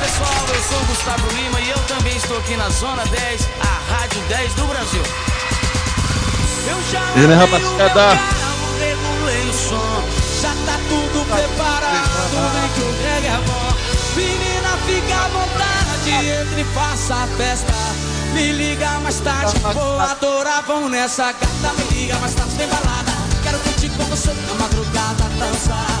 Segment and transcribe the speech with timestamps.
[0.00, 3.92] Pessoal, eu sou o Gustavo Lima e eu também estou aqui na Zona 10, a
[3.92, 5.02] Rádio 10 do Brasil.
[6.66, 7.94] Eu já o rapaziada?
[7.94, 10.02] carro, regulei o som,
[10.40, 13.70] já tá tudo preparado, vem que o reggae é bom.
[14.16, 17.72] Menina, fica à vontade, entre e faça a festa.
[18.32, 21.74] Me liga mais tarde, vou adorar, vamos nessa gata.
[21.76, 23.12] Me liga mais tarde, tem balada.
[23.42, 26.00] Quero curtir com você na madrugada, dançar,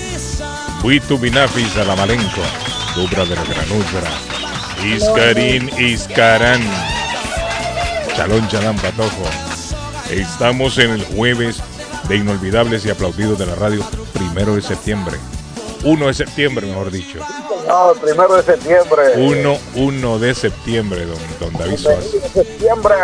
[0.81, 2.41] Buitu binafis a la malenco.
[2.95, 4.09] Dubra de la granudra.
[4.83, 6.61] Iscarín, Iscarán.
[8.15, 9.29] Chalón, chalán, patojo.
[10.09, 11.61] Estamos en el jueves
[12.09, 15.17] de inolvidables y aplaudidos de la radio, primero de septiembre.
[15.83, 17.19] 1 de septiembre, mejor dicho.
[17.67, 19.03] No, primero de septiembre.
[19.17, 22.11] 1, 1 de septiembre, don, don David Suárez.
[22.11, 22.95] de septiembre.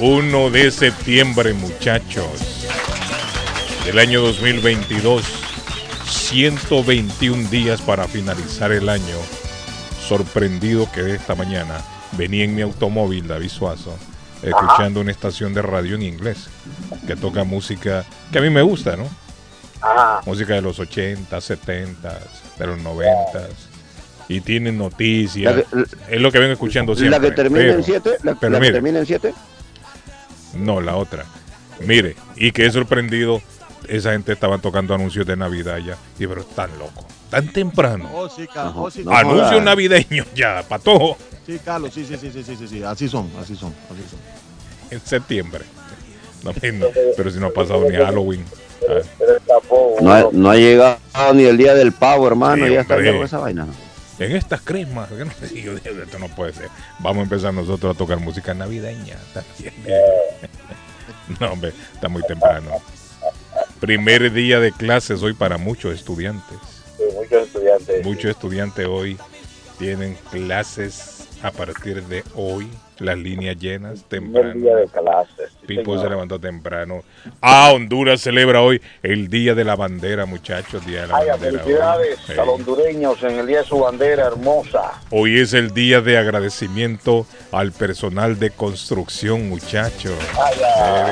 [0.00, 2.64] 1 de septiembre, muchachos.
[3.84, 5.43] Del año 2022.
[6.08, 9.16] 121 días para finalizar el año.
[10.06, 11.78] Sorprendido que esta mañana
[12.12, 13.96] venía en mi automóvil, David Suazo,
[14.42, 16.48] escuchando una estación de radio en inglés
[17.06, 19.08] que toca música que a mí me gusta, ¿no?
[19.80, 20.20] Ajá.
[20.26, 22.18] Música de los 80, 70,
[22.58, 23.48] de los 90.
[24.28, 25.54] Y tienen noticias.
[25.54, 25.66] Que-
[26.16, 27.18] es lo que vengo escuchando siempre.
[27.20, 29.34] La que termina pero- en 7, la, la que termina en 7.
[30.54, 31.24] No, la otra.
[31.80, 33.42] Mire, y que he sorprendido,
[33.88, 35.96] esa gente estaba tocando anuncios de Navidad ya.
[36.18, 38.10] Y pero tan loco, tan temprano.
[38.12, 38.74] Oh, sí, Carlos.
[38.76, 39.12] Oh, sí, No.
[39.12, 41.92] Anuncios navideños ya, patojo, Sí, Carlos.
[41.92, 42.82] Sí, sí, sí, sí, sí, sí, sí.
[42.82, 44.18] Así son, así son, así son.
[44.90, 45.64] en septiembre.
[46.42, 46.86] No, no,
[47.16, 48.44] pero si no ha pasado ni Halloween.
[50.00, 50.30] No, ha, uno.
[50.32, 50.98] no ha llegado
[51.34, 52.66] ni el día del pavo, hermano.
[52.66, 53.66] Sí, ya está con esa vaina.
[54.18, 56.68] En estas cresmas, que no sé, yo dije, esto no puede ser.
[57.00, 59.16] Vamos a empezar nosotros a tocar música navideña.
[59.32, 59.74] también.
[61.40, 62.70] No, hombre, está muy temprano.
[63.80, 66.58] Primer día de clases hoy para muchos estudiantes.
[66.96, 68.04] Sí, muchos estudiantes.
[68.04, 69.18] Muchos estudiantes hoy
[69.78, 72.68] tienen clases a partir de hoy,
[72.98, 74.54] las líneas llenas, temprano.
[74.54, 75.50] día de clases.
[75.60, 76.02] sí, Pipo señor.
[76.02, 77.02] se levantó temprano.
[77.40, 80.84] Ah, Honduras celebra hoy el Día de la Bandera, muchachos.
[80.86, 81.52] Día de la Ay, Bandera.
[81.52, 81.58] hoy.
[81.58, 82.32] felicidades Sí.
[82.32, 84.92] a los hondureños en el día de su bandera hermosa.
[85.10, 90.14] Hoy es el día de agradecimiento al personal de construcción, muchachos.
[90.34, 90.54] Ay.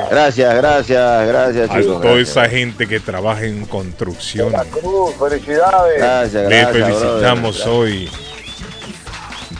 [0.09, 2.01] Gracias, gracias, gracias, A chicos.
[2.01, 2.29] toda gracias.
[2.29, 4.51] esa gente que trabaja en construcción.
[4.51, 5.97] La Cruz, felicidades.
[5.97, 6.71] Gracias, Le gracias.
[6.85, 7.73] felicitamos brother.
[7.79, 8.09] hoy.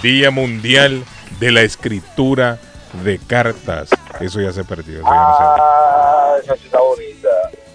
[0.01, 1.03] Día Mundial
[1.39, 2.59] de la Escritura
[3.03, 3.89] de Cartas.
[4.19, 4.99] Eso ya se perdió.
[4.99, 7.27] eso ya no se- Ah, esa sí está bonita.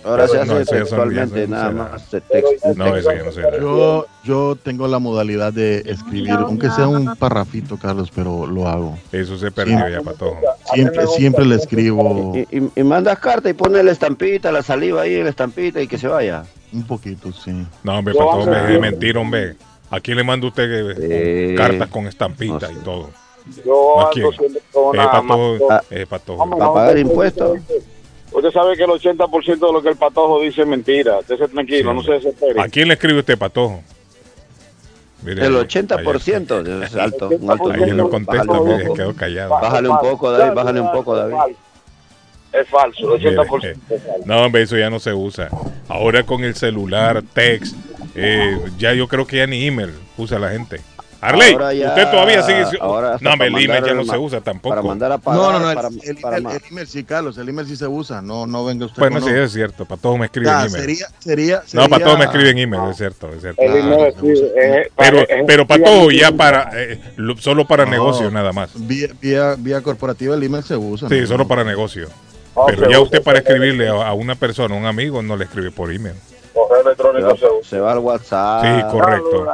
[0.04, 2.10] Ahora se hace textualmente, nada más.
[2.10, 6.86] text- No, eso ya no se Yo, yo tengo la modalidad de escribir, aunque sea
[6.88, 8.96] un parrafito, Carlos, pero lo hago.
[9.12, 9.92] Eso se perdió Sí.
[9.92, 10.38] ya, patojo.
[10.72, 15.02] Siempre, siempre le escribo Y, y- y mandas carta y pones la estampita, la saliva
[15.02, 16.44] ahí, la estampita y que se vaya.
[16.72, 17.66] un poquito, sí.
[17.82, 19.56] No, hombre, ando- me de mentir, hombre.
[19.90, 23.10] ¿A quién le manda usted eh, cartas con estampita No y todo?
[23.64, 24.32] Yo ¿A ando quién?
[24.32, 25.00] siempre con Eh,
[25.70, 25.82] Ah.
[25.90, 26.38] eh, patojo.
[26.38, 27.58] Vamos, ¿Para pagar impuestos?
[28.30, 31.18] Usted sabe que el 80% de lo que el patojo dice es mentira.
[31.20, 32.60] Usted se tranquilo, Sí, no se desespere.
[32.60, 33.82] ¿A quién le escribe usted, patojo?
[35.22, 38.94] Mire, El ahí- 80% es alto, un alto Ahí, no contesta, Bájale un mire, poco.
[38.94, 39.50] quedó callado.
[39.50, 41.56] Bájale un poco, David, bájale un poco, David.
[42.52, 44.22] Es falso, el Mire, 80% es falso.
[44.26, 45.48] No, hombre, eso ya no se usa.
[45.88, 47.76] Ahora con el celular, text,
[48.14, 50.80] eh, ya yo creo que ya ni email usa la gente.
[51.20, 52.64] Arley, ya- usted todavía sigue.
[53.20, 54.68] no, el email ya no se usa tampoco.
[54.74, 55.40] Para mandar a pagar.
[55.40, 57.66] No, no, no, para, el, el- para el- ma- el email sí, Carlos, el email
[57.66, 59.36] sí se usa, no, no venga usted Bueno, sí, no.
[59.42, 59.84] es cierto.
[59.84, 60.70] Para todos me escriben Ya, email.
[60.80, 63.60] sería, sería, No, sería- para todos me escriben email, es cierto, es cierto.
[63.62, 64.14] El
[64.96, 67.90] Pero, es- pero para es- todo, ya para, eh, lo- solo para No.
[67.90, 68.70] negocio nada más.
[68.74, 71.08] Vía, vía, vía corporativa el email se usa.
[71.08, 71.26] Sí, ¿no?
[71.26, 72.08] solo para negocio.
[72.54, 75.44] Oh, Pero ya usted para escribirle a, a una persona, a un amigo, no le
[75.44, 76.14] escribe por email.
[76.66, 77.70] Correo Se electrónico va, se usa.
[77.70, 78.64] se va al WhatsApp.
[78.64, 79.46] Sí, correcto.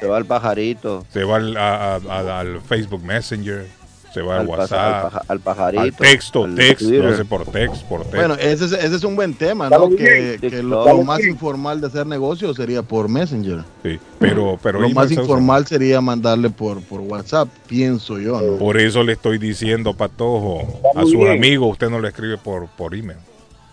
[0.00, 1.04] Se va al pajarito.
[1.12, 3.66] Se va al, a- a- al Facebook Messenger,
[4.12, 5.82] se va al, Al, paja- WhatsApp, al paja- al pajarito.
[5.82, 7.04] al texto, al text, Twitter.
[7.04, 8.14] lo hace por text, por text.
[8.14, 9.88] Bueno, ese es, ese es un buen tema, ¿no?
[9.90, 13.64] Que, lo, más informal de hacer negocio sería por Messenger.
[13.82, 18.56] sí, pero, pero lo más informal sería mandarle por, por WhatsApp, pienso yo, ¿no?
[18.58, 20.60] Por eso le estoy diciendo, Patojo,
[20.94, 23.18] a sus amigos, usted no le escribe por, por email.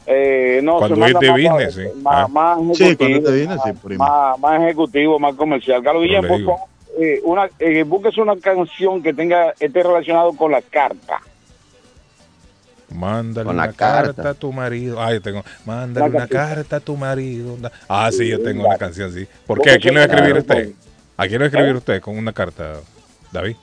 [0.06, 2.00] Eh, no, Cuando se manda es de más- business, sí.
[2.02, 2.28] Más, Ah.
[2.28, 3.98] más Sí, ejecutivo, cuando es de business, sí, más- email.
[4.00, 5.84] más, más ejecutivo, más comercial.
[5.84, 6.60] Carlos Guillén, por favor,
[7.00, 11.20] eh, una, eh, búsquese una canción que tenga esté relacionado con la carta.
[12.94, 14.14] Mándale Con la una carta.
[14.16, 14.30] carta.
[14.32, 15.02] a tu marido.
[15.02, 15.44] Ah, yo tengo.
[15.66, 16.76] Mándale una carta.
[16.76, 17.56] a tu marido.
[17.88, 19.26] Ah, sí, yo tengo una canción así.
[19.48, 19.72] ¿Por ¿Cómo qué?
[19.72, 20.72] ¿A quién le va a escribir usted?
[21.16, 22.74] ¿A quién le va a escribir usted con una carta,
[23.32, 23.56] David?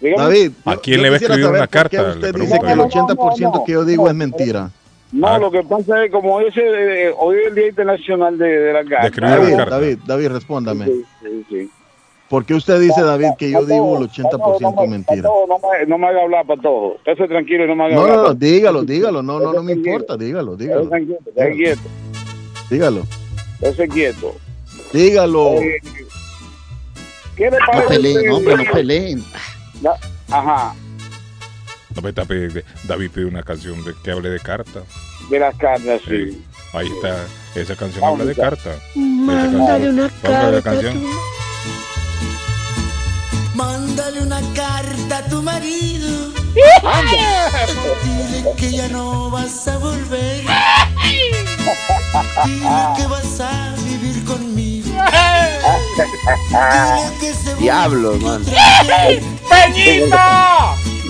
[0.00, 0.22] Dígame.
[0.22, 2.02] David, ¿A quién yo le va a escribir una carta?
[2.10, 2.84] Usted dice que el yo.
[2.84, 4.10] 80% No, no, que yo digo no.
[4.10, 4.70] es mentira.
[5.12, 5.38] No, Ah.
[5.38, 8.84] lo que pasa es como ese, eh, hoy es el Día Internacional de, de la
[8.84, 9.20] carta.
[9.20, 9.70] David, carta.
[9.78, 10.84] David, David, respóndame.
[10.86, 11.70] Sí, sí, sí.
[12.28, 15.22] ¿Por qué usted dice, David, que yo digo el 80% no, me- mentira?
[15.22, 16.96] No, me, no me haga hablar para todo.
[17.04, 18.16] Esté tranquilo y no me haga No, hablar.
[18.18, 19.20] no, no, dígalo, dígalo.
[19.22, 20.16] No, no, no me importa.
[20.16, 20.82] Dígalo, dígalo.
[20.94, 21.80] esté quieto,
[22.70, 23.02] Dígalo.
[23.62, 24.34] esté quieto.
[24.92, 25.54] Dígalo.
[25.54, 25.80] Eh,
[27.36, 27.88] ¿Qué le No parece?
[27.88, 29.24] peleen, a hombre, no peleen.
[30.30, 30.74] Ajá,
[31.94, 34.84] No me está pidiendo- David pide una canción de, que hable de cartas.
[35.28, 36.30] de las cartas, sí.
[36.32, 36.44] Sí.
[36.72, 37.24] Ahí está.
[37.54, 38.76] Esa canción Vamos, habla de cartas.
[38.94, 40.92] Mándale una Vamos a ver la carta.
[43.54, 46.30] Mándale una carta a tu marido.
[48.04, 50.44] Dile que ya no vas a volver.
[52.44, 52.64] Dile
[52.96, 54.90] que vas a vivir conmigo.
[57.58, 58.44] Diablo, man.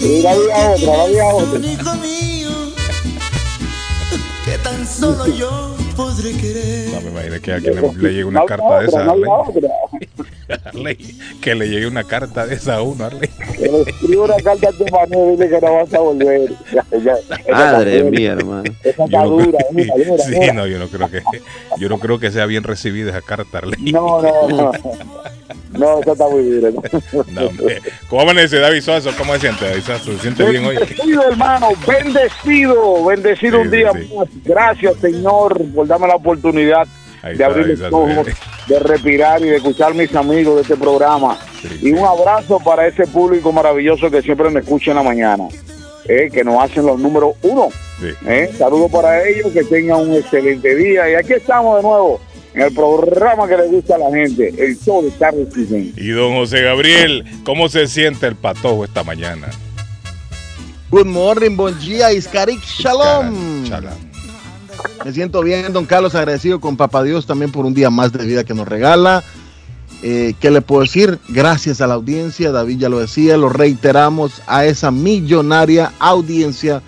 [0.00, 1.58] Y la vida otra, la vida otra.
[1.58, 2.50] un hijo mío.
[4.44, 5.76] Que tan solo yo
[6.20, 6.88] podré querer.
[6.94, 9.04] No me imagino que a alguien le, le llegue una No, carta de otra, esa.
[9.04, 9.44] no,
[10.74, 10.96] Arley.
[11.40, 13.28] Que le llegue una carta de esa a uno, Arley.
[13.56, 16.50] Que le escriba una carta a tu marido y dile que no vas a volver.
[16.72, 18.64] Ya, ya, esa Madre mía, hermano.
[18.84, 20.52] Esa está Yo no dura, creo- dura, dura, sí, dura.
[20.52, 21.22] no, yo no creo que
[21.78, 23.92] yo no creo que sea bien recibida esa carta, Arley.
[23.92, 24.72] No, no, no.
[25.72, 26.70] No, esa está muy dura.
[27.28, 27.48] No.
[28.08, 29.10] ¿Cómo amanece David Suazo?
[29.16, 30.12] ¿Cómo se siente, David Suazo?
[30.12, 30.76] ¿Se siente bien hoy?
[30.76, 34.14] Bendecido, hermano, bendecido, bendecido Sí, un día sí, sí.
[34.16, 34.28] más.
[34.44, 36.86] Gracias, Señor, por darme la oportunidad
[37.22, 38.26] Ahí de está, abrir los ojos,
[38.66, 41.38] de respirar y de escuchar a mis amigos de este programa.
[41.62, 45.44] Sí, Y un abrazo para ese público maravilloso que siempre me escucha en la mañana,
[46.08, 47.68] eh, que nos hacen los números uno.
[48.00, 48.08] Sí.
[48.26, 51.10] Eh, Saludos para ellos, que tengan un excelente día.
[51.10, 52.20] Y aquí estamos de nuevo
[52.54, 55.92] en el programa que le gusta a la gente, el show de Carlos Guillén.
[55.96, 59.48] Y don José Gabriel, ¿cómo se siente el patojo esta mañana?
[60.90, 63.64] Good morning, bon día, Iskarik Shalom.
[63.68, 63.92] Chala.
[65.04, 68.24] Me siento bien, don Carlos, agradecido con Papá Dios también por un día más de
[68.24, 69.24] vida que nos regala.
[70.02, 71.18] Eh, ¿Qué le puedo decir?
[71.28, 76.82] Gracias a la audiencia, David ya lo decía, lo reiteramos a esa millonaria audiencia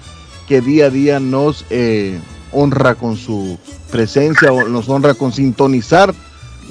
[0.48, 2.18] que día a día nos eh,
[2.52, 3.58] honra con su
[3.90, 6.14] presencia, o nos honra con sintonizar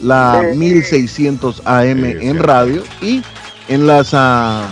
[0.02, 3.22] la 1600 AM en radio y
[3.68, 4.68] en las ah,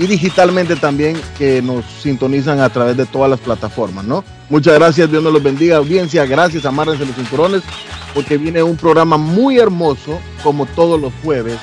[0.00, 4.24] y digitalmente también que nos sintonizan a través de todas las plataformas, ¿no?
[4.48, 7.62] Muchas gracias, Dios nos los bendiga, audiencia, gracias, amárrense los cinturones,
[8.14, 11.58] porque viene un programa muy hermoso, como todos los jueves,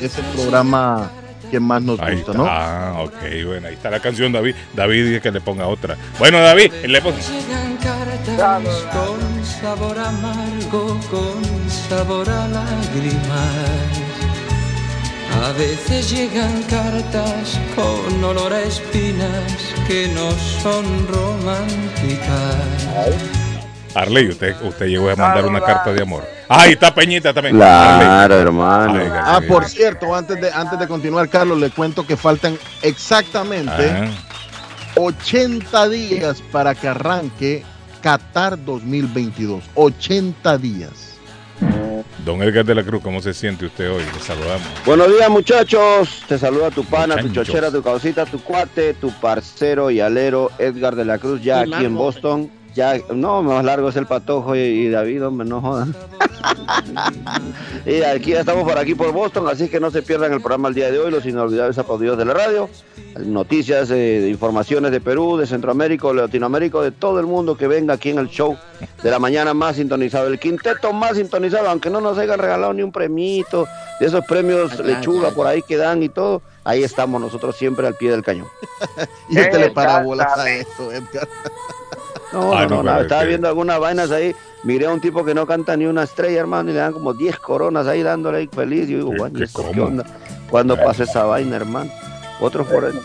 [0.00, 1.10] es el programa
[1.50, 2.44] que más nos Ahí gusta, está.
[2.44, 2.48] ¿no?
[2.48, 4.54] Ah, ok, bueno, ahí está la canción, David.
[4.74, 5.96] David dice que le ponga otra.
[6.20, 7.12] Bueno, David, le pon...
[7.16, 14.01] Llegan cartas con sabor amargo, con sabor a lágrimas.
[15.40, 19.52] A veces llegan cartas con olor a espinas
[19.86, 20.30] que no
[20.62, 22.56] son románticas.
[23.94, 26.24] Arley, usted, usted llegó a mandar una carta de amor.
[26.48, 27.56] Ahí está Peñita también.
[27.56, 28.38] Claro, Arley.
[28.38, 28.94] hermano.
[29.00, 33.90] Ay, Ah, por cierto, antes de, antes de continuar, Carlos, le cuento que faltan exactamente
[33.90, 34.06] Ajá.
[34.96, 37.64] 80 días para que arranque
[38.00, 39.64] Qatar 2022.
[39.74, 41.11] 80 días.
[42.24, 44.02] Don Edgar de la Cruz, ¿cómo se siente usted hoy?
[44.02, 44.66] Le saludamos.
[44.86, 46.22] Buenos días, muchachos.
[46.28, 50.94] Te saluda tu pana, tu chochera, tu causita, tu cuate, tu parcero y alero Edgar
[50.94, 51.94] de la Cruz, ya aquí en.
[51.94, 52.50] Boston.
[52.74, 55.94] Ya, no, más largo es el patojo y, y David, hombre, no jodan.
[57.86, 60.68] y aquí ya estamos por aquí por Boston, así que no se pierdan el programa
[60.68, 62.70] el día de hoy, los inolvidables aplaudidos de la radio.
[63.18, 67.94] Noticias, eh, informaciones de Perú, de Centroamérica, de Latinoamérica, de todo el mundo que venga
[67.94, 68.56] aquí en el show
[69.02, 72.82] de la mañana más sintonizado, el quinteto más sintonizado, aunque no nos hayan regalado ni
[72.82, 73.66] un premito,
[74.00, 77.94] de esos premios lechuga por ahí que dan y todo, ahí estamos nosotros siempre al
[77.96, 78.48] pie del cañón.
[79.28, 79.74] Y este le Exactamente.
[79.74, 81.28] parábolas a esto, Edgar.
[82.32, 84.34] No, Ah, no, no, no, pero estaba viendo algunas vainas ahí.
[84.64, 87.12] Miré a un tipo que no canta ni una estrella, hermano, y le dan como
[87.12, 88.88] 10 coronas ahí dándole ahí feliz.
[88.88, 89.72] Yo digo, ¿Qué- "Guaño, qué.
[89.74, 90.04] ¿qué onda?
[90.50, 91.90] ¿Cuándo pasa esa vaina, hermano?
[92.40, 92.98] Otros por ahí.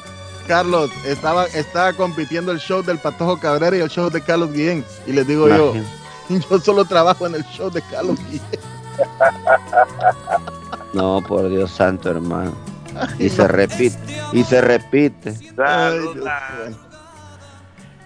[0.48, 4.86] Carlos, estaba, estaba compitiendo el show del Patojo Cabrera y el show de Carlos Guillén.
[5.05, 5.74] Y les digo yo,
[6.50, 8.41] yo solo trabajo en el show de Carlos Guillén.
[10.93, 12.53] No, por Dios santo, hermano.
[13.19, 13.98] Y se repite,
[14.31, 15.36] y se repite.
[15.63, 16.25] Ay, Dios.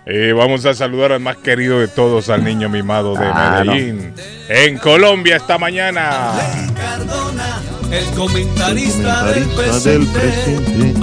[0.05, 3.72] Eh, vamos a saludar al más querido de todos, al niño mimado de Claro.
[3.72, 4.13] Medellín.
[4.50, 6.31] En Colombia esta mañana.
[6.75, 11.00] Cardona, el comentarista, del Comentarista del presente, presente,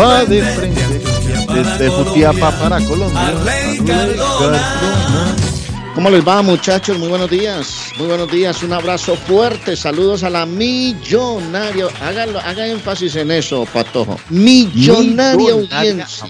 [0.00, 0.80] va de frente,
[1.52, 2.58] desde Jutiapa Colombia.
[2.58, 3.34] para Colombia.
[3.86, 5.36] Cardona.
[5.94, 6.98] ¿Cómo les va muchachos?
[6.98, 7.90] Muy buenos días.
[7.98, 8.62] Muy buenos días.
[8.62, 9.76] Un abrazo fuerte.
[9.76, 11.84] Saludos a la millonaria.
[12.00, 14.18] Hágalo, haga énfasis en eso, Patojo.
[14.30, 16.28] Millonaria Millonaria audiencia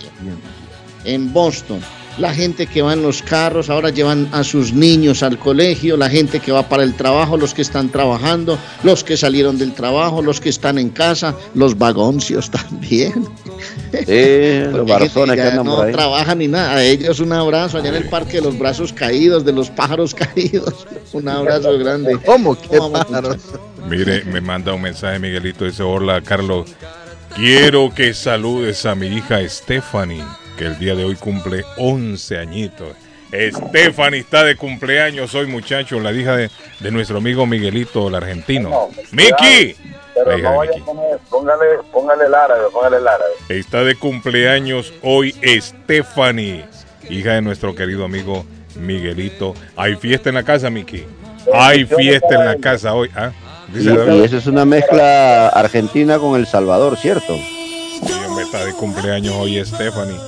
[1.04, 1.80] en Boston.
[2.18, 6.10] La gente que va en los carros, ahora llevan a sus niños al colegio, la
[6.10, 10.20] gente que va para el trabajo, los que están trabajando, los que salieron del trabajo,
[10.20, 13.26] los que están en casa, los vagoncios también.
[14.06, 15.92] Sí, los barzones que andan no por ahí.
[15.92, 16.74] trabajan ni nada.
[16.74, 20.14] A ellos un abrazo allá en el parque de los brazos caídos, de los pájaros
[20.14, 20.86] caídos.
[21.12, 22.18] Un abrazo grande.
[22.24, 22.58] ¿Cómo?
[22.58, 23.36] ¿Qué pájaros?
[23.88, 25.64] Mire, me manda un mensaje Miguelito.
[25.66, 26.70] Dice: Hola, Carlos.
[27.36, 30.22] Quiero que saludes a mi hija Stephanie,
[30.56, 32.88] que el día de hoy cumple 11 añitos.
[33.32, 38.90] Stephanie está de cumpleaños hoy, muchachos, la hija de, de nuestro amigo Miguelito, el argentino.
[39.12, 39.76] Vaya Miki.
[40.20, 43.30] a poner, póngale, póngale el árabe, póngale el árabe.
[43.48, 46.66] Está de cumpleaños hoy Stephanie,
[47.08, 48.44] hija de nuestro querido amigo
[48.74, 49.54] Miguelito.
[49.76, 51.04] Hay fiesta en la casa, Miki.
[51.54, 53.10] Hay fiesta en la casa hoy.
[53.16, 53.32] ¿Ah?
[53.72, 54.24] Y, Dice, y David.
[54.24, 57.34] eso es una mezcla argentina con El Salvador, ¿cierto?
[57.34, 60.18] Sí, hombre, está de cumpleaños hoy Stephanie.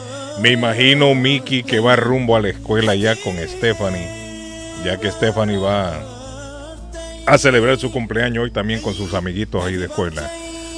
[0.41, 4.09] Me imagino Miki que va rumbo a la escuela ya con Stephanie,
[4.85, 6.03] ya que Stephanie va
[7.27, 10.29] a celebrar su cumpleaños hoy también con sus amiguitos ahí de escuela.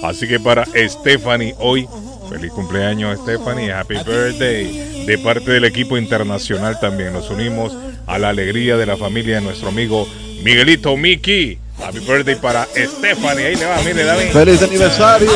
[0.02, 1.88] Así que para Stephanie hoy,
[2.28, 5.06] feliz cumpleaños Stephanie, happy birthday.
[5.06, 7.72] De parte del equipo internacional también nos unimos
[8.06, 10.06] a la alegría de la familia de nuestro amigo
[10.42, 11.58] Miguelito Miki.
[11.82, 13.46] Happy birthday para Stephanie.
[13.46, 14.32] Ahí le va, mire David.
[14.32, 15.30] ¡Feliz aniversario!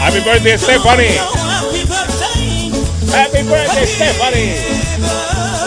[0.00, 1.16] Happy birthday Stephanie.
[3.12, 5.60] Happy birthday Stephanie.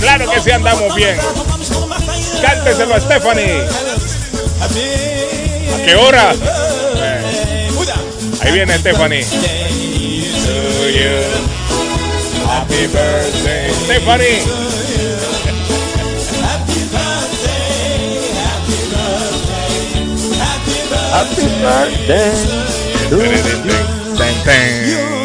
[0.00, 1.16] Claro que sí andamos bien.
[2.42, 3.62] Cánteselo a Stephanie.
[4.60, 6.34] ¿A qué hora?
[6.96, 7.68] Eh,
[8.40, 9.24] Ahí viene Stephanie.
[12.48, 14.67] Happy birthday Stephanie.
[21.10, 22.32] Happy birthday
[23.08, 23.16] to
[24.86, 25.18] you.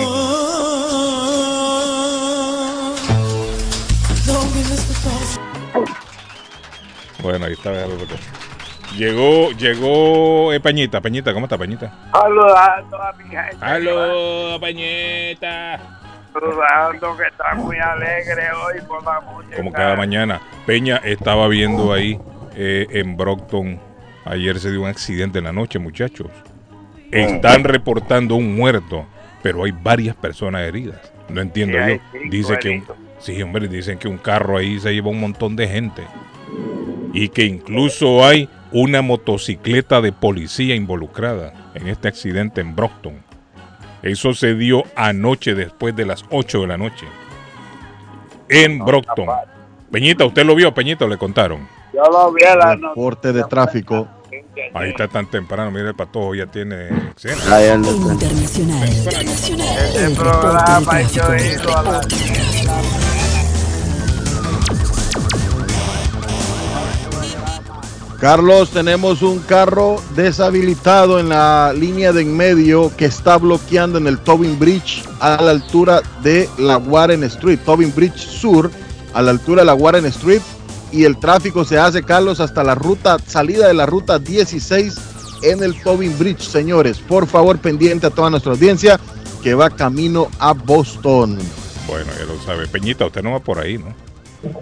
[7.21, 7.71] Bueno, ahí está.
[8.97, 11.91] Llegó, llegó eh, Peñita, Peñita, ¿cómo está Peñita?
[12.11, 13.57] Saludando a mi gente.
[13.61, 15.79] ¡Aló, Peñita!
[16.33, 19.55] Saludando que está muy alegre hoy por la música.
[19.57, 20.41] Como cada mañana.
[20.65, 22.19] Peña estaba viendo ahí
[22.55, 23.92] eh, en Brockton.
[24.25, 26.27] Ayer se dio un accidente en la noche, muchachos.
[27.11, 29.05] Están reportando un muerto,
[29.41, 30.99] pero hay varias personas heridas.
[31.29, 32.29] No entiendo Sí, yo.
[32.29, 32.85] Dice que un,
[33.19, 36.03] sí, hombre, dicen que un carro ahí se lleva un montón de gente.
[37.13, 43.21] Y que incluso hay una motocicleta de policía involucrada en este accidente en Brockton.
[44.01, 47.05] Eso se dio anoche después de las 8 de la noche.
[48.49, 49.27] En Brockton.
[49.91, 51.67] Peñita, ¿usted lo vio, Peñita, o le contaron?
[51.93, 52.87] Yo lo vi a la noche.
[52.89, 54.07] Reporte de tráfico.
[54.73, 57.89] Ahí está tan temprano, mira el patojo ya tiene anda.
[57.89, 58.89] Internacional.
[58.89, 59.77] Internacional.
[59.77, 62.01] Este El programa yo he ido a la
[68.19, 74.07] Carlos, tenemos un carro deshabilitado en la línea de en medio que está bloqueando en
[74.07, 78.71] el Tobin Bridge a la altura de la Warren Street, Tobin Bridge Sur,
[79.13, 80.41] a la altura de la Warren Street.
[80.93, 84.95] Y el tráfico se hace, Carlos, hasta la ruta, salida de la ruta 16
[85.41, 86.99] en el Tobin Bridge, señores.
[86.99, 88.99] Por favor, pendiente a toda nuestra audiencia
[89.41, 91.39] que va camino a Boston.
[91.87, 92.67] Bueno, ya lo sabe.
[92.67, 93.93] Peñita, usted no va por ahí, ¿no?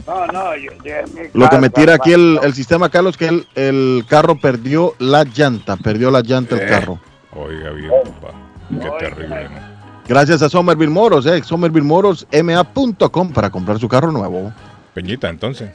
[0.08, 0.72] No, no, yo
[1.16, 4.94] mi Lo que me tira aquí el, el sistema, Carlos, que el, el carro perdió
[5.00, 6.66] la llanta, perdió la llanta el Eh.
[6.68, 7.00] carro.
[7.36, 7.90] Oiga bien,
[8.22, 8.34] papá.
[8.70, 8.98] Qué Oiga.
[9.00, 9.72] terrible, ¿no?
[10.08, 14.54] Gracias a Somerville Moros, eh, Somerville Moros, ma.com para comprar su carro nuevo.
[14.94, 15.70] Peñita, entonces.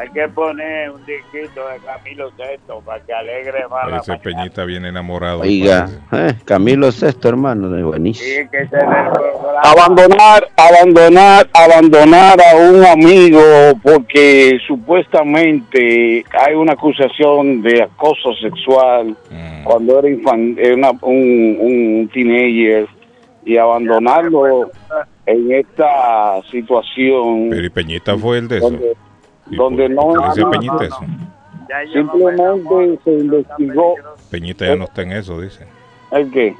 [0.00, 4.22] Hay que poner un disquito de Camilo Sesto para que alegre más la Ese mañana.
[4.22, 5.40] Peñita viene enamorado.
[5.40, 8.26] Oiga, eh, Camilo Sexto, hermano, de buenísimo.
[8.26, 9.60] Sí, que se le programa.
[9.62, 13.40] abandonar, abandonar, abandonar a un amigo
[13.82, 19.64] porque supuestamente hay una acusación de acoso sexual Mm.
[19.64, 22.86] cuando era, infan- era una- un, un teenager
[23.44, 24.70] y abandonarlo
[25.26, 28.70] en esta situación Pero y Peñita fue el de eso.
[28.70, 29.09] donde, ¿Y
[29.50, 31.00] donde por- no, qué Peñita no, eso?
[31.92, 33.94] Simplemente se investigó
[34.30, 35.66] Peñita ya no está en eso, dice.
[36.10, 36.54] el que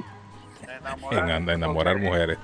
[1.11, 2.37] En anda enamorar mujeres.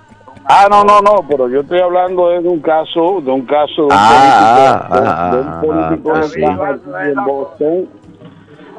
[0.49, 3.83] Ah, no, no, no, pero yo estoy hablando de un caso, de un caso de
[3.85, 6.43] un Ah, político, ah, de, de un ah, político ah, de sí.
[6.45, 7.89] aquí en Boston.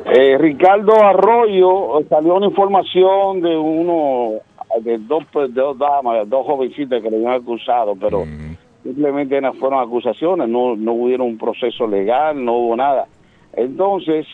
[0.06, 4.40] Eh, Ricardo Arroyo, eh, salió una información de uno,
[4.80, 8.47] de dos, pues, de dos damas, dos jovencitas que le habían acusado, pero Mm.
[8.82, 13.06] Simplemente fueron acusaciones, no, no hubo un proceso legal, no hubo nada.
[13.54, 14.26] Entonces,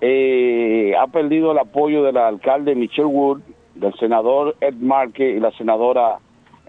[0.00, 3.40] eh, ha perdido el apoyo del alcalde Michelle Wood,
[3.74, 6.18] del senador Ed Markey y la senadora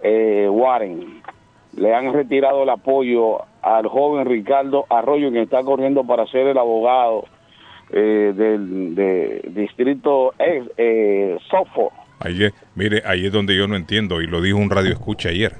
[0.02, 1.22] eh, Warren.
[1.76, 6.58] Le han retirado el apoyo al joven Ricardo Arroyo, que está corriendo para ser el
[6.58, 7.26] abogado
[7.92, 11.92] eh, del de distrito eh, eh, Suffolk.
[12.20, 15.30] Ahí es- mire, ahí es donde yo no entiendo, y lo dijo un radio escucha
[15.30, 15.54] ayer.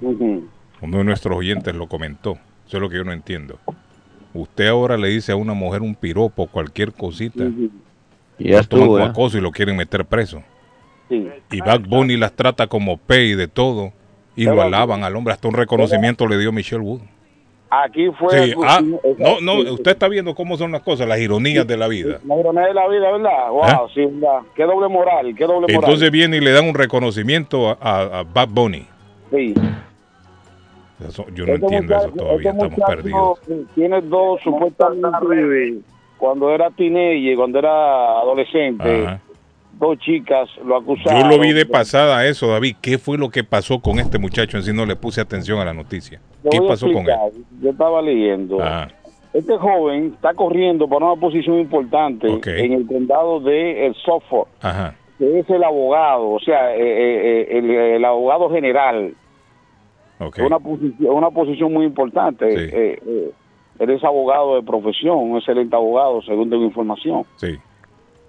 [0.00, 0.44] Ujú.
[0.80, 2.32] Uno de nuestros oyentes lo comentó.
[2.66, 3.58] Eso es lo que yo no entiendo.
[4.34, 7.44] Usted ahora le dice a una mujer un piropo, cualquier cosita,
[8.38, 9.04] Y ya estuvo, como ¿eh?
[9.04, 10.42] acoso y lo quieren meter preso.
[11.08, 11.26] Sí.
[11.50, 13.92] Y Bad Bunny las trata como P y de todo.
[14.34, 15.32] Y lo alaban al hombre.
[15.32, 17.00] Hasta un reconocimiento le dio Michelle Wood.
[17.70, 18.46] Aquí fue...
[18.46, 21.88] Sí, ah, no, no, usted está viendo cómo son las cosas, las ironías de la
[21.88, 22.20] vida.
[22.24, 23.50] La ironía de la vida, ¿verdad?
[23.50, 23.90] Wow, ¿Eh?
[23.94, 24.40] sí, ¿verdad?
[24.54, 25.74] Qué doble moral, qué doble moral.
[25.74, 28.86] Entonces viene y le dan un reconocimiento a, a, a Bad Bunny.
[29.30, 29.54] sí.
[31.06, 33.40] Eso- yo no Este entiendo eso todavía, este estamos perdidos.
[33.74, 35.80] Tiene dos, supuestamente,
[36.16, 39.20] cuando era teenager, cuando era adolescente, Ajá.
[39.78, 41.22] dos chicas lo acusaron.
[41.30, 42.76] Yo lo vi de pasada eso, David.
[42.80, 44.56] ¿Qué fue lo que pasó con este muchacho?
[44.56, 46.20] En sí no le puse atención a la noticia.
[46.50, 47.14] ¿Qué pasó con él?
[47.60, 48.62] Yo estaba leyendo.
[48.62, 48.88] Ajá.
[49.34, 54.94] Este joven está corriendo para una posición importante en el condado de el Suffolk, Ajá.
[55.18, 59.12] que es el abogado, o sea, eh, eh, eh, el, el abogado general.
[60.18, 60.38] Ok.
[60.44, 62.50] una posición una posición muy importante.
[62.50, 62.74] Sí.
[62.74, 63.30] Eh, eh,
[63.78, 67.24] él es abogado de profesión un excelente abogado según tengo información.
[67.36, 67.58] Sí.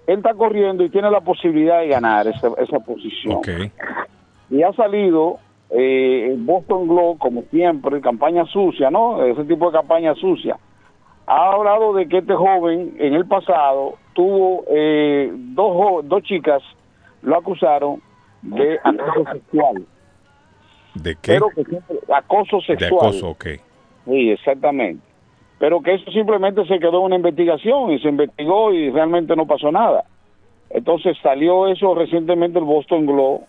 [0.06, 3.40] él está corriendo y tiene la posibilidad de ganar esa, esa posición.
[4.50, 5.38] Y ha salido
[5.70, 10.56] eh, Boston Globe como siempre campaña sucia no ese tipo de campaña sucia.
[11.26, 16.62] Ha hablado de que este joven en el pasado tuvo eh, dos dos chicas
[17.22, 18.00] lo acusaron
[18.42, 19.86] de acoso sexual
[21.02, 21.32] ¿De qué?
[21.32, 23.46] pero que siempre acoso De sexual acoso, ok.
[24.06, 25.02] Sí, exactamente.
[25.58, 29.46] Pero que eso simplemente se quedó en una investigación y se investigó y realmente no
[29.46, 30.04] pasó nada.
[30.70, 33.40] Entonces salió eso recientemente el Boston Globe,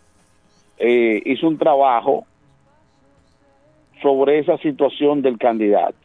[0.79, 2.25] eh, hizo un trabajo
[4.01, 5.95] sobre esa situación del candidato.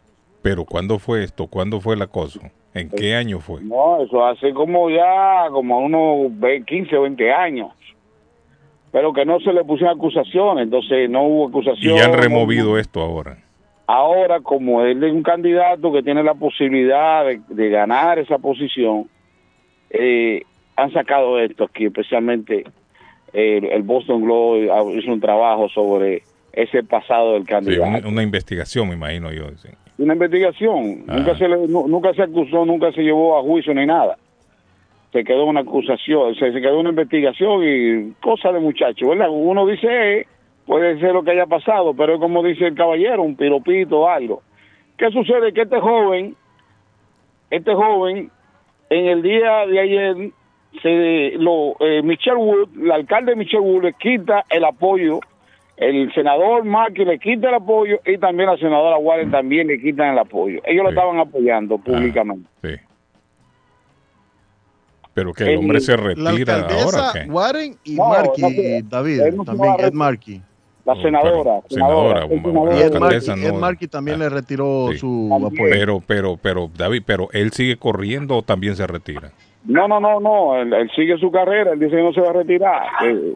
[0.43, 1.47] Pero ¿cuándo fue esto?
[1.47, 2.41] ¿Cuándo fue el acoso?
[2.75, 3.63] ¿En qué año fue?
[3.63, 7.69] No, eso hace como ya, como unos ve- 15 o 20 años.
[8.95, 11.97] Pero que no se le pusieron acusaciones, entonces no hubo Y acusación.
[11.99, 13.39] ya han no- removido esto ahora.
[13.89, 19.09] Ahora, como él es un candidato que tiene la posibilidad de, de ganar esa posición,
[19.91, 20.43] eh,
[20.77, 22.65] han sacado esto aquí, especialmente
[23.33, 27.99] eh, el Boston Globe ah, hizo un trabajo sobre ese pasado del Sí, candidato.
[27.99, 29.49] una, una investigación, me imagino yo.
[29.57, 29.69] sí.
[29.99, 31.17] Una investigación, Ah.
[31.19, 34.17] nunca se le, nu- nunca se acusó, nunca se llevó a juicio ni nada.
[35.15, 39.29] Se quedó una acusación, se, se quedó una investigación y cosa de muchacho, ¿verdad?
[39.31, 40.27] Uno dice, eh,
[40.67, 44.09] puede ser lo que haya pasado, pero es como dice el caballero, un piropito o
[44.09, 44.43] algo.
[44.99, 45.53] ¿Qué sucede?
[45.53, 46.35] Que este joven,
[47.49, 48.29] este joven,
[48.91, 50.17] en el día de ayer,
[50.83, 55.21] se lo eh, Michelle Wood, el alcalde Michelle Wood le quita el apoyo,
[55.77, 60.15] el senador Markey le quita el apoyo y también la senadora Warren también le quitan
[60.15, 60.61] el apoyo.
[60.65, 62.49] Ellos lo estaban apoyando públicamente.
[62.63, 62.94] Sí.
[65.15, 67.13] Pero que el hombre se La retira ahora.
[67.29, 69.93] Warren y No, se- David, también Ed.
[69.93, 70.43] Markey.
[70.85, 72.77] La senadora, pero- senadora, senadora.
[72.77, 74.25] Y Ed Markey, Ed no- Markey también Ah.
[74.25, 74.99] le retiró Sí.
[74.99, 75.71] su apoyo.
[75.71, 79.31] Pero, pero, pero, David, pero él sigue corriendo o también se retira.
[79.67, 82.31] No, no, no, no, él, él sigue su carrera, él dice que no se va
[82.31, 83.33] a retirar, eh,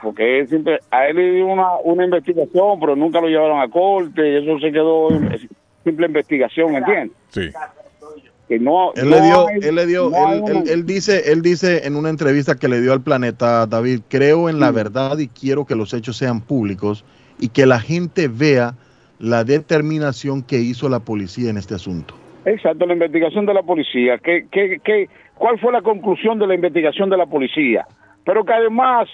[0.00, 3.68] porque él siempre, a él le dio una, una investigación, pero nunca lo llevaron a
[3.68, 5.48] corte, y eso se quedó en
[5.82, 7.10] simple investigación, ¿entiendes?
[7.30, 7.50] Sí.
[8.52, 11.32] Que no, Él no le dio, hay- él le dio, no él, él- él dice,
[11.32, 15.16] él dice en una entrevista que le dio al planeta, David, creo en la verdad
[15.18, 17.02] y quiero que los hechos sean públicos
[17.40, 18.74] y que la gente vea
[19.18, 22.14] la determinación que hizo la policía en este asunto.
[22.44, 24.18] Exacto, la investigación de la policía.
[24.18, 27.86] ¿Qué, qué, qué, ¿Cuál fue la conclusión de la investigación de la policía?
[28.24, 29.08] Pero que además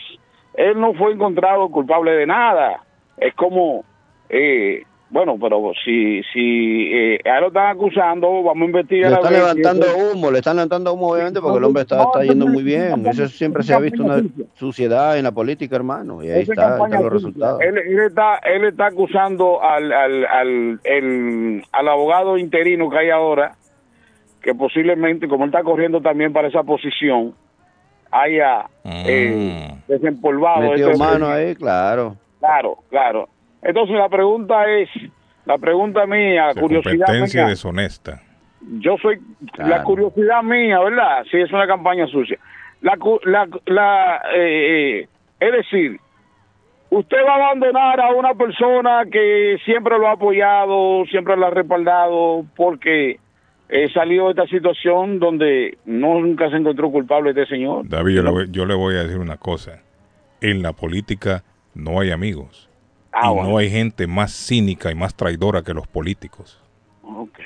[0.54, 2.82] él no fue encontrado culpable de nada.
[3.18, 3.84] Es como,
[4.30, 9.10] eh, bueno, pero si, si eh, a él lo están acusando, vamos a investigar.
[9.10, 12.02] Le a están ver levantando humo, le están levantando humo obviamente porque el hombre está,
[12.02, 13.06] está yendo muy bien.
[13.06, 14.22] Eso siempre se ha visto una
[14.54, 16.22] suciedad en la política, hermano.
[16.22, 16.52] Y ahí está,
[16.84, 17.60] están los resultados.
[17.62, 23.10] Él, él está, él está acusando al, al, al, el- al abogado interino que hay
[23.10, 23.56] ahora,
[24.42, 27.34] que posiblemente, como él está corriendo también para esa posición,
[28.10, 30.70] haya eh, desempolvado.
[30.70, 32.16] Metió ese- mano ahí, claro.
[32.40, 33.28] Claro, claro.
[33.62, 34.88] Entonces la pregunta es,
[35.44, 38.22] la pregunta mía, La curiosidad competencia mía, deshonesta.
[38.80, 39.18] yo soy
[39.56, 41.24] la curiosidad mía, ¿verdad?
[41.30, 42.38] Sí, es una campaña sucia.
[42.82, 45.08] La, cu- la, la eh, eh,
[45.40, 45.98] es decir,
[46.90, 51.50] usted va a abandonar a una persona que siempre lo ha apoyado, siempre lo ha
[51.50, 53.18] respaldado, porque
[53.68, 57.88] eh, salió de esta situación donde no nunca se encontró culpable este señor.
[57.88, 59.82] David, yo le, voy, yo le voy a decir una cosa.
[60.40, 61.42] En la política
[61.74, 62.67] no hay amigos.
[63.12, 63.50] Ah, y bueno.
[63.50, 66.58] no hay gente más cínica y más traidora que los políticos.
[67.02, 67.38] Ok.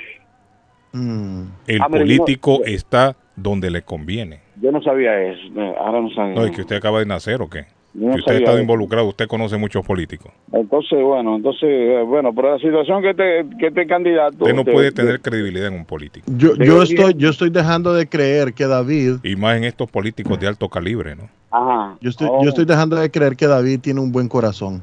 [0.93, 1.43] Mm.
[1.67, 4.41] El Ah, político yo- está donde le conviene.
[4.61, 5.41] Yo no sabía eso,
[5.79, 6.35] ahora no sabía.
[6.35, 7.65] No, es que usted acaba de nacer o qué.
[7.95, 8.63] No que usted ha estado eso.
[8.63, 10.33] involucrado, usted conoce muchos políticos.
[10.53, 14.37] Entonces, bueno, entonces, eh, bueno, pero la situación que este, que este candidato...
[14.41, 16.27] Usted no de- puede de- tener credibilidad en un político.
[16.37, 20.39] Yo, yo estoy, yo estoy dejando de creer que David, Y más en estos políticos
[20.41, 21.29] de alto calibre, ¿no?
[21.51, 21.97] Ajá.
[22.01, 22.43] yo estoy, Oh.
[22.43, 24.83] yo estoy dejando de creer que David tiene un buen corazón.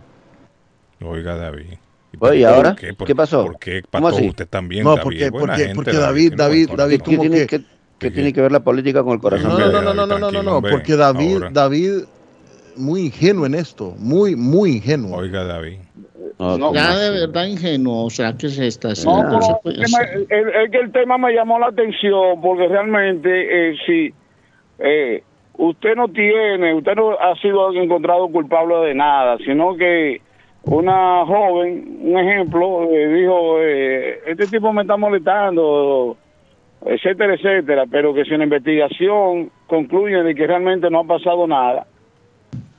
[1.02, 1.74] Oiga, David.
[2.12, 2.76] ¿Y Oye, ¿y por ahora?
[2.98, 3.46] ¿Por- ¿Qué pasó?
[3.46, 4.28] ¿Por qué, ¿Cómo Pato, así?
[4.30, 5.04] usted también, No, David?
[5.04, 6.70] porque- porque- gente, porque David- David-.
[6.76, 9.50] David, ¿Qué, como tiene, que- tiene que ver la política con el corazón?
[9.52, 10.72] No, no, no, no, David, no, no, no, no, hombre.
[10.72, 11.50] porque David, Ahora.
[11.52, 11.92] David,
[12.78, 15.18] muy ingenuo en esto, muy, muy ingenuo.
[15.18, 15.78] Oiga, David.
[16.40, 19.40] No, No, de verdad ingenuo, o sea, que se está No, haciendo?
[19.40, 23.30] No me- el- es que el tema me llamó la atención porque realmente
[23.72, 24.14] eh, si
[24.80, 25.22] eh,
[25.58, 30.22] usted no tiene, usted no ha sido encontrado culpable de nada, sino que
[30.70, 36.16] una joven, un ejemplo, eh, dijo, eh, este tipo me está molestando,
[36.86, 41.88] etcétera, etcétera, pero que si una investigación concluye de que realmente no ha pasado nada,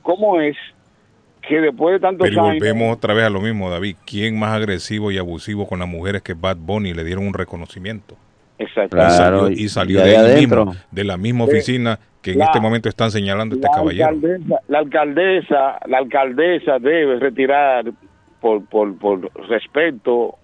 [0.01, 0.55] ¿cómo es
[1.41, 2.59] que después de tantos Pero años...
[2.59, 3.97] volvemos otra vez a lo mismo, David.
[4.05, 8.15] ¿Quién más agresivo y abusivo con las mujeres que Bad Bunny le dieron un reconocimiento?
[8.61, 8.95] Exacto.
[8.95, 10.65] Y Claro, salió, y- salió y de ahí adentro.
[10.65, 13.73] mismo, de la misma oficina que en la- este momento están señalando a este la
[13.75, 14.07] caballero.
[14.09, 17.85] alcaldesa, la alcaldesa, la alcaldesa debe retirar
[18.39, 20.35] por, por, por respeto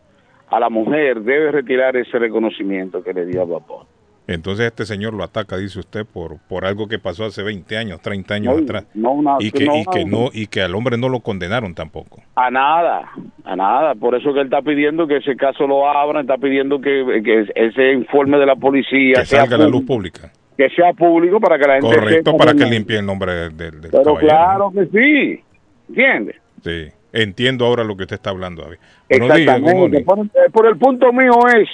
[0.50, 3.86] a la mujer, debe retirar ese reconocimiento que le dio a Papón.
[4.28, 8.02] Entonces este señor lo ataca, dice usted, por, por algo que pasó hace 20 años,
[8.02, 8.86] 30 años No, atrás.
[8.94, 11.74] no una- y que, no y que no y que al hombre no lo condenaron
[11.74, 12.22] tampoco.
[12.36, 13.10] A nada,
[13.46, 13.96] a nada.
[13.96, 17.46] Por eso que él está pidiendo que ese caso lo abran, está pidiendo que, que
[17.56, 20.30] ese informe de la policía Que salga a la luz pública.
[20.58, 23.80] que sea público para que la gente Correcto, para que limpie el nombre del, del-
[23.92, 24.28] Pero caballero.
[24.28, 25.44] claro que sí,
[25.88, 26.36] ¿entiendes?
[26.64, 26.88] Sí.
[27.14, 28.78] Entiendo ahora lo que usted está hablando, David.
[29.10, 30.02] Buenos días, Exactamente.
[30.04, 31.70] Por, eh, por el punto mío es,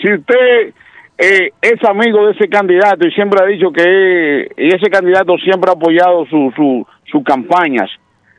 [0.00, 0.72] si usted
[1.18, 5.70] eh, es amigo de ese candidato y siempre ha dicho que y ese candidato siempre
[5.70, 7.88] ha apoyado su, su, sus campañas,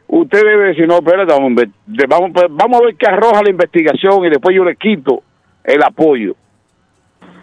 [0.07, 1.53] usted debe decir, no, espérate, vamos,
[2.07, 5.21] vamos, pues, vamos a ver qué arroja la investigación y después yo le quito
[5.63, 6.35] el apoyo.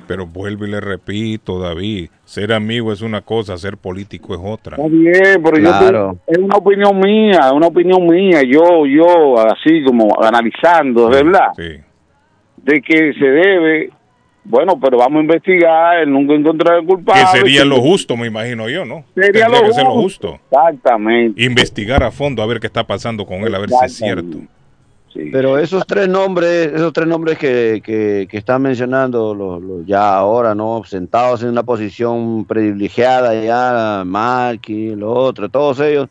[0.07, 4.77] Pero vuelvo y le repito, David, ser amigo es una cosa, ser político es otra.
[4.77, 6.12] Está bien, pero Claro.
[6.12, 11.49] yo te- es una opinión mía, una opinión mía, yo, yo, así como analizando, ¿verdad?
[11.57, 11.79] Sí.
[12.59, 13.90] de que se debe,
[14.45, 17.23] bueno, pero vamos a investigar, nunca encontrar el culpable.
[17.23, 19.05] Que sería lo justo, me imagino yo, ¿no?
[19.15, 20.39] Sería Tendría lo que ser lo justo.
[20.51, 21.43] Exactamente.
[21.43, 24.39] Investigar a fondo a ver qué está pasando con él, a ver si es cierto.
[25.13, 25.31] Sí.
[25.33, 30.17] Pero esos tres nombres, esos tres nombres que, que, que están mencionando los, los ya
[30.17, 30.83] ahora, ¿no?
[30.85, 36.09] Sentados en una posición privilegiada ya, Marky, lo otro, todos ellos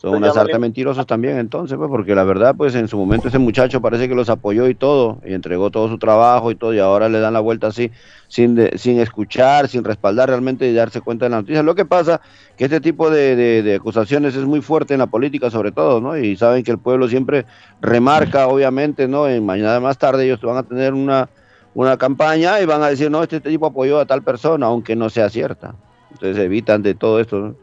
[0.00, 0.60] son Pues unas ya sarta vale.
[0.60, 4.14] mentirosos también entonces, pues, porque la verdad, pues en su momento ese muchacho parece que
[4.14, 7.34] los apoyó y todo, y entregó todo su trabajo y todo, y ahora le dan
[7.34, 7.90] la vuelta así,
[8.28, 11.62] sin, de- sin escuchar, sin respaldar realmente y darse cuenta de la noticia.
[11.64, 12.20] Lo que pasa
[12.56, 16.00] que este tipo de, de- de acusaciones es muy fuerte en la política sobre todo,
[16.00, 16.16] ¿no?
[16.16, 17.46] Y saben que el pueblo siempre
[17.80, 19.28] remarca, obviamente, ¿no?
[19.28, 21.30] En mañana más tarde ellos van a tener una,
[21.72, 25.10] una campaña y van a decir, no, este tipo apoyó a tal persona, aunque no
[25.10, 25.76] sea cierta.
[26.10, 27.56] Entonces evitan de todo esto, ¿no?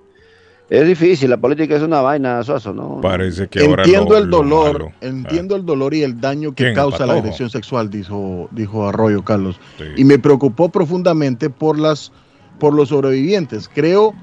[0.69, 2.99] Es difícil, la política es una vaina, Suazo, ¿no?
[3.01, 6.63] Parece que ahora Entiendo lo- el lo dolor, entiendo el dolor y el daño que
[6.63, 9.59] ¿Quién, causa la agresión sexual, dijo, dijo Arroyo Carlos.
[9.77, 9.83] Sí.
[9.97, 12.11] Y me preocupó profundamente por las
[12.59, 13.69] por los sobrevivientes.
[13.71, 14.13] Creo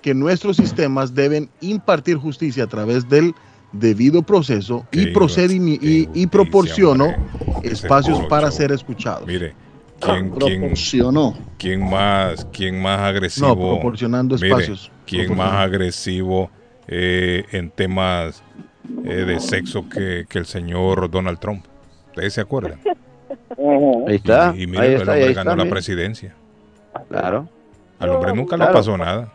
[0.00, 3.34] que nuestros sistemas deben impartir justicia a través del
[3.72, 7.08] debido proceso y procedimi- y, proporciono
[7.62, 9.26] espacios puro para ser escuchados.
[9.26, 9.54] Mire,
[10.00, 11.34] ¿Quién, quién, Proporcionó.
[11.58, 13.48] quién más, quién más agresivo?
[13.48, 14.48] No, proporcionando Mire,
[15.10, 16.50] ¿Quién más agresivo
[16.88, 18.42] eh, en temas
[19.04, 21.64] eh, de sexo que, que el señor Donald Trump?
[22.08, 22.80] ¿Ustedes se acuerdan?
[24.06, 24.54] Ahí está.
[24.56, 26.34] Y, y mire, ahí el está, hombre ahí ganó la presidencia.
[27.08, 27.48] Claro.
[27.98, 29.32] Al hombre nunca le pasó nada.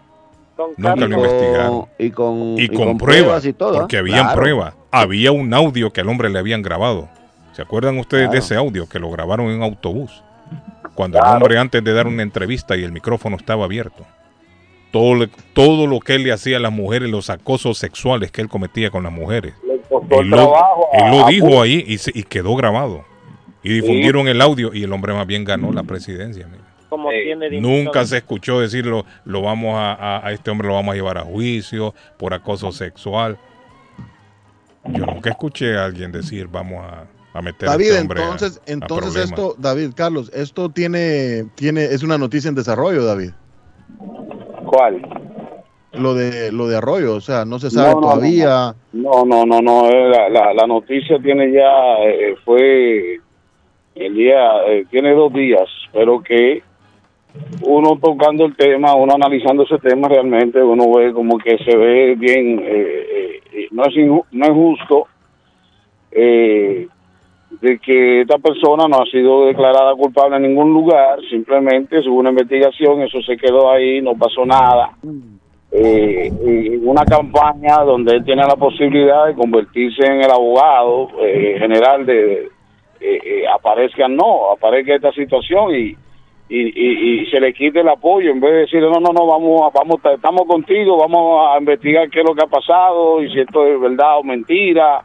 [0.77, 1.79] Nunca lo investigaron.
[1.81, 3.79] con, y con, Y con pruebas, y todo.
[3.79, 4.39] porque habían Claro.
[4.41, 4.73] pruebas.
[4.91, 7.09] Había un audio que al hombre le habían grabado.
[7.53, 10.23] ¿Se acuerdan ustedes de ese audio que lo grabaron en un autobús?
[10.93, 14.05] Cuando el hombre antes de dar una entrevista y el micrófono estaba abierto.
[14.95, 18.47] Todo, todo lo que él le hacía a las mujeres, los acosos sexuales que él
[18.47, 19.53] cometía con las mujeres.
[19.67, 20.87] Le costó Él el lo, trabajo.
[20.93, 23.03] a- él lo a- dijo ahí y, se- y quedó grabado.
[23.61, 26.47] Y difundieron el audio y el hombre más bien ganó la presidencia.
[26.47, 26.63] mira.
[26.87, 27.67] Como tiene dinero.
[27.83, 31.17] Nunca se escuchó decirlo, lo vamos a, a- a este hombre lo vamos a llevar
[31.17, 33.37] a juicio por acoso sexual.
[34.85, 37.03] Yo nunca escuché a alguien decir vamos a,
[37.37, 39.29] a meter a David, este hombre a- entonces, a entonces problemas".
[39.39, 43.31] esto, David, Carlos, esto tiene, tiene, es una noticia en desarrollo, David.
[44.75, 45.01] ¿Cuál?
[45.93, 48.75] Lo de, lo de Arroyo, o sea, no se sabe No, no, todavía.
[48.91, 49.87] No, no, no, no.
[49.89, 53.21] eh, La, la, la noticia tiene ya, eh, fue
[53.95, 56.61] el día, eh, tiene dos días, pero que
[57.61, 62.15] uno tocando el tema, uno analizando ese tema realmente, uno ve como que se ve
[62.15, 63.95] bien, eh, eh, no, es
[64.31, 65.07] no es justo
[66.11, 66.87] eh,
[67.61, 72.29] de que esta persona no ha sido declarada culpable en ningún lugar, simplemente hubo una
[72.29, 74.91] investigación, eso se quedó ahí, no pasó nada.
[75.71, 76.31] Eh,
[76.83, 82.49] una campaña donde él tiene la posibilidad de convertirse en el abogado eh, general de,
[83.01, 85.95] eh, eh, aparezca no aparezca esta situación y,
[86.47, 89.27] y, y, y se le quite el apoyo en vez de decir no no no
[89.27, 93.41] vamos vamos estamos contigo vamos a investigar qué es lo que ha pasado y si
[93.41, 95.03] esto es verdad o mentira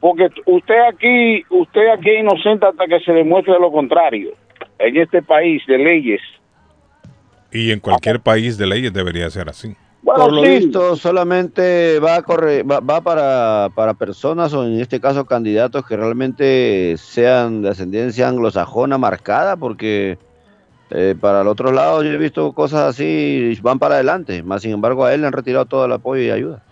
[0.00, 4.32] porque usted aquí usted aquí es inocente hasta que se demuestre lo contrario
[4.78, 6.20] en este país de leyes
[7.50, 9.74] Y en cualquier país de leyes debería ser así.
[10.02, 10.48] Bueno, Por lo sí.
[10.48, 15.84] visto, solamente va a correr, va, va para, para personas o en este caso candidatos
[15.84, 20.18] que realmente sean de ascendencia anglosajona marcada, porque
[20.90, 24.72] eh, para el otro lado yo he visto cosas así, van para adelante, más sin
[24.72, 26.62] embargo a él le han retirado todo el apoyo y ayuda.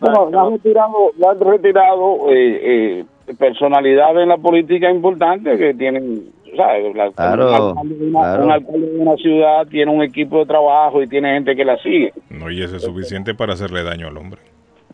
[0.00, 0.96] Bueno, le han retirado,
[1.30, 6.22] han retirado eh, eh, personalidades en la política importantes que tienen,
[6.56, 6.94] ¿sabes?
[6.94, 8.44] La- Claro, una, claro.
[8.44, 11.76] un alcalde de una ciudad tiene un equipo de trabajo y tiene gente que la
[11.78, 12.12] sigue.
[12.30, 14.40] No, y eso es suficiente para hacerle daño al hombre.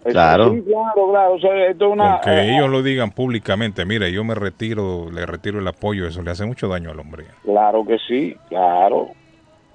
[0.02, 0.54] Claro.
[0.54, 1.34] Sí, claro, claro.
[1.34, 2.20] O sea, esto es una.
[2.22, 6.22] Que eh, ellos lo digan públicamente, mire, yo me retiro, le retiro el apoyo, eso
[6.22, 7.24] le hace mucho daño al hombre.
[7.44, 9.08] Claro que sí, claro.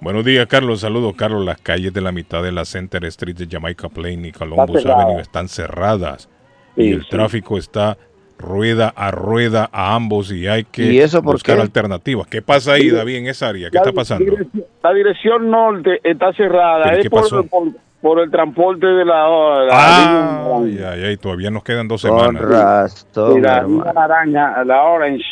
[0.00, 0.80] Buenos días, Carlos.
[0.80, 1.44] Saludos, Carlos.
[1.44, 4.84] Las calles de la mitad de la Center Street de Jamaica Plain y Columbus.
[4.86, 6.28] Avenue están cerradas.
[6.76, 7.08] Sí, y el sí.
[7.10, 7.96] tráfico está
[8.38, 11.62] rueda a rueda a ambos y hay que ¿Y eso por buscar qué?
[11.62, 12.26] alternativas.
[12.26, 13.70] ¿Qué pasa ahí, David, en esa área?
[13.70, 14.34] ¿Qué está pasando?
[14.82, 16.84] La dirección norte está cerrada.
[16.84, 17.42] ¿Pero Es qué por, pasó?
[17.44, 17.68] por,
[18.02, 19.26] por el transporte de la.
[19.64, 22.42] la Ah, ay, ay, todavía nos quedan dos Con semanas.
[22.42, 23.62] razón, y la
[23.94, 25.24] naranja, la orange,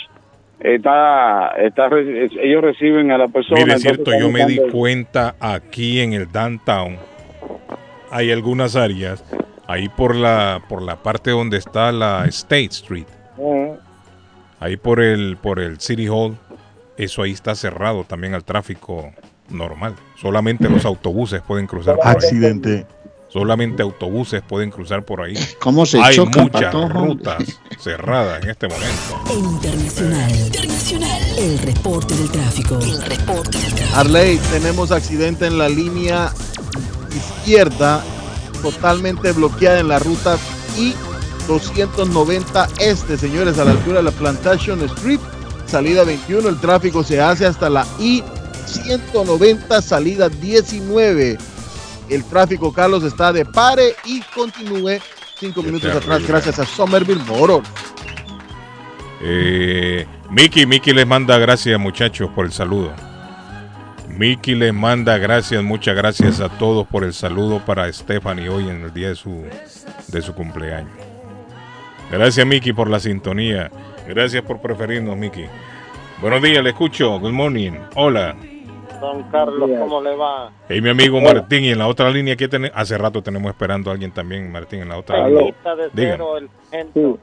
[0.64, 1.88] está, está
[2.42, 3.60] ellos reciben a la persona.
[3.60, 6.96] Mire, es cierto, yo me di cuenta aquí en el downtown.
[8.10, 9.24] Hay algunas áreas,
[9.66, 13.06] ahí por la, por la parte donde está la State Street,
[14.60, 16.36] ahí por el, por el City Hall,
[16.96, 19.12] eso ahí está cerrado también al tráfico
[19.50, 19.94] normal.
[20.16, 22.84] Solamente los autobuses pueden cruzar por ahí.
[23.34, 25.34] Solamente autobuses pueden cruzar por ahí.
[25.60, 26.88] ¿Cómo se Hay chocan, muchas patojo?
[26.88, 27.42] rutas
[27.80, 29.34] cerradas en este momento.
[29.34, 30.36] Internacional.
[30.36, 31.20] Internacional.
[31.36, 32.78] El reporte del tráfico.
[32.78, 33.98] El reporte del tráfico.
[33.98, 36.32] Arley, tenemos accidente en la línea
[37.12, 38.04] izquierda,
[38.62, 40.38] totalmente bloqueada en la ruta
[40.78, 40.94] I
[41.48, 45.18] 290 este, señores, a la altura de la Plantation Street,
[45.66, 48.22] salida 21, el tráfico se hace hasta la I
[48.66, 51.36] 190, salida 19.
[52.08, 54.98] El tráfico, Carlos, está de pare y continúe
[55.38, 57.68] cinco Qué minutos atrás gracias a Somerville Motors.
[59.22, 62.92] Eh, Miki, Miki les manda gracias muchachos por el saludo.
[64.08, 68.82] Miki les manda gracias, muchas gracias a todos por el saludo para Stephanie hoy en
[68.82, 69.44] el día de su,
[70.08, 70.92] de su cumpleaños.
[72.10, 73.70] Gracias Miki por la sintonía.
[74.06, 75.46] Gracias por preferirnos Miki.
[76.20, 77.18] Buenos días, le escucho.
[77.18, 77.72] Good morning.
[77.96, 78.36] Hola.
[79.04, 80.50] Don Carlos, ¿cómo le va?
[80.68, 83.90] Hey, mi amigo Martín, y en la otra línea que tenemos, hace rato tenemos esperando
[83.90, 85.44] a alguien también, Martín, en la otra línea.
[85.44, 86.12] De Diga.
[86.12, 87.16] cero, el gente.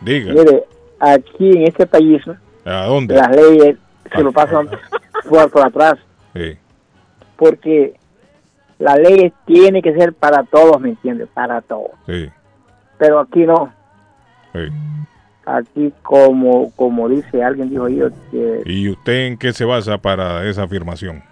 [0.00, 0.64] Diga, Mire,
[1.00, 2.22] aquí en este país
[2.64, 3.14] ¿a dónde?
[3.14, 3.76] las leyes
[4.14, 4.68] se lo pasan
[5.28, 5.94] por, por atrás
[6.34, 6.56] Sí.
[7.36, 7.94] porque
[8.78, 11.28] la ley tiene que ser para todos, ¿me entiendes?
[11.32, 11.90] Para todos.
[12.06, 12.28] Sí,
[12.98, 13.72] Pero aquí no.
[14.52, 14.60] sí.
[15.46, 20.44] Aquí como como dice alguien dijo yo que ¿Y usted en qué se basa para
[20.48, 21.22] esa afirmación?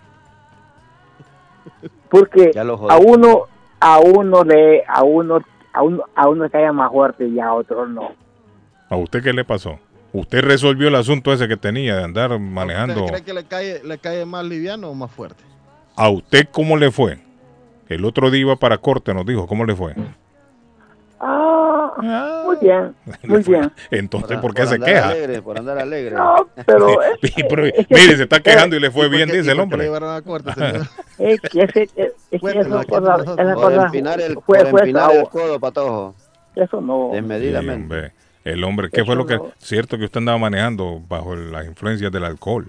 [2.09, 3.42] porque a uno
[3.81, 5.38] a uno le a uno
[5.72, 8.12] a uno a uno le cae más fuerte y a otro no
[8.88, 9.79] ¿A usted qué le pasó?
[10.12, 13.07] ¿Usted resolvió el asunto ese que tenía de andar manejando?
[13.07, 15.42] ¿Usted cree que le cae, le cae más liviano o más fuerte?
[15.96, 17.18] ¿A usted cómo le fue?
[17.88, 19.94] El otro día iba para corte, nos dijo, ¿cómo le fue?
[21.18, 21.53] ah,
[22.02, 25.09] muy bien muy bien Entonces, ¿por qué por se andar queja?
[25.09, 26.14] Alegre, por andar alegre.
[26.16, 29.09] no pero es, Sí, pero, es que- mire, se está quejando y le fue ¿Y
[29.09, 29.88] por bien, qué- dice el hombre.
[30.24, 30.50] corte,
[31.18, 33.38] es que ese es, es que Cuéntenos, esa cosa cuéntenos.
[33.38, 35.30] esa Por cosa empinar el, fue por fue empinar el bravo.
[35.30, 36.14] codo, patojo.
[36.57, 38.12] eso no Desmedidamente.
[38.44, 39.37] El hombre, ¿qué fue Eso lo que...
[39.37, 39.52] no.
[39.59, 42.66] Cierto que usted andaba manejando bajo las influencias del alcohol.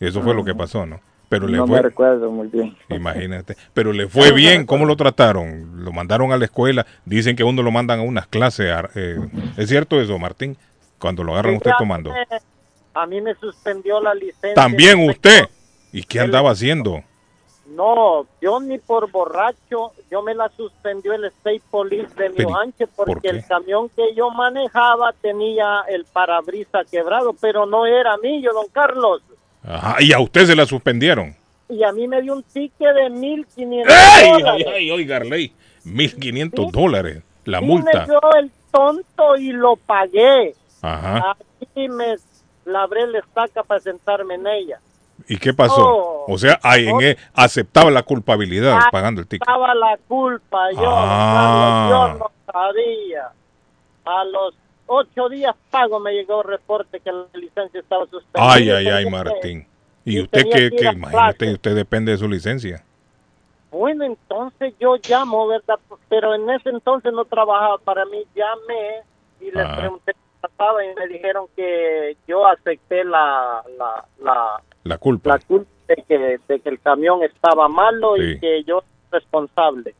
[0.00, 1.00] Eso fue lo que pasó, ¿no?
[1.28, 1.82] Pero le no me fue...
[1.82, 3.56] recuerdo muy bien Imagínate.
[3.74, 4.64] Pero le fue bien.
[4.66, 5.84] ¿Cómo lo trataron?
[5.84, 6.86] Lo mandaron a la escuela.
[7.04, 8.70] Dicen que uno lo mandan a unas clases.
[8.70, 9.18] a- eh,
[9.56, 10.56] ¿Es cierto eso, Martín?
[10.98, 12.10] Cuando lo agarran usted Sí, tomando.
[12.12, 12.26] me-
[12.94, 14.54] A mí me suspendió la licencia.
[14.54, 15.44] También usted.
[15.92, 17.02] ¿Y qué andaba haciendo?
[17.66, 22.88] No, yo ni por borracho, yo me la suspendió el State Police de New Hampshire
[22.94, 28.52] ¿por porque el camión que yo manejaba tenía el parabrisa quebrado, pero no era mío,
[28.52, 29.20] don Carlos.
[29.66, 29.96] Ajá.
[30.00, 31.34] Y a usted se la suspendieron.
[31.68, 33.84] Y a mí me dio un ticket de 1.500
[34.22, 34.30] ¡Ey!
[34.30, 34.66] dólares.
[34.68, 35.52] ¡Ay, ay, oiga, Arley!
[35.84, 37.22] 1.500 dólares.
[37.44, 38.00] La Y multa.
[38.00, 40.54] me dio el tonto y lo pagué.
[40.82, 41.36] Ajá.
[41.62, 42.16] Aquí me
[42.64, 44.80] labré la estaca para sentarme en ella.
[45.28, 45.74] ¿Y qué pasó?
[45.82, 46.24] Oh.
[46.32, 49.48] O sea, ahí en él aceptaba la culpabilidad Ah, pagando el ticket.
[49.48, 51.88] Estaba la culpa, yo, Ah.
[51.90, 53.28] Yo no sabía.
[54.04, 54.54] A los
[54.86, 58.52] ocho días pago me llegó el reporte que la licencia estaba suspendida.
[58.52, 59.66] Ay, ay, ay, que- Martín.
[60.04, 62.84] ¿Y y usted que a Imagínate, usted depende de su licencia.
[63.70, 65.78] Bueno, entonces yo llamo, ¿verdad?
[66.08, 68.22] Pero en ese entonces no trabajaba para mí.
[68.34, 69.02] Llamé
[69.40, 69.76] y les Ah.
[69.78, 75.30] pregunté qué pasaba y me dijeron que yo acepté la, la, la, La culpa.
[75.30, 78.22] la culpa de que, de que el camión estaba malo Sí.
[78.22, 78.86] y que yo era
[79.18, 79.94] responsable.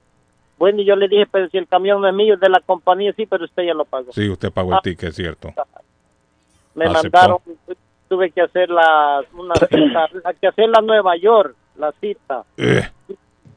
[0.59, 2.61] Bueno, y yo le dije, pero si el camión no es mío, es de la
[2.61, 4.13] compañía, sí, pero usted ya lo pagó.
[4.13, 4.81] Sí, usted pagó el Ah.
[4.83, 5.53] ticket, cierto.
[6.75, 7.19] Me aceptó.
[7.19, 7.39] mandaron,
[8.09, 12.45] tuve que hacer la, una cita, la que hacer la Nueva York, la cita.
[12.57, 12.89] Eh,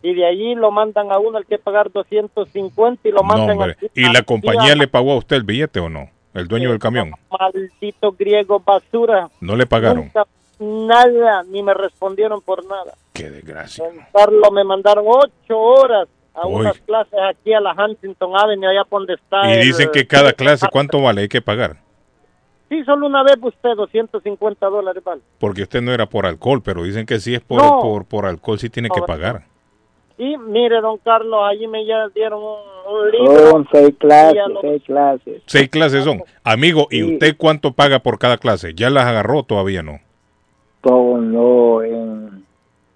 [0.02, 3.52] Y de allí lo mandan a uno, al que pagar 250 y lo no, mandan
[3.58, 3.72] hombre.
[3.74, 6.10] aquí ¿Y la a- compañía a- le pagó a usted el billete o no?
[6.34, 7.12] ¿El dueño del camión?
[7.38, 9.30] Maldito griego basura.
[9.42, 10.06] ¿No le pagaron?
[10.06, 10.26] Nunca,
[10.60, 12.94] nada, ni me respondieron por nada.
[13.14, 13.84] Qué desgracia.
[14.14, 16.08] Carlos, me mandaron ocho horas
[16.42, 16.62] a Uy.
[16.62, 19.50] unas clases aquí a la Huntington Avenue, allá donde está.
[19.50, 21.22] Y el- dicen que cada clase, ¿cuánto vale?
[21.22, 21.78] Hay que pagar.
[22.70, 25.22] Sí, solo una vez usted, 250 dólares, vale.
[25.40, 27.80] Porque usted no era por alcohol, pero dicen que si es por, No.
[27.82, 29.44] por, por alcohol, sí tiene No, que pagar.
[30.20, 33.50] Y mire, don Carlos, allí me ya dieron un, un libro.
[33.52, 36.22] son seis clases los- seis clases Seis clases son.
[36.44, 37.14] Amigo, ¿y Sí.
[37.14, 38.74] usted cuánto paga por cada clase?
[38.76, 40.00] ¿Ya las agarró o todavía no?
[40.82, 42.46] todo no en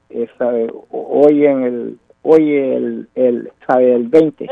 [0.10, 0.50] esa
[0.92, 4.50] hoy en el hoy el el sabe el 20 Eh,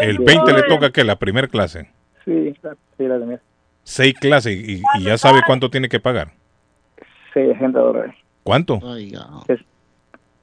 [0.00, 1.90] El sí, 20 le toca que la primera clase.
[2.24, 3.40] sí la- sí la tenía
[3.82, 6.32] Seis clases y, y ya sabe cuánto tiene que pagar.
[7.34, 8.74] 600 dólares ¿Cuánto?
[8.82, 9.26] Oiga.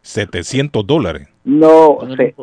[0.02, 1.28] 700 dólares.
[1.44, 2.36] no se-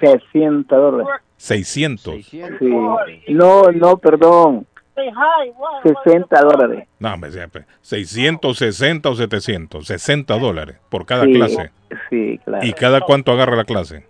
[0.00, 2.14] 600 dólares 600.
[2.14, 2.58] 600.
[2.58, 4.66] sí no no perdón
[4.98, 7.64] Say hi, what- what- 60 dólares No, hombre, siempre.
[7.82, 9.86] 660 o 700.
[9.86, 11.70] 60 dólares por cada Sí, clase.
[12.10, 14.04] sí claro ¿Y cada cuánto agarra la clase?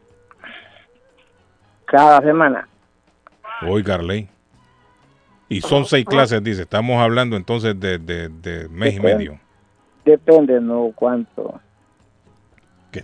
[1.85, 2.67] cada semana
[3.67, 4.29] Oiga, Arley.
[5.49, 6.63] Y son seis clases, dice.
[6.63, 9.41] Estamos hablando entonces de, de, de mes y medio.
[10.05, 11.61] depende no cuánto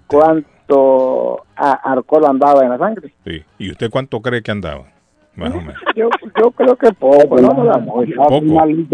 [0.07, 3.45] cuánto a- alcohol andaba en la sangre sí.
[3.59, 4.87] ¿Y usted cuánto cree que andaba?
[5.37, 5.75] Más o menos.
[5.97, 6.09] yo
[6.41, 8.13] yo creo que poco no no da mucho.
[8.17, 8.41] Poco.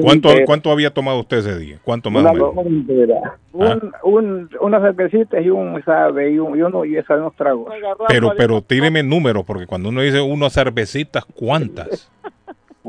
[0.02, 1.78] ¿Cuánto, ¿Cuánto había tomado usted ese día?
[1.84, 2.54] ¿Cuánto más o menos?
[3.52, 7.72] un, un, una cervecita y un sabe y, un, y uno y esa unos tragos
[8.08, 12.10] Pero, pero tíreme números, porque cuando uno dice unas cervecitas, ¿cuántas?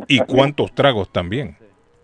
[0.07, 1.57] ¿Y cuántos tragos también?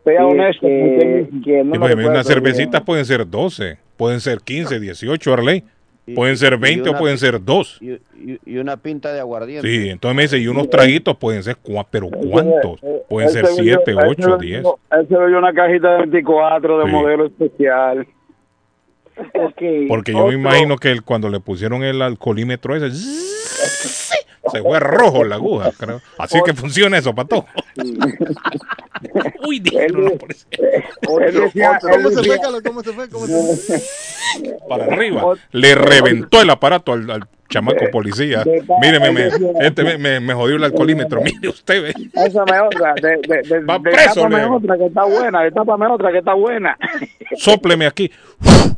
[0.04, 0.66] Sea honesto.
[0.66, 2.86] que, que no me pues, unas cervecitas bien.
[2.86, 5.64] pueden ser 12, pueden ser 15, 18, Arley.
[6.16, 7.78] Pueden ser y 20 o una- pueden ser 2.
[7.82, 9.68] Y, y- y una pinta de aguardiente.
[9.68, 11.58] Sí, entonces me dice, y unos traguitos pueden ser,
[11.92, 12.80] pero ¿cuántos?
[13.10, 14.64] Pueden ser 7, 8, 10.
[14.92, 16.92] Él se bebió una cajita de 24 de Sí.
[16.92, 18.08] modelo especial.
[19.34, 22.86] Ok, Porque yo me otro- imagino que el- cuando le pusieron el alcoholímetro ese,
[24.52, 26.02] se fue rojo la aguja, creo.
[26.18, 27.46] Así que funciona eso, pato.
[29.48, 29.58] Uy.
[29.58, 29.64] Él
[31.34, 32.62] decía- él ¿Cómo se fue, Carlos?
[32.66, 33.10] ¿Cómo se fue?
[33.10, 34.58] ¿Cómo se fue?
[34.70, 35.34] para arriba.
[35.52, 38.44] Le reventó el aparato al, al chamaco policía.
[38.82, 39.30] Míreme, me,
[39.66, 41.22] este me, me, me jodió el alcoholímetro.
[41.22, 41.94] Mire usted, ve.
[42.14, 44.56] Ésame otra, de, de, de, Va de preso, Leo.
[44.56, 46.78] otra que está buena, de tápame otra que está buena.
[47.38, 48.12] Sópleme aquí.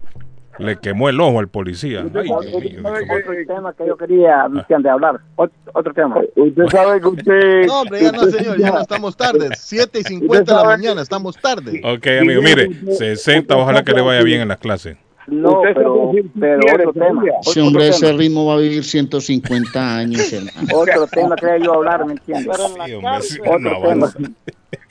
[0.60, 2.01] Le quemó el ojo al policía.
[2.01, 2.82] Ay, Dios mío.
[2.84, 5.20] Otro tema que yo quería antes de hablar.
[5.38, 6.18] Ot- Otro tema.
[6.36, 7.66] Usted sabe que usted...
[7.68, 9.49] No, hombre, ya no, señor, ya no estamos tarde.
[9.57, 11.82] 7 y 50 de la mañana, estamos tarde.
[11.84, 14.97] Ok, amigo, mire, 60, ojalá que le vaya bien en las clases.
[15.32, 17.23] No, pero, pero otro tema.
[17.41, 18.17] Ese Otro hombre, ese tema.
[18.19, 20.21] ritmo va a vivir 150 años.
[20.73, 22.55] Otro tema quería yo hablar, ¿me entiendes?
[22.55, 22.61] Sí,
[22.93, 23.41] hombre, sí, cárcel.
[23.61, 24.17] no Otro avanza.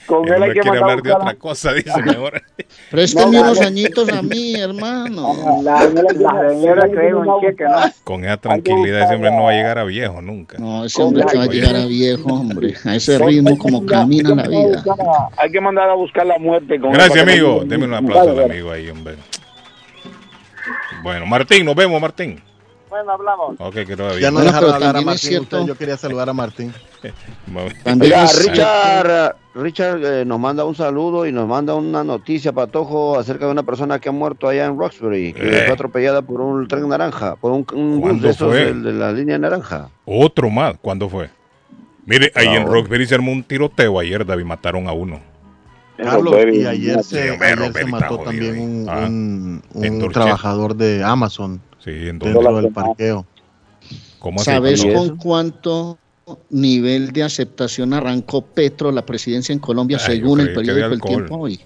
[0.07, 2.41] Con El él hay que quiere hablar de otra cosa, dice mejor.
[2.91, 3.67] Présteme No, unos no.
[3.67, 5.35] añitos a mí, hermano.
[5.63, 5.85] La,
[6.19, 7.77] la señora cree un cheque, ¿no?
[8.05, 10.57] Con esa tranquilidad ese hombre no va a llegar a viejo nunca.
[10.59, 12.75] No, ese hombre que va a llegar a viejo, hombre.
[12.87, 14.83] A ese ritmo como camina la vida.
[15.37, 16.81] Hay que mandar a buscar la muerte.
[16.81, 17.63] Con Gracias, él que amigo.
[17.67, 19.17] Deme un aplauso al amigo ahí, hombre.
[21.03, 22.41] Bueno, Martín, nos vemos, Martín.
[22.91, 23.57] Bueno, hablamos.
[23.59, 24.21] Ok, que todo bien.
[24.21, 25.41] Ya no Bueno, dejaron hablar a Martín.
[25.41, 26.73] usted, yo quería saludar a Martín.
[28.01, 33.45] Oiga, Richard, Richard eh, nos manda un saludo y nos manda una noticia, Patojo, acerca
[33.45, 35.63] de una persona que ha muerto allá en Roxbury, que Eh.
[35.67, 39.13] fue atropellada por un tren naranja, por un, un bus ¿Cuándo de esos de, la
[39.13, 39.91] línea naranja.
[40.07, 40.77] Otro más.
[40.81, 41.29] ¿Cuándo fue?
[42.07, 42.67] Mire, ahí en.
[42.67, 45.21] Roxbury se armó un tiroteo ayer, David, mataron a uno.
[45.99, 49.07] Carlos, y ayer se, ayer se mató también un, Ah.
[49.07, 53.27] un- un trabajador de Amazon Sí, en dentro del parqueo.
[54.19, 54.39] ¿Cómo?
[54.41, 55.99] ¿Sabes con cuánto
[56.51, 61.01] nivel de aceptación arrancó Petro la presidencia en Colombia Ay, según el periódico El.
[61.01, 61.61] Tiempo hoy?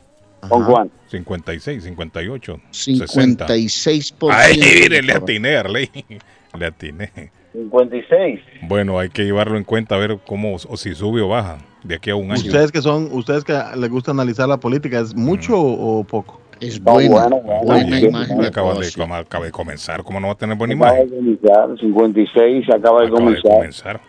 [0.48, 0.90] ¿Con Juan?
[1.10, 3.46] 56, 58, 60.
[3.46, 4.28] 56%.
[4.32, 5.90] Ay, mire, le atiné, Arley.
[6.58, 7.10] Le atiné.
[7.54, 8.40] 56.
[8.68, 11.94] Bueno, hay que llevarlo en cuenta a ver cómo, o si sube o baja de
[11.96, 12.40] aquí a un año.
[12.40, 16.40] Ustedes que son, ustedes que les gusta analizar la política, ¿es mucho o, o poco?
[16.60, 18.38] Es buena, bueno, bueno, buena sí, imagen.
[18.38, 19.02] de acaba, de, negocio.
[19.02, 21.38] como acaba de comenzar, ¿cómo no va a tener buena Acaba de imagen?
[21.38, 23.52] comenzar, 56, acaba de Acaba de comenzar.
[23.52, 24.00] comenzar.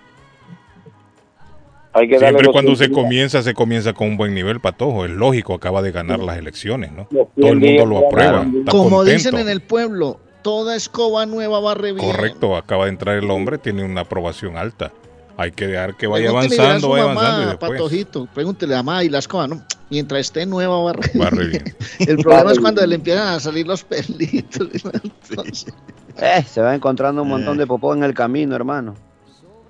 [1.96, 3.04] Hay que darle Siempre cuando se 100 días.
[3.04, 5.06] comienza, se comienza con un buen nivel, Patojo.
[5.06, 7.08] Es lógico, acaba de ganar las elecciones, ¿no?
[7.12, 8.42] Los Todo el 100 mundo lo aprueba.
[8.44, 9.12] Está Como contento.
[9.18, 12.06] dicen en el pueblo, toda escoba nueva barre bien.
[12.06, 14.92] Correcto, acaba de entrar el hombre, tiene una aprobación alta.
[15.36, 18.84] Hay que dejar que vaya Pregúntele avanzando, vaya mamá, avanzando y después Patojito, pregúntele a
[18.84, 19.64] mamá y la escoba, ¿no?
[19.90, 21.10] Mientras esté nueva barre.
[21.16, 21.76] barre bien.
[22.08, 24.68] El problema es cuando le empiezan a salir los pelitos.
[25.30, 25.74] Entonces,
[26.18, 28.94] Eh, se va encontrando un montón de popó en el camino, hermano.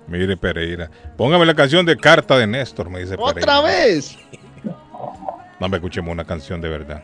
[0.06, 0.90] Mire, Pereira.
[1.16, 3.60] Póngame la canción de Carta de Néstor, me dice ¡Otra Pereira.
[3.62, 4.18] vez!
[5.60, 7.02] No me escuchemos una canción de verdad.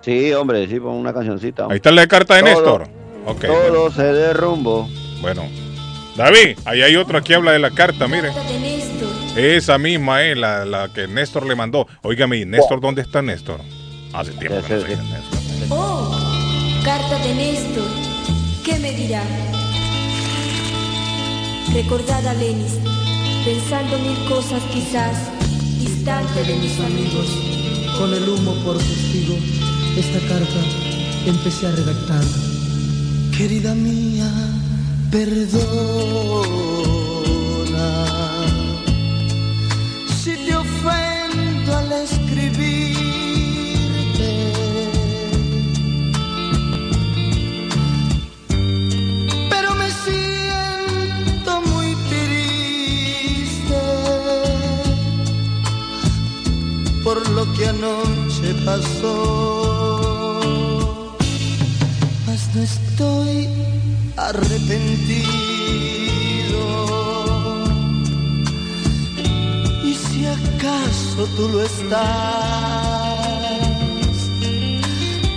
[0.00, 1.66] Sí, hombre, sí, pon una cancioncita.
[1.70, 2.82] Ahí está la de Carta de Todo- Néstor.
[3.26, 3.44] Ok.
[3.46, 3.90] Todo bueno.
[3.94, 4.88] se derrumbó.
[5.20, 5.44] Bueno.
[6.16, 8.30] David, ahí hay otro que habla de la carta, mire.
[9.36, 11.86] Esa misma es la, la que Néstor le mandó.
[12.02, 13.60] Óigame, ¿Néstor dónde está Néstor?
[14.12, 15.38] Hace tiempo que no sé Néstor.
[15.70, 16.14] Oh,
[16.84, 17.88] carta de Néstor.
[18.64, 19.22] ¿Qué me dirá?
[21.72, 22.78] Recordad a Lenis,
[23.46, 25.30] pensando mil cosas quizás,
[25.80, 27.26] distante de mis amigos.
[27.98, 29.34] Con el humo por testigo,
[29.96, 30.60] esta carta
[31.26, 32.22] empecé a redactar.
[33.36, 34.30] Querida mía,
[35.12, 36.40] perdona
[40.22, 42.70] si te ofendo al escribirte.
[49.50, 53.80] Pero me siento muy triste
[57.04, 59.16] por lo que anoche pasó.
[62.26, 63.61] Mas no estoy
[64.16, 65.64] arrepentido.
[69.84, 71.98] Y si acaso tú lo estás,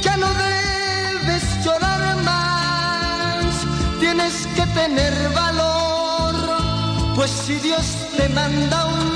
[0.01, 3.65] ya no debes llorar más.
[3.99, 6.35] Tienes que tener valor,
[7.15, 7.85] pues si Dios
[8.17, 9.13] te manda un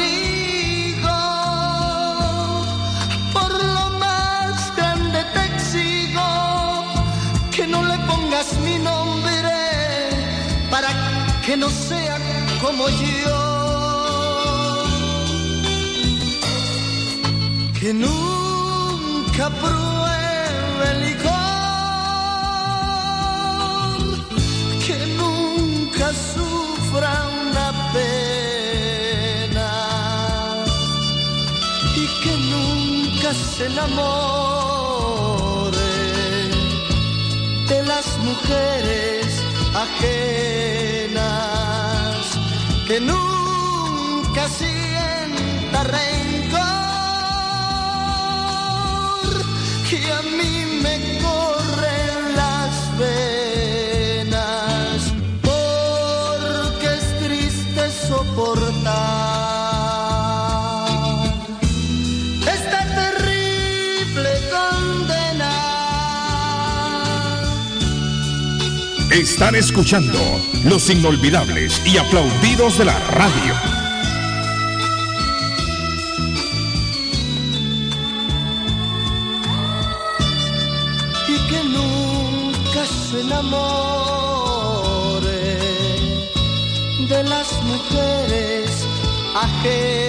[11.50, 12.18] que no sea
[12.62, 13.40] como yo.
[17.80, 21.32] Que nunca pruebe el licor,
[24.86, 29.70] que nunca sufra una pena.
[31.96, 34.70] Y que nunca se enamore
[37.70, 39.09] de las mujeres
[39.76, 41.20] ajenas,
[42.88, 46.29] que nunca sienta rencor,
[69.12, 70.20] Están escuchando
[70.66, 73.56] los inolvidables y aplaudidos de la radio.
[81.28, 84.50] y que nunca se enamore
[87.08, 88.88] de las mujeres
[89.36, 90.09] ajenas,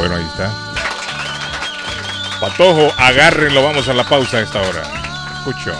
[0.00, 0.50] Bueno, ahí está.
[2.40, 4.82] Patojo, agárrenlo, vamos a la pausa a esta hora.
[5.36, 5.72] Escucho.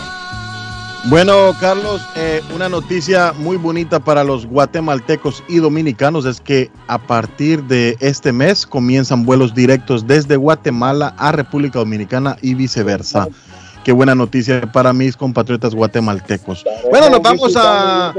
[1.05, 6.99] Bueno, Carlos, eh, una noticia muy bonita para los guatemaltecos y dominicanos es que a
[6.99, 13.27] partir de este mes comienzan vuelos directos desde Guatemala a República Dominicana y viceversa.
[13.83, 16.63] Qué buena noticia para mis compatriotas guatemaltecos.
[16.91, 18.13] Bueno, nos vamos a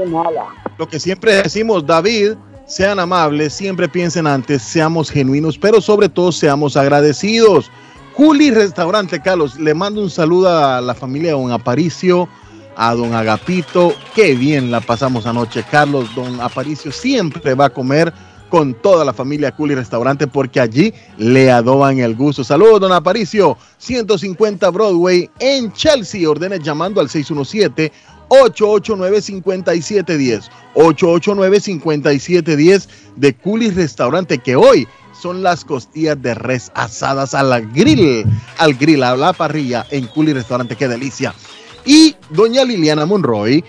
[0.77, 2.33] lo que siempre decimos, David,
[2.73, 7.69] sean amables, siempre piensen antes, seamos genuinos, pero sobre todo seamos agradecidos.
[8.13, 12.27] Juli Restaurante, Carlos, le mando un saludo a la familia Don Aparicio,
[12.75, 13.93] a Don Agapito.
[14.15, 16.15] Qué bien la pasamos anoche, Carlos.
[16.15, 18.11] Don Aparicio siempre va a comer
[18.49, 22.43] con toda la familia Culi Restaurante porque allí le adoban el gusto.
[22.43, 23.55] Saludos, Don Aparicio.
[23.77, 26.27] 150 Broadway en Chelsea.
[26.27, 27.91] Ordenes llamando al 617
[28.33, 30.49] 889-5710.
[30.75, 34.87] 889-5710 de Culis Restaurante, que hoy
[35.19, 38.25] son las costillas de res asadas a la grill,
[38.57, 40.75] al grill, a la parrilla en Culis Restaurante.
[40.75, 41.35] Qué delicia.
[41.85, 43.63] Y doña Liliana Monroy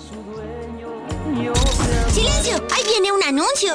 [2.09, 2.63] ¡Silencio!
[2.75, 3.75] ¡Ahí viene un anuncio!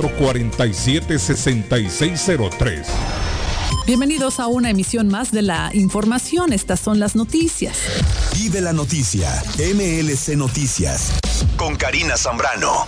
[0.01, 2.85] 617-447-6603.
[3.85, 6.53] Bienvenidos a una emisión más de la información.
[6.53, 7.77] Estas son las noticias.
[8.33, 9.43] Vive la noticia.
[9.57, 11.13] MLC Noticias.
[11.57, 12.87] Con Karina Zambrano.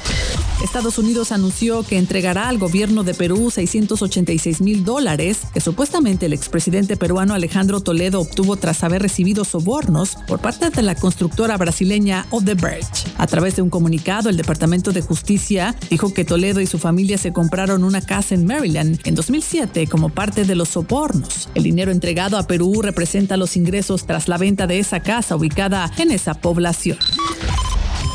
[0.64, 6.34] Estados Unidos anunció que entregará al gobierno de Perú 686 mil dólares que supuestamente el
[6.34, 12.28] expresidente peruano Alejandro Toledo obtuvo tras haber recibido sobornos por parte de la constructora brasileña
[12.30, 13.09] Odebrecht.
[13.18, 17.18] A través de un comunicado, el Departamento de Justicia dijo que Toledo y su familia
[17.18, 21.49] se compraron una casa en Maryland en 2007 como parte de los sobornos.
[21.55, 25.91] El dinero entregado a Perú representa los ingresos tras la venta de esa casa ubicada
[25.97, 26.97] en esa población.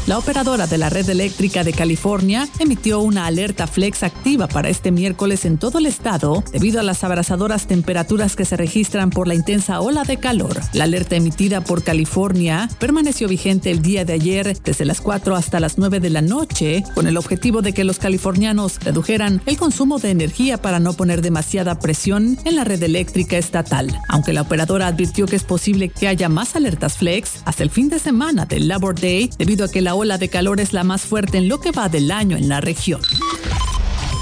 [0.09, 4.90] La operadora de la red eléctrica de California emitió una alerta flex activa para este
[4.90, 9.34] miércoles en todo el estado debido a las abrasadoras temperaturas que se registran por la
[9.34, 10.62] intensa ola de calor.
[10.72, 15.61] La alerta emitida por California permaneció vigente el día de ayer desde las 4 hasta
[15.61, 19.98] las 9 de la noche con el objetivo de que los californianos redujeran el consumo
[19.98, 23.94] de energía para no poner demasiada presión en la red eléctrica estatal.
[24.09, 27.90] Aunque la operadora advirtió que es posible que haya más alertas flex hasta el fin
[27.90, 31.03] de semana del Labor Day debido a que la ola de calor es la más
[31.03, 33.01] fuerte en lo que va del año en la región.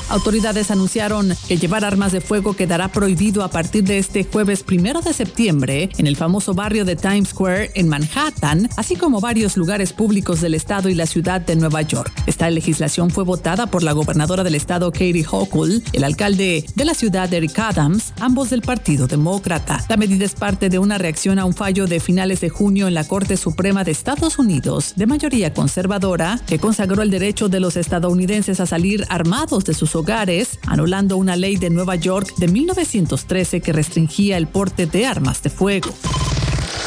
[0.08, 5.00] Autoridades anunciaron que llevar armas de fuego quedará prohibido a partir de este jueves primero
[5.00, 9.92] de septiembre en el famoso barrio de Times Square en Manhattan, así como varios lugares
[9.92, 12.12] públicos del estado y la ciudad de Nueva York.
[12.26, 16.94] Esta legislación fue votada por la gobernadora del estado Katie Hochul, el alcalde de la
[16.94, 19.84] ciudad Eric Adams, ambos del Partido Demócrata.
[19.88, 22.94] La medida es parte de una reacción a un fallo de finales de junio en
[22.94, 27.76] la Corte Suprema de Estados Unidos, de mayoría conservadora, que consagró el derecho de los
[27.76, 33.60] estadounidenses a salir armados de sus hogares, anulando una ley de Nueva York de 1913
[33.60, 35.90] que restringía el porte de armas de fuego.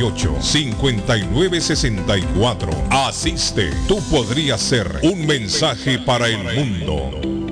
[0.00, 2.70] 617-678-5964.
[2.90, 7.39] Asiste, tú podrías ser un mensaje para el mundo.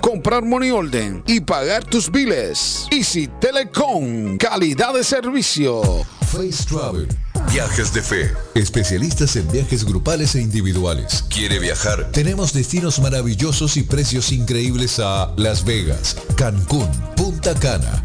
[0.00, 2.86] comprar money order y pagar tus biles.
[2.90, 4.36] Easy Telecom.
[4.38, 5.82] Calidad de servicio.
[6.26, 7.08] Face Travel.
[7.52, 8.32] Viajes de fe.
[8.54, 11.24] Especialistas en viajes grupales e individuales.
[11.30, 12.10] ¿Quiere viajar?
[12.12, 18.04] Tenemos destinos maravillosos y precios increíbles a Las Vegas, Cancún, Punta Cana,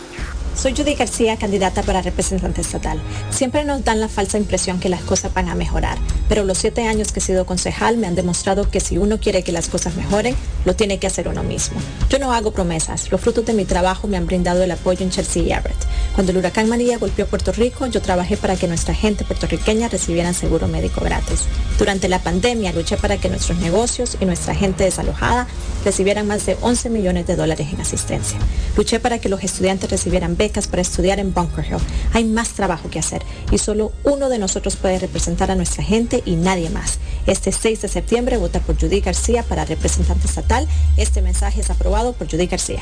[0.55, 3.01] Soy Judy García, candidata para representante estatal.
[3.31, 5.97] Siempre nos dan la falsa impresión que las cosas van a mejorar,
[6.27, 9.43] pero los siete años que he sido concejal me han demostrado que si uno quiere
[9.43, 10.35] que las cosas mejoren,
[10.65, 11.79] lo tiene que hacer uno mismo.
[12.09, 15.09] Yo no hago promesas, los frutos de mi trabajo me han brindado el apoyo en
[15.09, 15.77] Chelsea y Everett.
[16.13, 20.33] Cuando el huracán María golpeó Puerto Rico, yo trabajé para que nuestra gente puertorriqueña recibieran
[20.33, 21.45] seguro médico gratis.
[21.79, 25.47] Durante la pandemia luché para que nuestros negocios y nuestra gente desalojada
[25.85, 28.37] recibieran más de 11 millones de dólares en asistencia.
[28.75, 31.77] Luché para que los estudiantes recibieran becas para estudiar en Bunker Hill.
[32.13, 33.21] Hay más trabajo que hacer
[33.51, 36.97] y solo uno de nosotros puede representar a nuestra gente y nadie más.
[37.27, 40.67] Este 6 de septiembre vota por Judy García para representante estatal.
[40.97, 42.81] Este mensaje es aprobado por Judy García.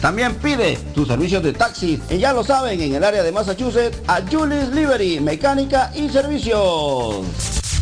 [0.00, 3.98] También pide tus servicios de taxi, y ya lo saben, en el área de Massachusetts,
[4.06, 7.26] a Julius Livery, mecánica y servicios.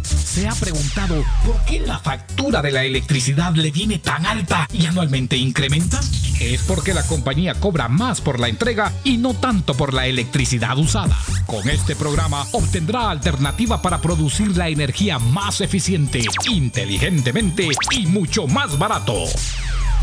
[0.03, 4.87] ¿Se ha preguntado por qué la factura de la electricidad le viene tan alta y
[4.87, 6.01] anualmente incrementa?
[6.41, 10.77] Es porque la compañía cobra más por la entrega y no tanto por la electricidad
[10.79, 11.17] usada.
[11.47, 18.77] Con este programa obtendrá alternativa para producir la energía más eficiente, inteligentemente y mucho más
[18.79, 19.27] barato.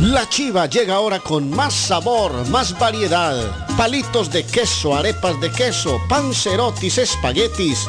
[0.00, 3.66] La chiva llega ahora con más sabor, más variedad.
[3.78, 7.88] Palitos de queso, arepas de queso, pancerotis, espaguetis,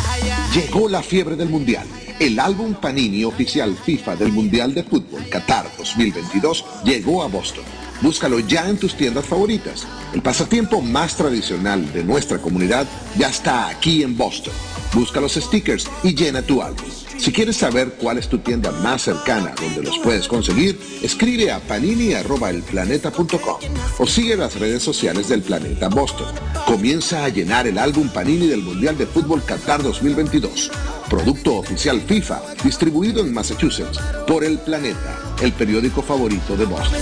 [0.53, 1.87] Llegó la fiebre del Mundial.
[2.19, 7.63] El álbum Panini oficial FIFA del Mundial de Fútbol Qatar 2022 llegó a Boston.
[8.01, 9.87] Búscalo ya en tus tiendas favoritas.
[10.13, 12.85] El pasatiempo más tradicional de nuestra comunidad
[13.17, 14.53] ya está aquí en Boston.
[14.93, 17.00] Busca los stickers y llena tu álbum.
[17.21, 21.59] Si quieres saber cuál es tu tienda más cercana donde los puedes conseguir, escribe a
[21.59, 23.57] panini.elplaneta.com
[23.99, 26.33] o sigue las redes sociales del Planeta Boston.
[26.65, 30.71] Comienza a llenar el álbum Panini del Mundial de Fútbol Qatar 2022.
[31.11, 37.01] Producto oficial FIFA, distribuido en Massachusetts por El Planeta, el periódico favorito de Boston.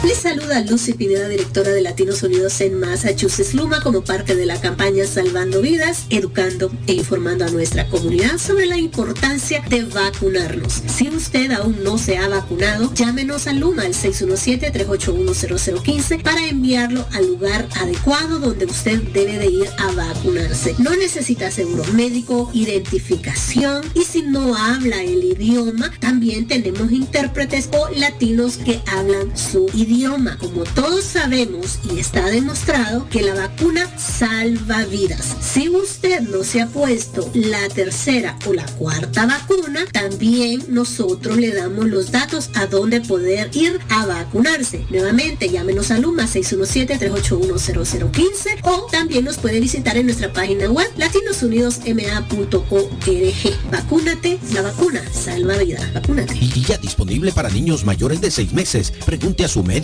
[0.04, 4.60] Les saluda Lucy Pineda, directora de Latinos Unidos en Massachusetts Luma, como parte de la
[4.60, 10.82] campaña Salvando Vidas, educando e informando a nuestra comunidad sobre la importancia de vacunarnos.
[10.94, 17.26] Si usted aún no se ha vacunado, llámenos a Luma al 617-381-0015 para enviarlo al
[17.26, 20.74] lugar adecuado donde usted debe de ir a vacunarse.
[20.80, 27.88] No necesita seguro médico, identificación y si no habla el idioma, también tenemos intérpretes o
[27.96, 29.93] latinos que hablan su idioma.
[30.40, 35.36] Como todos sabemos y está demostrado que la vacuna salva vidas.
[35.40, 41.54] Si usted no se ha puesto la tercera o la cuarta vacuna, también nosotros le
[41.54, 44.84] damos los datos a dónde poder ir a vacunarse.
[44.90, 53.70] Nuevamente, llámenos a Luma 617-381-0015 o también nos puede visitar en nuestra página web latinosunidosma.org.
[53.70, 55.94] Vacúnate, la vacuna salva vidas.
[55.94, 56.36] Vacúnate.
[56.36, 58.92] Y ya disponible para niños mayores de 6 meses.
[59.06, 59.83] Pregunte a su médico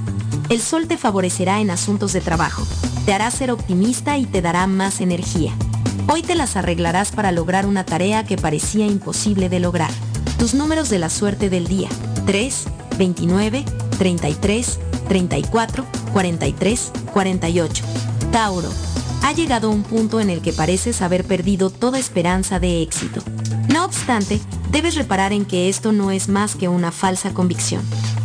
[0.49, 2.67] El sol te favorecerá en asuntos de trabajo.
[3.05, 5.53] Te hará ser optimista y te dará más energía.
[6.09, 9.91] Hoy te las arreglarás para lograr una tarea que parecía imposible de lograr.
[10.39, 11.91] Tus números de la suerte del día.
[12.25, 12.65] 3,
[12.97, 13.67] 29,
[13.99, 14.79] 33,
[15.09, 17.85] 34 43 48.
[18.37, 18.69] Tauro.
[19.23, 23.23] Ha llegado un punto en el que pareces haber perdido toda esperanza de éxito.
[23.73, 27.81] No obstante, debes reparar en que esto no es más que una falsa convicción.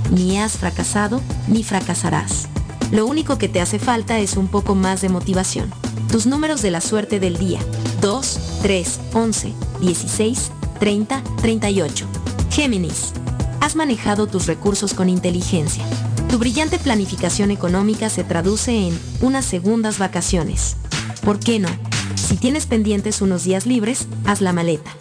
[0.10, 2.50] Ni has fracasado, ni fracasarás.
[2.92, 5.72] Lo único que te hace falta es un poco más de motivación.
[6.12, 7.62] Tus números de la suerte del día.
[8.02, 12.06] 2, 3, 11, 16, 30, 38.
[12.50, 13.14] Géminis.
[13.62, 15.86] Has manejado tus recursos con inteligencia.
[16.32, 20.78] Tu brillante planificación económica se traduce en unas segundas vacaciones.
[21.26, 21.68] ¿Por qué no?
[22.16, 24.92] Si tienes pendientes unos días libres, haz la maleta.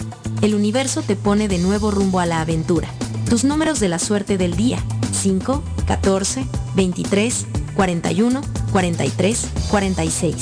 [0.42, 2.88] El universo te pone de nuevo rumbo a la aventura.
[3.28, 4.78] Tus números de la suerte del día.
[5.12, 8.40] 5, 14, 23, 41,
[8.72, 10.34] 43, 46.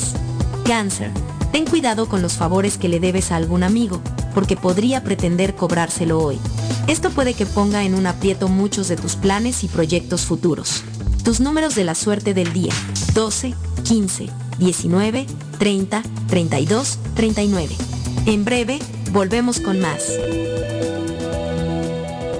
[0.65, 1.11] Cáncer.
[1.53, 4.01] Ten cuidado con los favores que le debes a algún amigo,
[4.35, 6.39] porque podría pretender cobrárselo hoy.
[6.89, 10.83] Esto puede que ponga en un aprieto muchos de tus planes y proyectos futuros.
[11.23, 12.73] Tus números de la suerte del día.
[13.13, 15.27] 12, 15, 19,
[15.59, 17.77] 30, 32, 39.
[18.25, 18.79] En breve,
[19.13, 20.13] volvemos con más.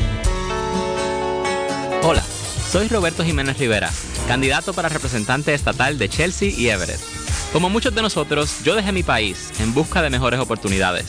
[2.03, 2.23] Hola,
[2.71, 3.91] soy Roberto Jiménez Rivera,
[4.27, 7.20] candidato para representante estatal de Chelsea y Everett.
[7.53, 11.05] Como muchos de nosotros, yo dejé mi país en busca de mejores oportunidades.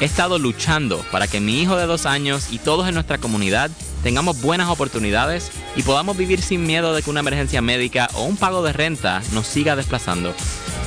[0.00, 3.70] He estado luchando para que mi hijo de dos años y todos en nuestra comunidad
[4.02, 8.36] tengamos buenas oportunidades y podamos vivir sin miedo de que una emergencia médica o un
[8.36, 10.34] pago de renta nos siga desplazando.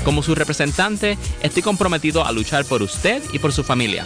[0.04, 4.06] Como su representante, estoy comprometido a luchar por usted y por su familia.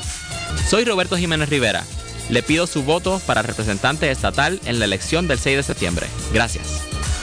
[0.69, 1.83] Soy Roberto Jiménez Rivera.
[2.29, 6.07] Le pido su voto para representante estatal en la elección del 6 de septiembre.
[6.31, 6.94] Gracias.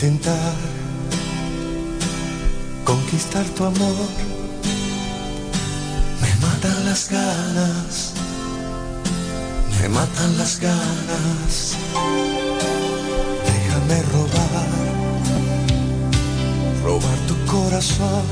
[0.00, 0.54] Intentar
[2.84, 4.08] conquistar tu amor.
[6.22, 8.14] Me matan las ganas,
[9.78, 11.76] me matan las ganas.
[13.44, 14.68] Déjame robar,
[16.82, 18.24] robar tu corazón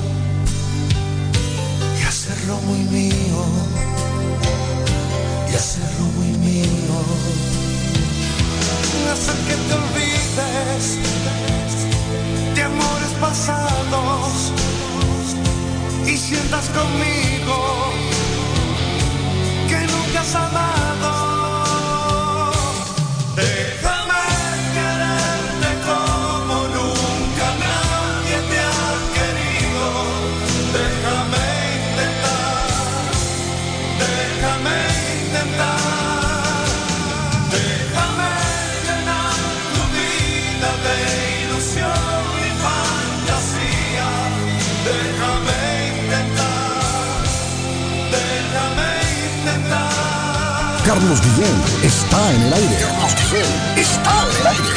[2.01, 3.45] y hacerlo muy mío.
[5.53, 6.99] y hacerlo muy mío.
[9.13, 11.58] Hacer que te olvides
[12.59, 14.53] de amores pasados
[16.05, 17.93] y sientas conmigo
[19.69, 20.78] que nunca has.
[50.99, 52.77] Carlos Guillén está en el aire.
[52.81, 53.47] Carlos Guillén
[53.77, 54.75] está en el aire.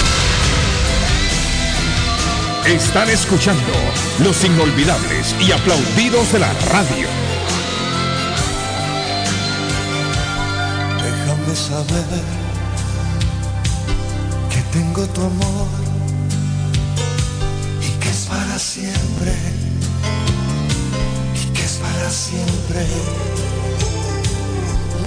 [2.75, 3.73] Están escuchando
[4.19, 7.07] los inolvidables y aplaudidos de la radio.
[11.01, 12.05] Déjame saber
[14.51, 15.69] que tengo tu amor
[17.81, 19.33] y que es para siempre
[21.33, 22.85] y que es para siempre.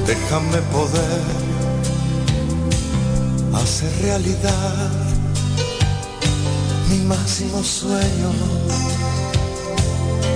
[0.06, 1.22] Déjame poder
[3.54, 4.90] hacer realidad
[6.90, 8.30] mi máximo sueño,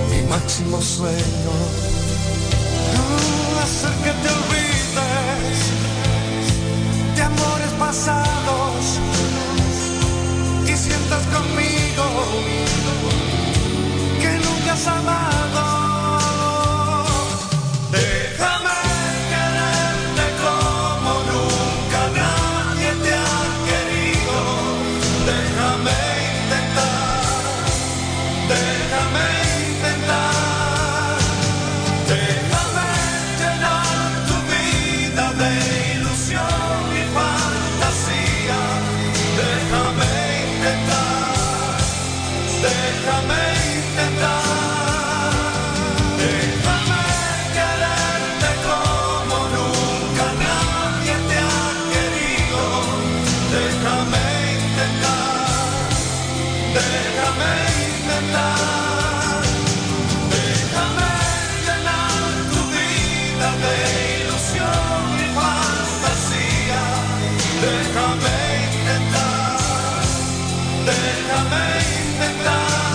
[0.09, 1.53] mi máximo sueño.
[3.63, 5.59] Hacer que te olvides
[7.15, 8.99] de amores pasados
[10.65, 12.05] y sientas conmigo
[14.19, 15.78] que nunca has amado.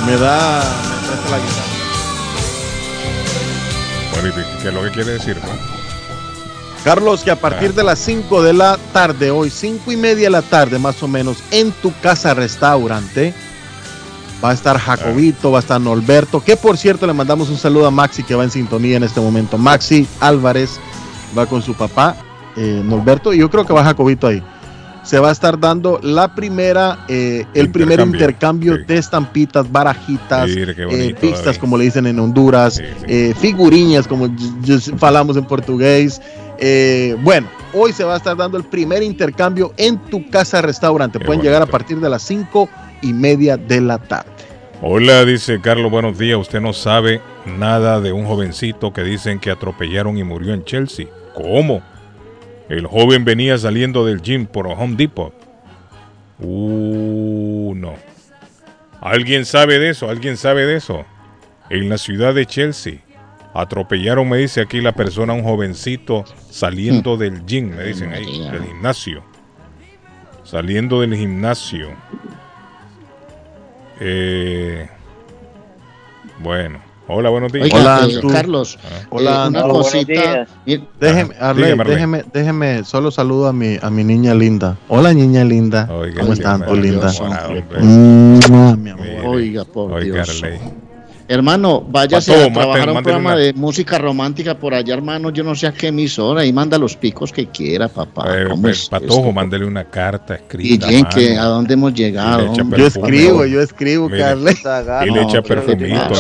[0.07, 0.63] Me da.
[1.01, 1.75] Me presta la guitarra.
[4.13, 5.37] Bueno, ¿y qué es lo que quiere decir?
[5.37, 5.75] no?
[6.85, 10.31] Carlos, que a partir de las 5 de la tarde, hoy 5 y media de
[10.31, 13.33] la tarde más o menos, en tu casa restaurante,
[14.45, 17.87] va a estar Jacobito, va a estar Norberto, que por cierto le mandamos un saludo
[17.87, 19.57] a Maxi que va en sintonía en este momento.
[19.57, 20.79] Maxi Álvarez
[21.37, 22.17] va con su papá,
[22.55, 24.43] eh, Norberto, y yo creo que va Jacobito ahí.
[25.05, 31.15] Se va a estar dando la primera, eh, el primer intercambio de estampitas, barajitas, eh,
[31.21, 34.35] pistas, como le dicen en Honduras, eh, figuriñas, como
[34.97, 36.21] falamos en portugués.
[36.59, 41.21] Eh, bueno, hoy se va a estar dando el primer intercambio en tu casa restaurante.
[41.21, 42.69] Pueden llegar a partir de las cinco
[43.03, 44.31] y media de la tarde.
[44.81, 46.39] Hola, dice Carlos, buenos días.
[46.39, 47.21] Usted no sabe
[47.59, 51.07] nada de un jovencito que dicen que atropellaron y murió en Chelsea.
[51.35, 51.83] ¿Cómo?
[52.69, 55.35] El joven venía saliendo del gym por Home Depot.
[56.39, 57.95] Uh, no.
[59.01, 60.09] ¿Alguien sabe de eso?
[60.09, 61.05] ¿Alguien sabe de eso?
[61.69, 63.01] En la ciudad de Chelsea.
[63.53, 68.65] Atropellaron, me dice aquí la persona, un jovencito saliendo del gym, me dicen ahí, del
[68.65, 69.23] gimnasio.
[70.43, 71.91] Saliendo del gimnasio.
[74.01, 74.89] Eh,
[76.41, 76.94] bueno.
[77.07, 77.69] Hola, buenos días.
[77.73, 79.07] Oiga, eh, Carlos, Ah.
[79.11, 79.73] Hola, eh, una Antonio.
[79.83, 80.47] cosita.
[80.65, 81.35] Mira, Déjeme.
[81.39, 84.79] Arley, Dígame, déjeme, déjeme, solo saludo a mi, a mi niña linda.
[84.89, 85.87] Hola, niña linda.
[85.87, 87.13] ¿Cómo están, linda?
[87.81, 89.07] Mua, mi amor.
[89.27, 90.43] Oiga, por Oiga, Dios.
[90.43, 90.59] Arley.
[91.27, 94.93] Hermano, váyase Pato, a trabajar mate- a un programa una- de música romántica por allá,
[94.93, 95.31] hermano.
[95.31, 98.27] Yo no sé a qué emisora y manda los picos que quiera, papá.
[98.43, 99.33] Eh, ¿Cómo pues, es Patojo, esto?
[99.33, 100.87] mándele una carta Y escrita.
[100.87, 102.53] a que a dónde hemos llegado.
[102.53, 102.57] Y?
[102.77, 104.63] Yo escribo, yo escribo, Carles.
[105.07, 106.13] Y le echa perfumito.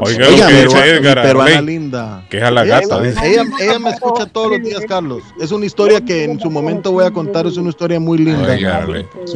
[0.00, 2.24] Oiga, lo que dice Edgar linda.
[2.28, 3.00] que es a la gata.
[3.24, 5.22] Ella, ella me escucha todos los días, Carlos.
[5.40, 8.56] Es una historia que en su momento voy a contar, es una historia muy linda.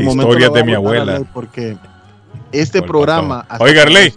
[0.01, 1.23] Voy de mi abuela.
[1.33, 1.77] Porque
[2.53, 3.47] este programa.
[3.49, 4.13] hasta Oiga, Arley,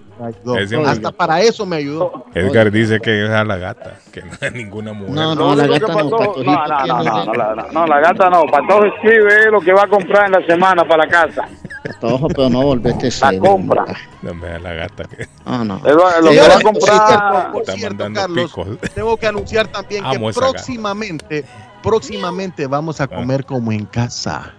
[1.17, 2.25] para eso me ayudó.
[2.33, 5.13] Edgar dice que es a la gata, que no es ninguna mujer.
[5.13, 8.43] No, no, la gata no, No, no, no, tiene- no, no, la, gata no.
[8.45, 11.47] Patojo escribe lo que va a comprar en la semana para la casa.
[11.83, 13.85] Patojo, pero no volvete La compra.
[14.21, 15.81] No me da la gata que No, no.
[15.83, 17.51] Lo que va a comprar.
[17.51, 18.55] por cierto, Carlos,
[18.93, 21.45] tengo que anunciar también que próximamente,
[21.83, 24.53] próximamente vamos a comer como en casa.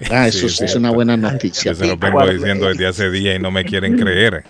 [0.10, 1.72] Ah, eso sí, es una buena noticia.
[1.72, 4.44] Yo se lo vengo diciendo desde hace días y no me quieren creer.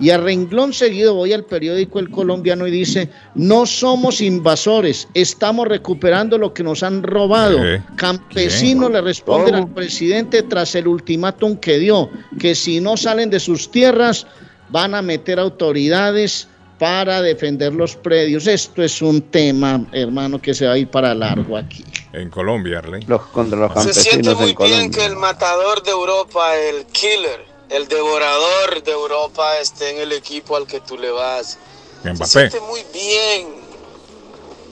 [0.00, 5.68] Y a renglón seguido voy al periódico El Colombiano y dice, no somos invasores, estamos
[5.68, 7.58] recuperando lo que nos han robado.
[7.58, 7.82] ¿Qué?
[7.96, 13.40] Campesinos le responden al presidente tras el ultimátum que dio, que si no salen de
[13.40, 14.26] sus tierras
[14.70, 16.48] van a meter autoridades
[16.80, 18.46] para defender los predios.
[18.46, 21.84] Esto es un tema, hermano, que se va a ir para largo aquí.
[22.12, 23.02] En Colombia, Arley.
[23.06, 24.80] Los contra los Se siente muy en Colombia.
[24.80, 30.12] bien que el matador de Europa, el killer, el devorador de Europa esté en el
[30.12, 31.56] equipo al que tú le vas.
[32.02, 33.60] Se siente muy bien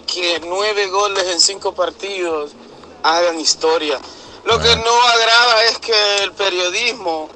[0.07, 2.53] que nueve goles en cinco partidos
[3.03, 4.01] hagan historia.
[4.45, 7.29] Lo que no agrada es que el periodismo,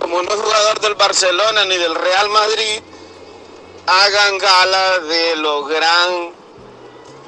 [0.00, 2.80] como no es jugador del Barcelona ni del Real Madrid,
[3.86, 6.32] hagan gala de lo gran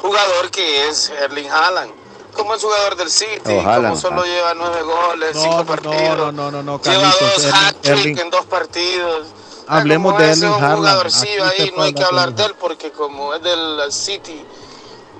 [0.00, 1.97] jugador que es Erling Haaland.
[2.38, 4.26] Como es jugador del City, como solo ah.
[4.26, 6.16] lleva nueve goles, No, cinco partidos.
[6.16, 8.18] no, no, no, no, Lleva Carlitos, dos Erling- hat-trick Erling.
[8.20, 9.26] en dos partidos.
[9.66, 11.14] Hablemos Como de Erling Haaland.
[11.42, 14.40] ahí, no hay que hablar de él porque como es del City,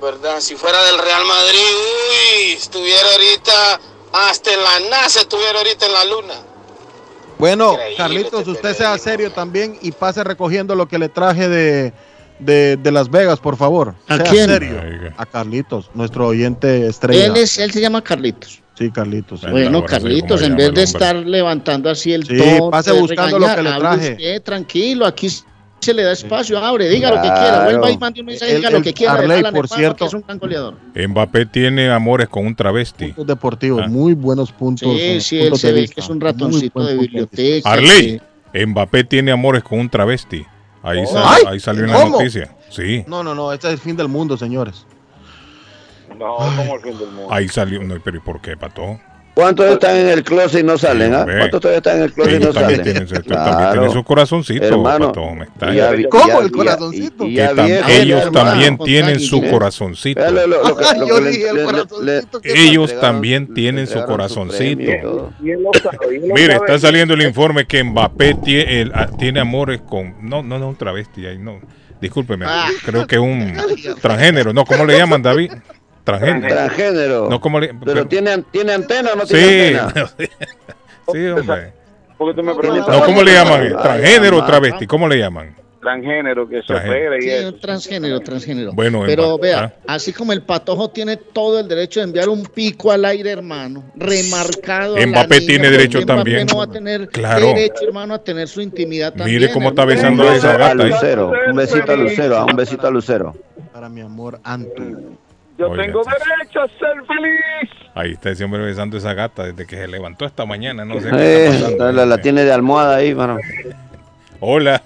[0.01, 0.41] ¿verdad?
[0.41, 3.81] Si fuera del Real Madrid, uy, estuviera ahorita,
[4.13, 6.35] hasta en la NASA estuviera ahorita en la luna.
[7.37, 11.93] Bueno, Increíble Carlitos, usted sea serio también y pase recogiendo lo que le traje de,
[12.39, 13.95] de, de Las Vegas, por favor.
[14.09, 14.47] ¿A sea quién?
[14.47, 14.81] serio.
[15.17, 17.27] A Carlitos, nuestro oyente estrella.
[17.27, 18.63] Él, es, él se llama Carlitos.
[18.77, 19.41] Sí, Carlitos.
[19.51, 23.63] Bueno, Carlitos, en vez de estar levantando así el Sí, tono, pase buscando lo que
[23.63, 24.11] le traje.
[24.13, 25.29] usted, tranquilo, aquí
[25.81, 27.41] se le da espacio, abre, diga lo que Claro.
[27.41, 29.15] quiera, vuelva y mande un mensaje, El- diga lo que quiera.
[29.15, 30.75] Arley, por hermano, cierto- que es un gran goleador.
[30.95, 33.07] Mbappé tiene amores con un travesti.
[33.07, 33.89] Puntos deportivos, Ah.
[33.89, 34.97] muy buenos puntos.
[34.97, 37.71] Sí, sí, él se ve que es un ratoncito de biblioteca.
[37.73, 38.21] Arley,
[38.55, 40.45] Mbappé tiene amores con un travesti.
[40.83, 42.19] Ahí, sal- Ay, ahí salió una ¿cómo?
[42.19, 42.55] noticia.
[42.71, 44.87] Sí, No, no, no, este es el fin del mundo, señores.
[46.17, 47.33] No, como el fin del mundo.
[47.33, 47.83] ahí salió.
[47.83, 48.99] No, pero ¿y por qué, Pato?
[49.39, 51.15] ¿Cuántos están en el closet y no salen?
[51.15, 51.25] ah?
[51.25, 52.83] ¿Cuántos todavía están en el closet y no salen?
[52.83, 55.31] tienen, su- también tienen su corazoncito, Hermano, Pato.
[55.35, 57.25] Me está ya vi- ¿Cómo el corazoncito?
[57.25, 58.51] y- y Que ya tam- viejo, ellos hermano.
[58.51, 60.21] también tienen su corazoncito.
[60.21, 62.41] Vea lo- lo- lo que- Ay, lo yo que le- dije el le- le- corazoncito.
[62.41, 65.31] ¿qué Ellos también tienen su su corazoncito.
[66.35, 70.15] Mire, está saliendo el informe que Mbappé tiene, el- ah, tiene amores con.
[70.21, 71.27] No, no, no, un travesti.
[71.27, 71.61] Ahí no.
[72.01, 72.45] Discúlpeme.
[72.49, 72.69] Ah.
[72.85, 73.55] Creo que un
[74.03, 74.53] transgénero.
[74.53, 75.53] No, ¿cómo le llaman, David?
[76.17, 76.55] Transgénero.
[76.55, 77.29] Transgénero.
[77.31, 80.11] No, ¿cómo le Pero pero- tiene, tiene antena o no Sí, tiene antena.
[81.13, 81.73] sí, hombre.
[82.17, 82.89] Porque tú me preguntas.
[82.89, 83.69] No, ¿cómo le llaman?
[83.81, 84.87] ¿Transgénero o travesti?
[84.87, 85.55] ¿Cómo le llaman?
[85.81, 86.99] Transgénero que se Transgénero.
[87.07, 87.55] opera y Sí, eso.
[87.55, 88.73] transgénero, transgénero.
[88.73, 89.95] Bueno, Pero vea, ah.
[89.95, 93.85] así como el patojo tiene todo el derecho de enviar un pico al aire, hermano,
[93.95, 94.97] remarcado.
[94.97, 96.47] Mbappé niña, tiene ¿por qué derecho Mbappé también.
[96.49, 97.47] no va a tener Claro.
[97.47, 99.39] derecho, hermano, a tener su intimidad también.
[99.41, 100.83] Mire cómo está besando a esa gata.
[100.83, 100.91] ahí.
[100.91, 101.33] Lucero.
[101.49, 102.45] Un besito a Lucero.
[102.47, 103.37] Un besito a Lucero.
[103.73, 105.17] Para mi amor, Antu.
[105.59, 107.71] Yo Oiga, tengo derecho a ser feliz.
[107.95, 110.85] Ahí está ese hombre besando esa gata desde que se levantó esta mañana.
[110.85, 111.93] No sé qué Eh, está pasando.
[111.93, 113.39] la, la tiene de almohada ahí, mano.
[114.41, 114.81] Hola.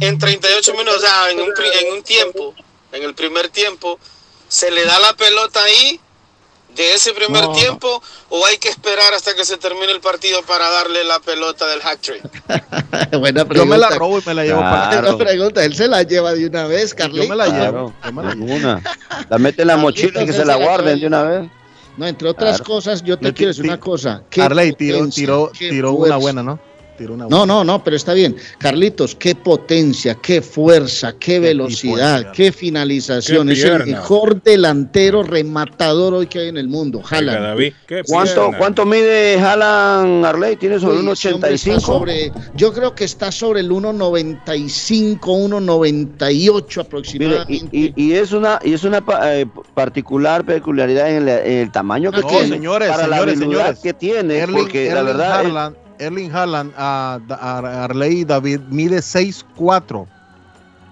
[0.01, 2.55] en 38 minutos, o sea, en un, pri- en un tiempo,
[2.93, 3.99] en el primer tiempo,
[4.49, 6.01] ¿se le da la pelota ahí
[6.79, 7.53] de ese primer No.
[7.53, 11.67] tiempo o hay que esperar hasta que se termine el partido para darle la pelota
[11.69, 12.23] del hack trick?
[13.19, 13.55] Buena pregunta.
[13.55, 15.19] Yo me la robo y me la llevo para Buena Claro.
[15.19, 17.25] pregunta, él se la lleva de una vez, Carlitos.
[17.25, 17.93] Yo me la llevo.
[18.01, 18.83] Claro, de una.
[19.29, 21.51] La mete en la mochila y que se la guarden de una vez.
[21.97, 22.65] No, entre otras Claro.
[22.65, 24.23] cosas, yo te quiero decir una cosa.
[24.41, 26.61] Arley tiró, tiró, tiró una buena, ¿no?
[26.99, 27.37] Tiró una buena.
[27.39, 28.37] No, no, no, pero está bien.
[28.59, 33.47] Carlitos, qué potencia, qué fuerza, qué velocidad, qué finalización.
[33.47, 36.99] Qué es el mejor delantero rematador hoy que hay en el mundo.
[36.99, 37.41] Oiga, Jala.
[37.41, 38.51] David, ¿qué ¿Cuánto?
[38.59, 40.57] ¿Cuánto mide Haaland Arley?
[40.57, 41.81] ¿Tiene sobre un 85?
[41.81, 47.69] Sobre, yo creo que está sobre el 1.95, 1.98 Mire, aproximadamente.
[47.73, 51.59] y, y- y es una y es una pa- eh, particular peculiaridad en el, en
[51.59, 53.79] el tamaño que No, tiene señores, para señores, la señores.
[53.81, 60.07] que tiene Erling, porque la verdad Erling Haaland, da- Ar- Arley David mide 6'4".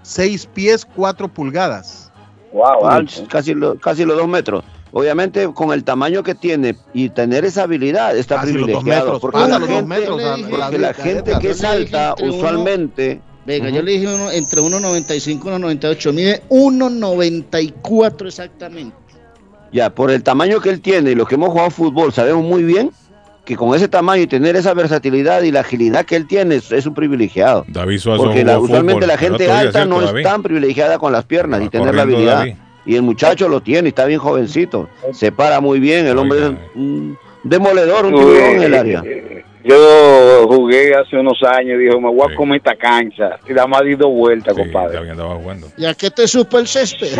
[0.03, 2.11] 6 pies, 4 pulgadas.
[2.53, 4.63] Wow, al- casi lo- casi los dos metros
[4.93, 9.05] obviamente con el tamaño que tiene y tener esa habilidad está Casi los dos privilegiado
[9.05, 12.25] metros, porque la los dos gente, la gente Yo que le es dije alta entre
[12.25, 13.75] uno- usualmente Venga, Ujú.
[13.77, 18.95] yo le dije uno, entre 1.95 y 1.98, mide 1.94 exactamente.
[19.71, 22.63] Ya, por el tamaño que él tiene y los que hemos jugado fútbol, sabemos muy
[22.63, 22.91] bien
[23.47, 26.69] que con ese tamaño y tener esa versatilidad y la agilidad que él tiene es,
[26.71, 27.63] es un privilegiado.
[27.69, 30.17] David Suazo Porque la- usualmente fútbol la gente alta ¿cierto, no David?
[30.19, 32.37] es tan privilegiada con las piernas y tener la habilidad.
[32.39, 32.55] David.
[32.85, 34.89] Y el muchacho lo tiene y está bien jovencito.
[35.13, 39.03] Se para muy bien, el hombre es un demoledor, un tiburón en el área.
[39.63, 43.37] Yo jugué hace unos años y dije, me voy a comer esta cancha.
[43.47, 44.99] Y la más di dos vueltas, Sí, compadre.
[44.99, 45.67] Jugando.
[45.77, 47.09] ¿Y a qué te supo el césped?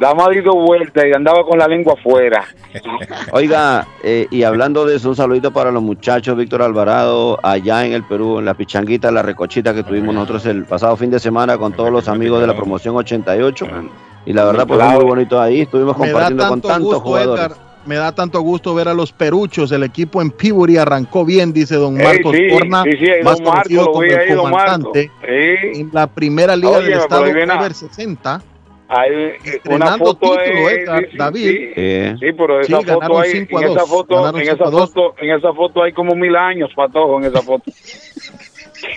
[0.00, 2.46] La más di dos vueltas y andaba con la lengua afuera.
[3.32, 7.92] Oiga, eh, y hablando de eso, un saludito para los muchachos, Víctor Alvarado, allá en
[7.92, 11.58] el Perú, en la pichanguita, la recochita que tuvimos nosotros el pasado fin de semana
[11.58, 13.66] con todos los amigos de la promoción 88.
[14.24, 17.44] Y la verdad, pues fue muy bonito ahí, estuvimos compartiendo con tanto tantos gusto, jugadores.
[17.44, 19.70] Edgar, me da tanto gusto ver a los peruchos.
[19.70, 23.36] El equipo en Peabody arrancó bien, dice don Marcos sí, Corna, sí, sí, ahí más
[23.36, 25.10] don Marco, conocido como el comandante.
[25.20, 25.80] Sí.
[25.80, 28.42] En la primera liga Oye, del estado Ever 60.
[28.92, 31.40] Hay eh, una foto título, eh, sí, sí, David.
[31.48, 34.34] Sí, Eh, Sí, pero Sí, esa foto ahí, 5 a en esa 2, foto, en
[34.34, 34.80] 5 esa a 2.
[34.92, 37.70] foto, en esa foto hay como mil años, patojo, en esa foto.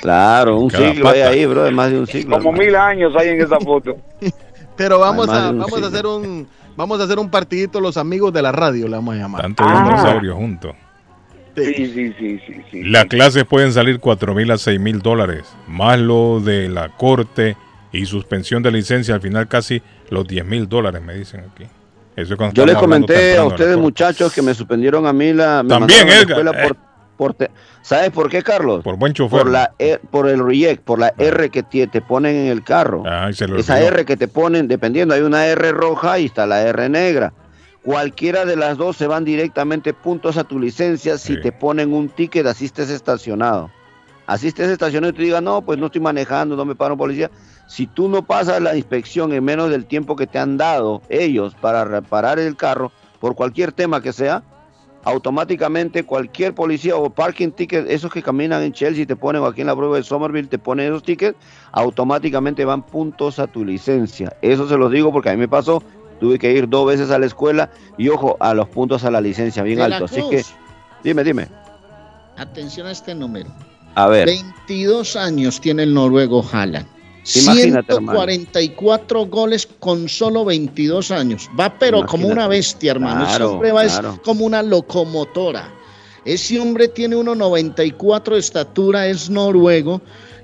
[0.02, 1.30] Claro, un Cada siglo hay pata.
[1.30, 2.38] ahí, bro, de más de un siglo.
[2.38, 2.66] Como hermano.
[2.66, 3.96] mil años hay en esa foto.
[4.78, 5.88] Pero vamos Además a, de vamos a siglo.
[5.88, 9.18] hacer un vamos a hacer un partidito los amigos de la radio, le vamos a
[9.20, 9.42] llamar.
[9.44, 10.76] Tantos dinosaurios juntos.
[11.56, 12.84] Sí, sí, sí, sí, sí.
[12.86, 17.56] Las clases pueden salir 4 mil a 6 mil dólares, más lo de la corte
[17.94, 21.66] y suspensión de licencia, al final casi los 10 mil dólares, me dicen aquí.
[22.16, 25.64] Eso Yo les comenté a ustedes, muchachos, que me suspendieron a mí la.
[25.64, 26.76] Me También, la Edgar, escuela
[27.18, 27.50] por, te-
[27.82, 28.84] ¿Sabes por qué, Carlos?
[28.84, 29.40] Por buen chofer.
[29.42, 32.64] Por, la E- por el reject, por la R que te, te ponen en el
[32.64, 33.04] carro.
[33.34, 33.82] Se le Esa.
[33.82, 37.34] R que te ponen, dependiendo, hay una R roja y está la R negra.
[37.84, 42.10] Cualquiera de las dos se van directamente puntos a tu licencia si te ponen un
[42.10, 43.70] ticket, así estés estacionado.
[44.26, 47.30] Así estés estacionado y tú digas, no, pues no estoy manejando, no me paro policía.
[47.74, 51.56] Si tú no pasas la inspección en menos del tiempo que te han dado ellos
[51.60, 54.44] para reparar el carro, por cualquier tema que sea,
[55.04, 59.62] automáticamente cualquier policía o parking ticket, esos que caminan en Chelsea te ponen o aquí
[59.62, 61.36] en la prueba de Somerville te ponen esos tickets,
[61.72, 64.38] automáticamente van puntos a tu licencia.
[64.44, 65.82] Eso se los digo porque a mí me pasó,
[66.20, 69.20] tuve que ir dos veces a la escuela y ojo a los puntos a la
[69.20, 70.06] licencia bien alto.
[70.06, 70.44] Así que,
[71.04, 71.48] dime, dime.
[72.38, 73.50] Atención a este número.
[73.96, 74.28] A ver.
[74.28, 76.94] 22 años tiene el noruego Haaland.
[77.36, 78.20] Imagínate, hermano.
[78.20, 81.50] 144 goles con solo 22 años.
[81.58, 83.26] Va pero como una bestia, hermano.
[83.28, 84.14] Ese hombre va claro.
[84.14, 85.74] es como una locomotora.
[86.26, 90.02] Ese hombre tiene 1,94 de estatura, es noruego.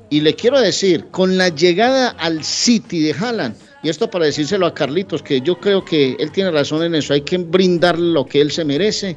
[0.09, 4.65] Y le quiero decir, con la llegada al City de Haaland, y esto para decírselo
[4.65, 8.25] a Carlitos, que yo creo que él tiene razón en eso, hay que brindarle lo
[8.25, 9.15] que él se merece.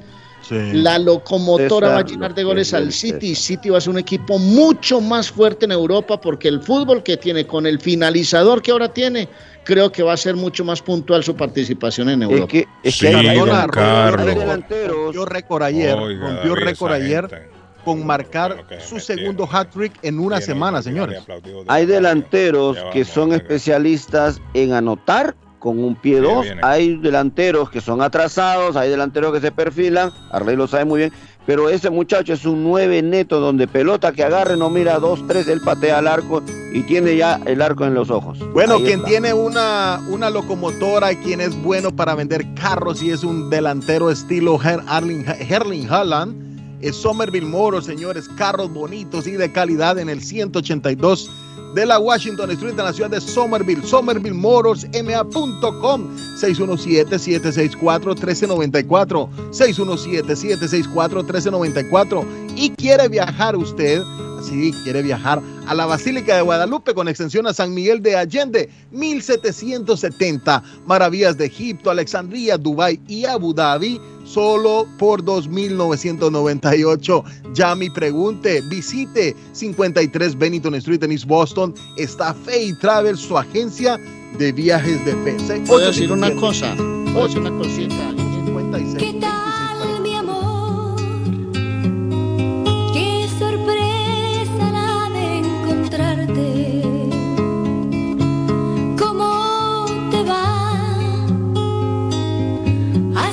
[0.50, 3.98] La locomotora va a llenar de goles es al City City va a ser un
[3.98, 8.70] equipo mucho más fuerte en Europa porque el fútbol que tiene con el finalizador que
[8.72, 9.28] ahora tiene,
[9.64, 12.48] creo que va a ser mucho más puntual su participación en Europa.
[12.48, 17.48] que- es que hay- don rompió- rompió récord ayer, Oiga, rompió récord ayer gente.
[17.84, 21.22] con marcar su segundo hat-trick en una semana, señores.
[21.68, 26.44] Hay delanteros que son especialistas en anotar con un pie dos.
[26.62, 31.12] Hay delanteros que son atrasados, hay delanteros que se perfilan, Arley lo sabe muy bien,
[31.46, 35.46] pero ese muchacho es un 9 neto donde pelota que agarre, no mira dos, tres,
[35.46, 38.38] él patea al arco y tiene ya el arco en los ojos.
[38.52, 39.08] Bueno, Ahí quien está.
[39.08, 44.10] tiene una, una locomotora y quien es bueno para vender carros y es un delantero
[44.10, 46.42] estilo Her- Erling, Erling Haaland
[46.80, 48.28] es Somerville Moro, señores.
[48.30, 51.30] Carros bonitos y de calidad en el 182
[51.74, 53.82] de la Washington Street en la ciudad de Somerville.
[53.82, 59.28] SomervilleMorosMA.com 617-764-1394.
[59.50, 62.24] 617-764-1394.
[62.56, 64.02] Y quiere viajar usted
[64.42, 68.68] si quiere viajar a la Basílica de Guadalupe con extensión a San Miguel de Allende,
[68.90, 77.24] 1770, maravillas de Egipto, Alexandría, Dubái y Abu Dhabi, solo por 2.998.
[77.54, 83.98] Ya mi pregunte, visite 53 Bennington Street en East Boston, está Fay Travel, su agencia
[84.38, 85.36] de viajes de fe.
[85.66, 86.74] ¿Puedo decir una cosa?
[87.12, 88.14] ¿Puedo decir una cosita?
[88.46, 89.41] 56.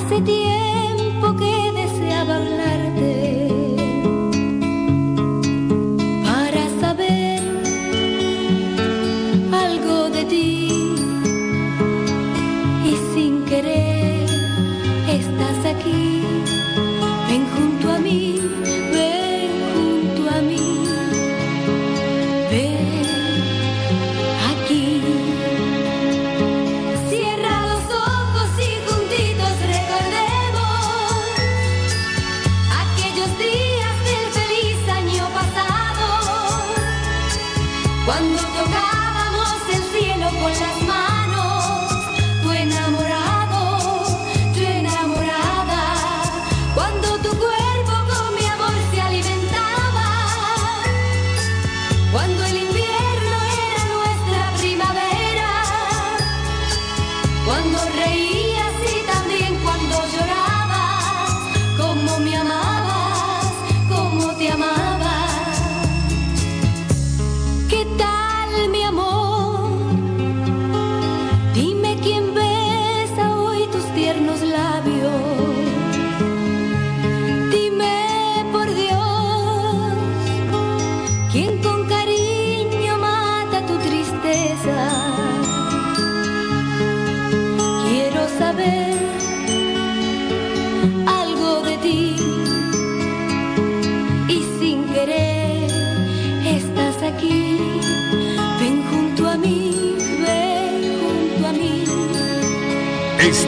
[0.09, 0.48] Hace tiempo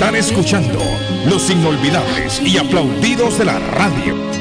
[0.01, 0.79] Están escuchando
[1.29, 4.40] los inolvidables y aplaudidos de la radio.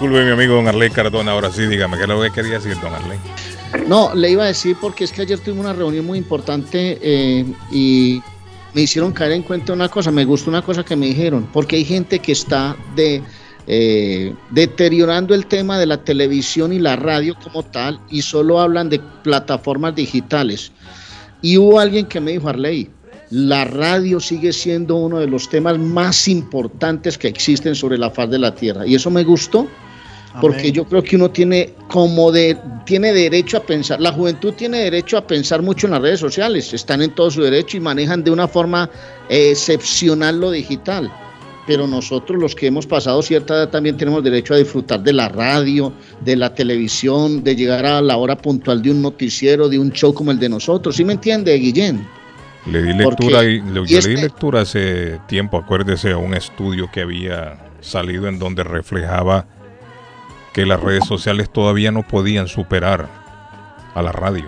[0.00, 2.74] Disculpe mi amigo don Arley Cardona, ahora sí, dígame, ¿qué es lo que quería decir
[2.80, 3.18] don Arley?
[3.86, 7.44] No, le iba a decir porque es que ayer tuvimos una reunión muy importante eh,
[7.70, 8.22] y
[8.72, 11.76] me hicieron caer en cuenta una cosa, me gustó una cosa que me dijeron, porque
[11.76, 13.22] hay gente que está de,
[13.66, 18.88] eh, deteriorando el tema de la televisión y la radio como tal y solo hablan
[18.88, 20.72] de plataformas digitales.
[21.42, 22.88] Y hubo alguien que me dijo, Arley,
[23.28, 28.30] la radio sigue siendo uno de los temas más importantes que existen sobre la faz
[28.30, 28.86] de la Tierra.
[28.86, 29.68] Y eso me gustó,
[30.40, 30.72] porque Amén.
[30.72, 35.16] yo creo que uno tiene como de, tiene derecho a pensar, la juventud tiene derecho
[35.18, 38.30] a pensar mucho en las redes sociales, están en todo su derecho y manejan de
[38.30, 38.88] una forma
[39.28, 41.10] excepcional lo digital.
[41.66, 45.28] Pero nosotros los que hemos pasado cierta edad también tenemos derecho a disfrutar de la
[45.28, 49.92] radio, de la televisión, de llegar a la hora puntual de un noticiero, de un
[49.92, 50.96] show como el de nosotros.
[50.96, 52.06] ¿Sí me entiende, Guillén?
[52.66, 56.34] Le di lectura y, le- y este- le di lectura hace tiempo, acuérdese, a un
[56.34, 59.46] estudio que había salido en donde reflejaba
[60.52, 63.08] que las redes sociales todavía no podían superar
[63.94, 64.46] a la radio.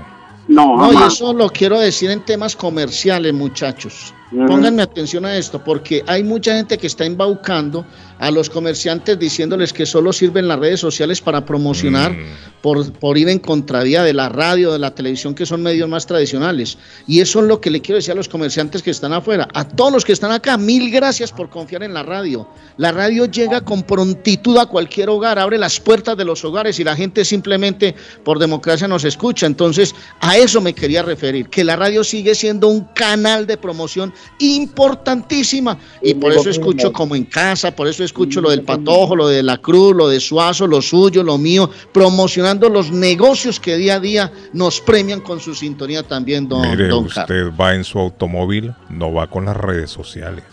[0.48, 4.14] No, No, y eso lo quiero decir en temas comerciales, muchachos.
[4.32, 7.84] Pónganme atención a esto, porque hay mucha gente que está embaucando
[8.18, 12.16] a los comerciantes diciéndoles que solo sirven las redes sociales para promocionar
[12.62, 16.06] por, por ir en contravía de la radio, de la televisión, que son medios más
[16.06, 16.78] tradicionales.
[17.06, 19.48] Y eso es lo que le quiero decir a los comerciantes que están afuera.
[19.52, 22.48] A todos los que están acá, mil gracias por confiar en la radio.
[22.78, 26.84] La radio llega con prontitud a cualquier hogar, abre las puertas de los hogares y
[26.84, 27.94] la gente simplemente
[28.24, 29.46] por democracia nos escucha.
[29.46, 34.14] Entonces, a eso me quería referir, que la radio sigue siendo un canal de promoción
[34.38, 35.78] importantísima.
[36.00, 39.42] Y por eso escucho como en casa, por eso escucho lo del Patojo, lo de
[39.42, 44.00] la Cruz, lo de Suazo, lo suyo, lo mío, promocionando los negocios que día a
[44.00, 47.18] día nos premian con su sintonía también, don, Mire, don Carlos.
[47.18, 50.44] usted va en su automóvil, no va con las redes sociales.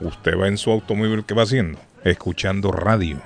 [0.00, 1.78] Usted va en su automóvil, ¿qué va haciendo?
[2.04, 3.20] Escuchando radio.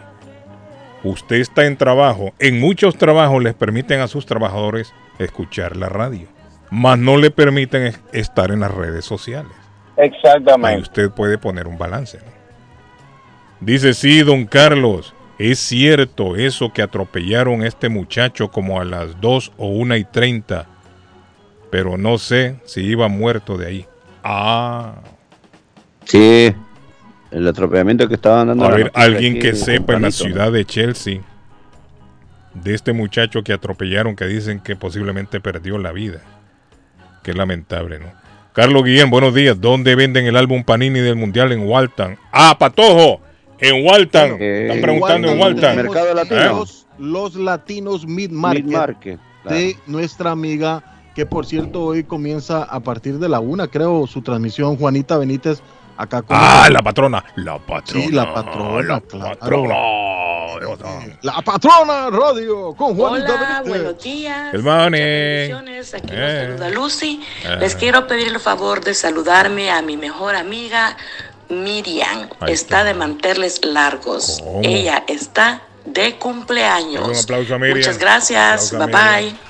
[1.02, 2.32] Usted está en trabajo.
[2.38, 6.28] En muchos trabajos les permiten a sus trabajadores escuchar la radio.
[6.70, 9.52] Mas no le permiten es- estar en las redes sociales.
[9.96, 10.80] Ahí Exactamente.
[10.82, 12.18] usted puede poner un balance.
[12.18, 12.30] ¿no?
[13.60, 19.20] Dice, sí, don Carlos, es cierto eso que atropellaron a este muchacho como a las
[19.20, 20.66] 2 o 1 y 30,
[21.70, 23.86] pero no sé si iba muerto de ahí.
[24.22, 24.94] Ah,
[26.04, 26.52] Sí,
[27.30, 28.64] el atropellamiento que estaban dando.
[28.64, 31.20] a ver, alguien aquí que sepa en la ciudad de Chelsea
[32.54, 36.20] de este muchacho que atropellaron, que dicen que posiblemente perdió la vida.
[37.22, 38.06] Qué lamentable, ¿no?
[38.52, 39.60] Carlos Guillén, buenos días.
[39.60, 42.18] ¿Dónde venden el álbum Panini del Mundial en Walton?
[42.32, 43.20] Ah, Patojo,
[43.58, 44.40] en Walton.
[44.40, 45.76] Están preguntando en Walton.
[45.76, 46.48] tenemos ¿Eh?
[46.48, 48.96] Los, los latinos Mid Market, claro.
[49.44, 50.82] de nuestra amiga,
[51.14, 55.62] que por cierto hoy comienza a partir de la una, creo, su transmisión, Juanita Benítez,
[55.96, 57.24] acá con Ah, la patrona.
[57.36, 58.04] La patrona.
[58.06, 59.36] Sí, la patrona, La claro.
[61.22, 63.68] La patrona radio con Juanita Hola, Benítez.
[63.68, 64.52] buenos días.
[64.52, 65.00] Good morning.
[65.00, 65.94] Bendiciones.
[65.94, 66.46] Aquí Eh.
[66.48, 67.20] nos saluda Lucy.
[67.44, 67.56] Eh.
[67.60, 70.96] Les quiero pedir el favor de saludarme a mi mejor amiga
[71.48, 72.28] Miriam.
[72.46, 74.40] Está de manteles largos.
[74.42, 74.60] ¿Cómo?
[74.64, 77.08] Ella está de cumpleaños.
[77.08, 77.78] Un aplauso a Miriam.
[77.78, 78.72] Muchas gracias.
[78.72, 79.49] Bye bye.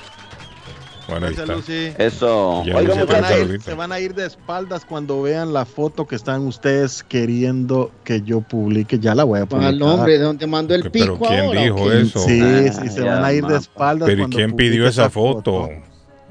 [1.11, 1.73] Bueno, ahí Gracias, está.
[1.73, 1.93] Lucy.
[1.97, 2.63] Eso.
[2.65, 5.65] Ya Oiga, Se van, a ir, se van a ir de espaldas cuando vean la
[5.65, 8.97] foto que están ustedes queriendo que yo publique.
[8.97, 9.73] Ya la voy a publicar.
[9.73, 12.19] Al hombre, ¿de dónde mandó el Pero pico ¿quién ahora, dijo eso?
[12.19, 14.07] Sí, Ah, sí, se van a ir de espaldas.
[14.07, 15.69] Pero ¿y cuando quién pidió esa foto?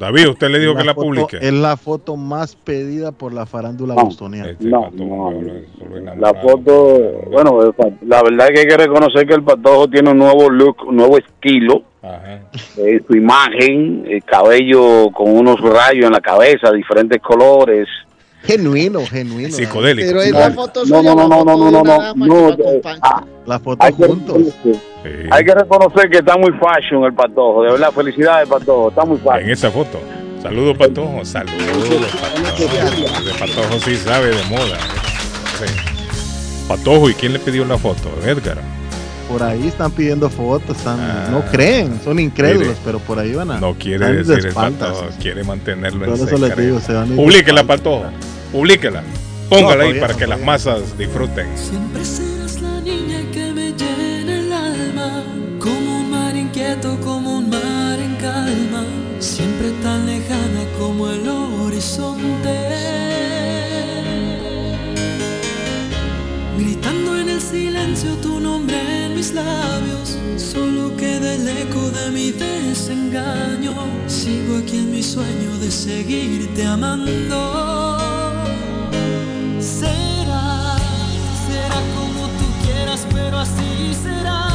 [0.00, 1.36] David, usted le dijo que la foto- publique.
[1.40, 4.04] Es la foto más pedida por la farándula No.
[4.06, 4.50] bostoniana.
[4.50, 5.30] Este No, no.
[5.30, 7.60] en La foto, bueno,
[8.06, 10.96] la verdad es que hay que reconocer que el patojo tiene un nuevo look, un
[10.96, 11.82] nuevo estilo.
[12.02, 12.40] Ajá.
[12.78, 17.86] eh, su imagen, el cabello con unos rayos en la cabeza, diferentes colores.
[18.42, 19.50] Genuino, genuino.
[19.50, 20.08] Psicodélico.
[20.08, 22.56] Pero es No, la foto no, suya, no, no, no, no, no, no, dama no,
[25.04, 25.28] hay, que reconocer, Sí.
[25.30, 29.16] hay que reconocer que está muy fashion el patojo, de verdad, felicidades patojo, está muy
[29.18, 29.50] En fashion.
[29.50, 30.00] esa foto.
[30.42, 31.22] Saludos, Patojo.
[31.22, 32.64] Saludos, Patojo.
[32.64, 34.78] Ese Patojo sí sabe de moda.
[35.58, 36.66] Sí.
[36.66, 38.08] Patojo, ¿y quién le pidió la foto?
[38.24, 38.56] Edgar.
[39.28, 41.28] Por ahí están pidiendo fotos, están, Ah.
[41.30, 43.60] no creen, son incrédulos, Mire, pero por ahí van a.
[43.60, 44.54] No quiere de decir el.
[44.54, 46.60] Patojo, quiere mantenerlo en eso les secreto.
[46.62, 47.84] digo, se van de Publíquela, espaldas.
[47.84, 48.04] Patojo.
[48.52, 49.02] Publíquela.
[49.50, 51.46] Póngala No, ahí para no, que las masas disfruten.
[51.56, 52.39] Siempre serás
[68.22, 73.74] tu nombre en mis labios, solo queda el eco de mi desengaño.
[74.06, 77.98] Sigo aquí en mi sueño de seguirte amando.
[79.60, 80.76] Será,
[81.46, 84.49] será como tú quieras, pero así será.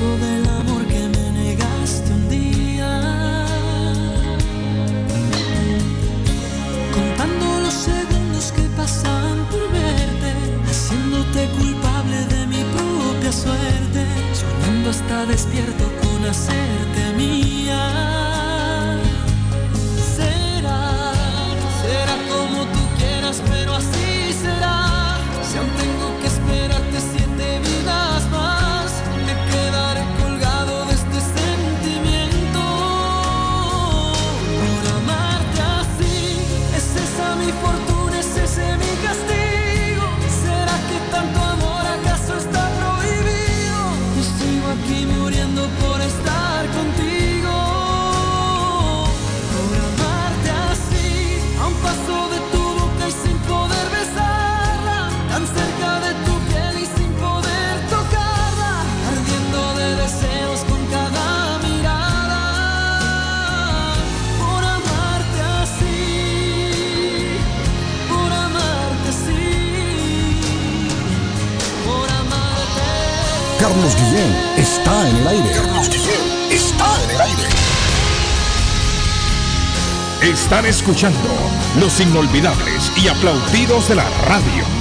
[0.00, 3.46] Del amor que me negaste un día,
[6.90, 10.32] contando los segundos que pasan por verte,
[10.70, 18.19] haciéndote culpable de mi propia suerte, soñando hasta despierto con hacerte mía.
[80.20, 81.28] Están escuchando
[81.78, 84.79] los inolvidables y aplaudidos de la radio.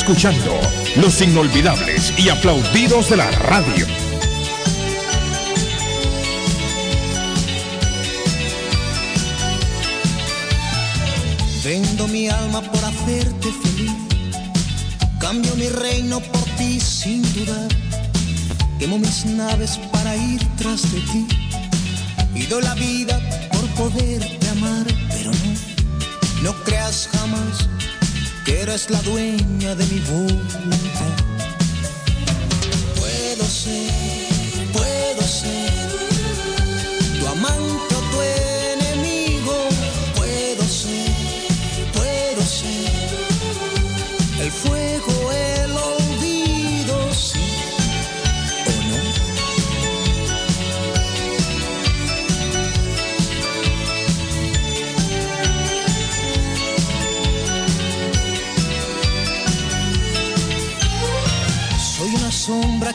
[0.00, 0.58] escuchando
[0.96, 3.86] los inolvidables y aplaudidos de la radio.
[11.62, 13.92] Vendo mi alma por hacerte feliz,
[15.18, 17.68] cambio mi reino por ti sin dudar,
[18.78, 21.26] quemo mis naves para ir tras de ti.
[22.34, 23.20] Y doy la vida
[23.52, 27.69] por poderte amar, pero no, no creas jamás
[28.60, 31.29] pero es la dueña de mi voluntad.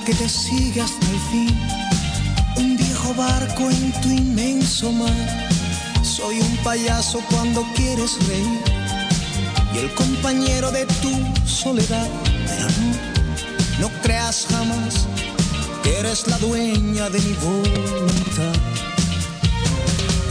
[0.06, 1.60] que te sigue hasta el fin.
[2.58, 5.50] Un viejo barco en tu inmenso mar.
[6.04, 8.62] Soy un payaso cuando quieres reír.
[9.74, 11.12] Y el compañero de tu
[11.48, 12.08] soledad.
[12.48, 12.68] Pero
[13.80, 15.08] no, no creas jamás
[15.82, 18.56] que eres la dueña de mi voluntad.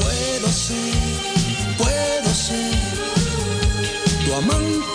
[0.01, 2.79] Puedo ser, puedo ser
[4.25, 4.94] tu amante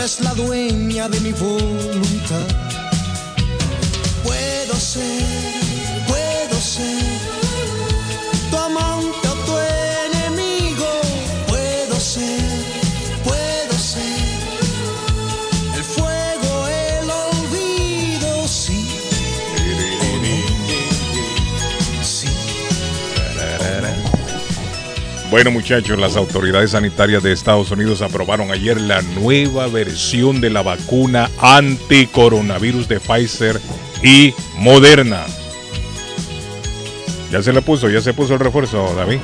[0.00, 2.46] eres la dueña de mi voluntad.
[4.24, 5.39] Puedo ser
[25.30, 30.62] Bueno muchachos, las autoridades sanitarias de Estados Unidos aprobaron ayer la nueva versión de la
[30.62, 33.60] vacuna anticoronavirus de Pfizer
[34.02, 35.24] y Moderna.
[37.30, 39.20] Ya se le puso, ya se puso el refuerzo, David.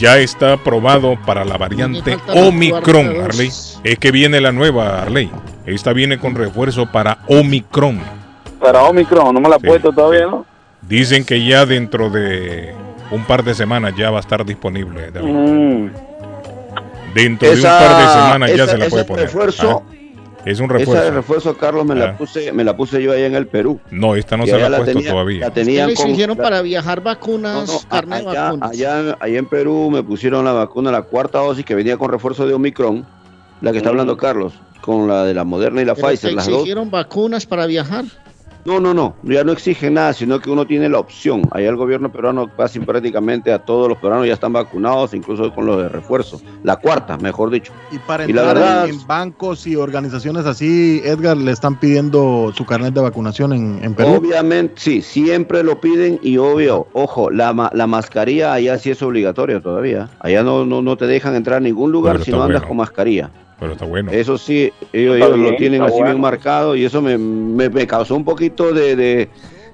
[0.00, 3.50] Ya está aprobado para la variante la Omicron, Arley.
[3.84, 5.30] Es que viene la nueva, Arley.
[5.64, 8.00] Esta viene con refuerzo para Omicron.
[8.58, 10.44] Para Omicron, no me la he Sí, puesto todavía, ¿no?
[10.80, 12.74] Dicen que ya dentro de
[13.12, 15.10] un par de semanas ya va a estar disponible.
[15.10, 15.28] David.
[15.32, 15.90] Mm.
[17.14, 19.26] Dentro de un par de semanas ya se la puede poner.
[19.26, 19.82] refuerzo- Ajá.
[20.44, 21.10] Es un Esa de refuerzo.
[21.12, 21.98] refuerzo, Carlos, me Ah.
[21.98, 23.78] la puse, me la puse yo allá en el Perú.
[23.92, 25.40] No, esta no Y se la ha puesto tenía- todavía.
[25.40, 28.42] La ¿Qué tenían le con- exigieron la- para viajar vacunas, No, no, carnet de allá,
[28.46, 28.70] vacunas?
[28.72, 32.44] allá, allá en Perú me pusieron la vacuna, la cuarta dosis que venía con refuerzo
[32.44, 33.06] de Omicron,
[33.60, 33.92] la que está Mm.
[33.92, 36.54] hablando Carlos, con la de la Moderna y la ¿Pero Pfizer, te las dos.
[36.56, 38.04] exigieron vacunas para viajar?
[38.64, 41.42] No, no, no, ya no exigen nada, sino que uno tiene la opción.
[41.50, 45.66] Allá el gobierno peruano casi prácticamente a todos los peruanos ya están vacunados, incluso con
[45.66, 46.40] los de refuerzo.
[46.62, 47.72] La cuarta, mejor dicho.
[47.90, 52.52] Y para Y la entrar verdad- en bancos y organizaciones así, Edgar, le están pidiendo
[52.54, 54.14] su carnet de vacunación en, en Perú.
[54.14, 59.02] Obviamente, sí, siempre lo piden y obvio, ojo, la, ma- la mascarilla allá sí es
[59.02, 60.08] obligatoria todavía.
[60.20, 62.68] Allá no, no, no te dejan entrar a ningún lugar Pero si no andas bueno.
[62.68, 63.30] con mascarilla.
[63.62, 64.10] Pero está bueno.
[64.10, 67.68] Eso sí, ellos, Está ellos bien, lo tienen así bien marcado y eso me, me,
[67.70, 69.28] me causó un poquito de, de-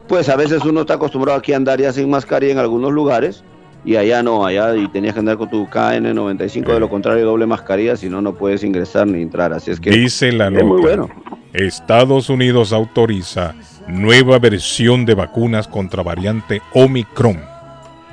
[0.07, 3.43] Pues a veces uno está acostumbrado aquí a andar ya sin mascarilla en algunos lugares
[3.85, 7.47] y allá no, allá y tenías que andar con tu KN95, de lo contrario doble
[7.47, 9.53] mascarilla, si no, no puedes ingresar ni entrar.
[9.55, 9.91] Así es que...
[9.91, 10.65] Dice la es nota.
[10.67, 11.09] muy bueno.
[11.55, 13.55] Estados Unidos autoriza
[13.87, 17.41] nueva versión de vacunas contra variante Omicron.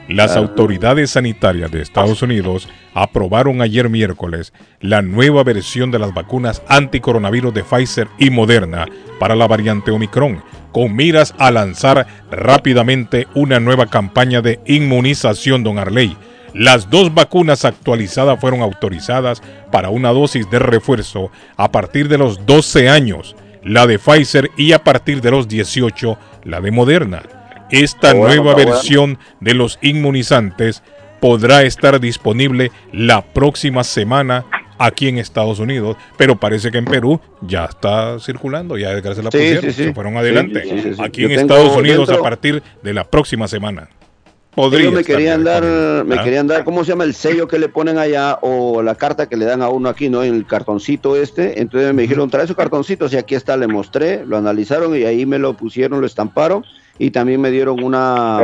[0.08, 6.62] Las autoridades sanitarias de Estados Unidos aprobaron ayer miércoles la nueva versión de las vacunas
[6.68, 8.86] anticoronavirus de Pfizer y Moderna
[9.20, 15.80] para la variante Omicron, con miras a lanzar rápidamente una nueva campaña de inmunización, don
[15.80, 16.16] Arley.
[16.54, 19.42] Las dos vacunas actualizadas fueron autorizadas
[19.72, 24.74] para una dosis de refuerzo a partir de los 12 años, la de Pfizer y
[24.74, 27.24] a partir de los 18, la de Moderna.
[27.72, 28.72] Esta bueno, nueva bueno.
[28.72, 30.84] versión de los inmunizantes
[31.20, 34.46] podrá estar disponible la próxima semana
[34.78, 39.32] aquí en Estados Unidos, pero parece que en Perú ya está circulando, ya se la
[39.32, 39.84] Sí, pusieron, sí, sí.
[39.86, 40.62] se fueron adelante.
[41.00, 43.88] Aquí Yo en Estados Unidos dentro- a partir de la próxima semana.
[44.54, 45.64] Podría Ellos me querían dar,
[46.06, 46.24] me ¿Ah?
[46.24, 47.04] querían dar, ¿cómo se llama?
[47.04, 50.08] El sello que le ponen allá o la carta que le dan a uno aquí,
[50.08, 50.24] ¿no?
[50.24, 51.60] En el cartoncito este.
[51.60, 53.08] Entonces me dijeron, trae su cartoncito.
[53.12, 56.64] Y aquí está, le mostré, lo analizaron y ahí me lo pusieron, lo estamparon.
[56.98, 58.38] Y también me dieron una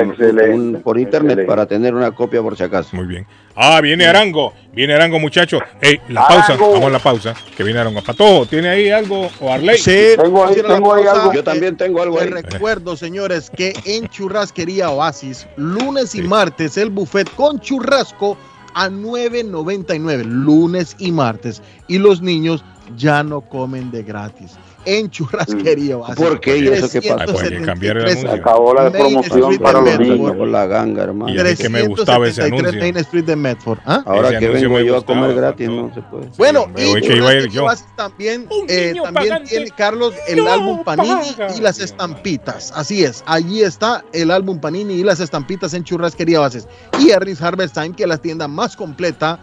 [0.53, 1.43] un- por internet excelente.
[1.45, 2.95] para tener una copia por si acaso.
[2.97, 3.25] Muy bien.
[3.55, 5.61] Ah, viene Arango, viene Arango, muchachos.
[5.81, 8.01] Ey, la pausa, vamos a la pausa, que viene Arango.
[8.03, 9.29] Patojo, ¿tiene ahí algo?
[9.39, 9.77] ¿O Arley?
[9.77, 11.33] Sí, Tengo ahí- tengo algo.
[11.33, 12.41] Yo también tengo algo Les ahí.
[12.43, 18.37] recuerdo, señores, que en Churrasquería Oasis, lunes y martes, el buffet con churrasco
[18.73, 21.61] a 9.99, lunes y martes.
[21.87, 22.63] Y los niños
[22.97, 24.51] ya no comen de gratis.
[24.85, 26.15] En Churrasquería Oasis.
[26.15, 26.57] ¿Por qué?
[26.57, 27.25] ¿Y eso qué pasa?
[27.25, 28.41] Pues hay que cambiar el 373 anuncio.
[28.41, 30.35] Acabó la Main promoción para los niños.
[30.35, 31.33] Por la ganga, hermano.
[31.33, 32.81] Y mí que me gustaba ese 373 anuncio.
[32.81, 33.79] Main Street de Medford.
[33.85, 34.03] ¿Ah?
[34.05, 36.27] Ahora Ese que vengo yo a comer gratis, no se puede.
[36.37, 37.65] Bueno, y que iba a ir Churrasquería yo.
[37.65, 41.55] Oasis también, eh, también tiene Carlos el no álbum Panini paga.
[41.55, 42.71] y las estampitas.
[42.75, 46.67] Así es, allí está el álbum Panini y las estampitas en Churrasquería Oasis.
[46.99, 49.39] Y Ernest Harvest Time, que es la tienda más completa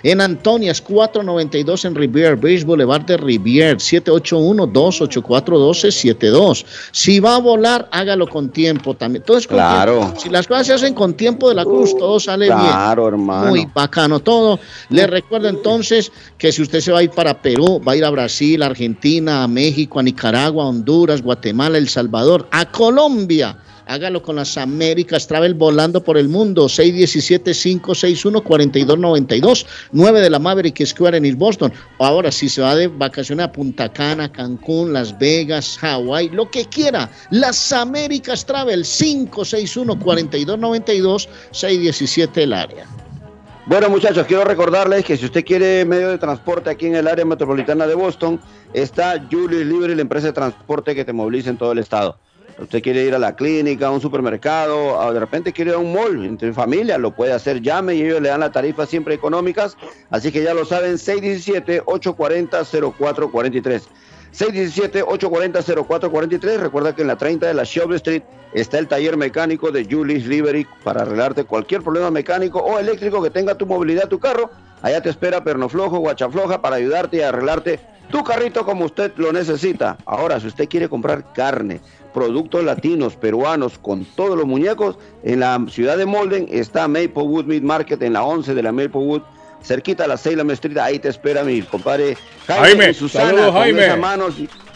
[0.03, 3.77] En Antonias 492 en Rivier Beach Boulevard de Rivier.
[3.77, 6.65] 781-284-1272.
[6.91, 9.23] Si va a volar, hágalo con tiempo también.
[9.23, 9.99] Todo es con Claro.
[9.99, 10.19] tiempo.
[10.19, 12.57] Si las cosas se hacen con tiempo de la cruz, todo sale bien.
[12.57, 13.49] Claro, hermano.
[13.49, 14.59] Muy bacano todo.
[14.89, 18.05] Les recuerdo entonces que si usted se va a ir para Perú, va a ir
[18.05, 23.57] a Brasil, a Argentina, a México, a Nicaragua, a Honduras, Guatemala, El Salvador, a Colombia.
[23.87, 26.65] Hágalo con las Américas Travel volando por el mundo.
[26.65, 29.65] 617-561-4292.
[29.91, 31.73] 9 de la Maverick Square en East Boston.
[31.99, 36.63] Ahora, si se va de vacaciones a Punta Cana, Cancún, Las Vegas, Hawái, lo que
[36.65, 37.11] quiera.
[37.31, 41.27] Las Américas Travel 561-4292.
[41.51, 42.87] 617 el área.
[43.65, 47.23] Bueno, muchachos, quiero recordarles que si usted quiere medio de transporte aquí en el área
[47.23, 48.37] metropolitana de Boston,
[48.73, 52.17] está Julius Libre, la empresa de transporte que te moviliza en todo el estado.
[52.57, 55.79] Usted quiere ir a la clínica, a un supermercado, o de repente quiere ir a
[55.79, 59.15] un mall, entre familia, lo puede hacer, llame y ellos le dan las tarifas siempre
[59.15, 59.75] económicas.
[60.11, 63.81] Así que ya lo saben, 617-840-0443.
[64.33, 66.57] 617-840-0443.
[66.57, 68.23] Recuerda que en la 30 de la Shelby Street
[68.53, 73.29] está el taller mecánico de Julius Liberty para arreglarte cualquier problema mecánico o eléctrico que
[73.29, 74.49] tenga tu movilidad, tu carro.
[74.81, 79.31] Allá te espera Perno Flojo, Guachafloja para ayudarte y arreglarte tu carrito como usted lo
[79.31, 79.97] necesita.
[80.05, 81.79] Ahora, si usted quiere comprar carne,
[82.13, 87.63] productos latinos, peruanos, con todos los muñecos, en la ciudad de Molden está Maplewood Meat
[87.63, 89.21] Market en la 11 de la Maplewood
[89.61, 92.17] cerquita a la Salem Street, ahí te espera mi compadre
[92.47, 93.85] Jaime, Jaime, y Susana saludos, con Jaime.
[93.85, 94.35] esas manos.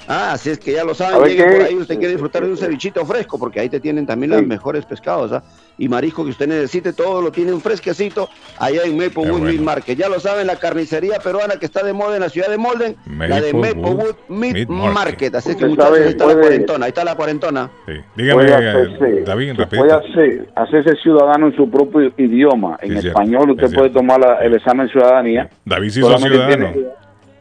[0.09, 2.57] Ah, así es que ya lo saben, qué- por ahí, usted quiere disfrutar de un
[2.57, 5.43] cevichito fresco, porque ahí te tienen también los mejores pescados, ¿ah?
[5.79, 9.95] Y marisco que usted necesite, todo lo tienen fresquecito allá en Maplewood Meat Market.
[9.97, 12.95] Ya lo saben, la carnicería peruana que está de moda en la ciudad de Molden,
[13.17, 14.93] la de Maplewood Meat, Meat Market.
[14.93, 15.35] Market.
[15.35, 17.69] Así es que Usted muchachos, ahí está la cuarentona, ahí está la cuarentona.
[18.15, 22.77] Dígame, puede hacerse, David, puede hacer, hacerse ciudadano en su propio idioma.
[22.81, 25.47] En Sí, cierto, español usted es puede tomar la- el examen de ciudadanía.
[25.63, 26.73] David hizo Solamente ciudadano.
[26.73, 26.87] tiene-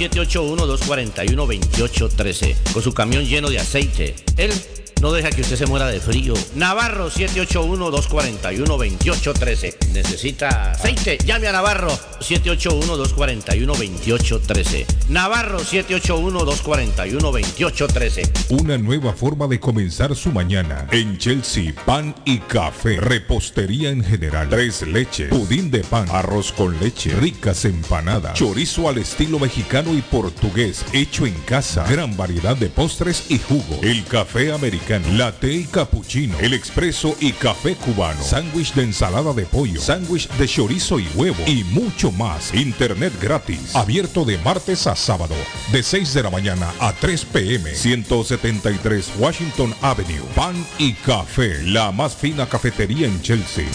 [2.16, 4.14] 781-241-2813, con su camión lleno de aceite.
[4.36, 4.52] Él
[5.00, 6.34] no deja que usted se muera de frío.
[6.54, 9.88] Navarro 781-241-2813.
[9.92, 11.16] Necesita aceite.
[11.24, 11.88] Llame a Navarro
[12.20, 14.84] 781-241-2813.
[15.08, 18.50] Navarro 781-241-2813.
[18.50, 20.86] Una nueva forma de comenzar su mañana.
[20.90, 23.00] En Chelsea, pan y café.
[23.00, 24.50] Repostería en general.
[24.50, 25.30] Tres leches.
[25.30, 26.06] Pudín de pan.
[26.10, 27.14] Arroz con leche.
[27.14, 28.34] Ricas empanadas.
[28.34, 30.84] Chorizo al estilo mexicano y portugués.
[30.92, 31.86] Hecho en casa.
[31.88, 33.78] Gran variedad de postres y jugo.
[33.82, 34.89] El café americano.
[34.98, 36.36] Latte y cappuccino.
[36.40, 38.20] El expreso y café cubano.
[38.22, 39.80] Sándwich de ensalada de pollo.
[39.80, 41.38] Sándwich de chorizo y huevo.
[41.46, 42.52] Y mucho más.
[42.54, 43.76] Internet gratis.
[43.76, 45.36] Abierto de martes a sábado.
[45.70, 47.72] De 6 de la mañana a 3 pm.
[47.72, 50.24] 173 Washington Avenue.
[50.34, 51.62] Pan y café.
[51.62, 53.68] La más fina cafetería en Chelsea.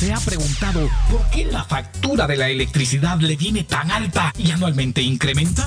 [0.00, 4.50] ¿Se ha preguntado por qué la factura de la electricidad le viene tan alta y
[4.50, 5.66] anualmente incrementa?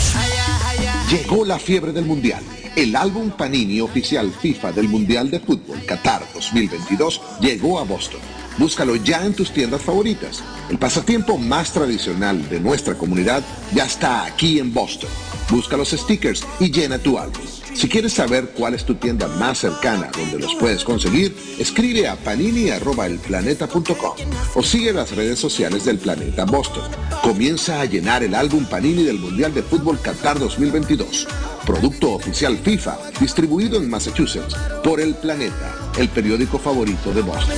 [1.09, 2.43] Llegó la fiebre del Mundial.
[2.75, 8.19] El álbum Panini oficial FIFA del Mundial de Fútbol Qatar 2022 llegó a Boston.
[8.57, 10.43] Búscalo ya en tus tiendas favoritas.
[10.69, 13.41] El pasatiempo más tradicional de nuestra comunidad
[13.73, 15.09] ya está aquí en Boston.
[15.49, 17.45] Busca los stickers y llena tu álbum.
[17.77, 22.15] Si quieres saber cuál es tu tienda más cercana donde los puedes conseguir, escribe a
[22.15, 24.15] panini.elplaneta.com
[24.55, 26.89] o sigue las redes sociales del Planeta Boston.
[27.21, 31.27] Comienza a llenar el álbum Panini del Mundial de Fútbol Qatar 2022.
[31.67, 37.57] Producto oficial FIFA, distribuido en Massachusetts por El Planeta, el periódico favorito de Boston.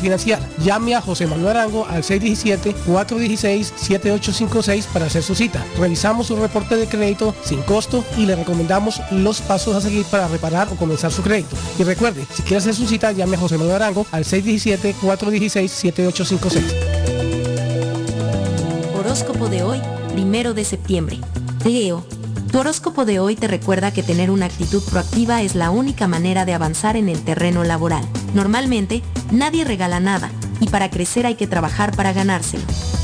[0.63, 5.63] Llame a José Manuel Arango al 617-416-7856 para hacer su cita.
[5.77, 10.27] Revisamos su reporte de crédito sin costo y le recomendamos los pasos a seguir para
[10.27, 11.55] reparar o comenzar su crédito.
[11.77, 16.63] Y recuerde, si quiere hacer su cita, llame a José Manuel Arango al 617-416-7856.
[18.97, 19.81] Horóscopo de hoy,
[20.13, 21.19] primero de septiembre.
[21.63, 22.03] Leo.
[22.51, 26.43] Tu horóscopo de hoy te recuerda que tener una actitud proactiva es la única manera
[26.43, 28.03] de avanzar en el terreno laboral.
[28.33, 30.29] Normalmente, nadie regala nada,
[30.59, 32.63] y para crecer hay que trabajar para ganárselo.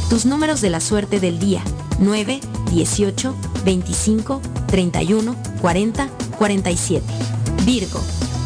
[0.10, 1.64] Tus números de la suerte del día
[2.00, 2.42] 9,
[2.72, 7.06] 18, 25, 31, 40, 47.
[7.66, 8.02] Virgo,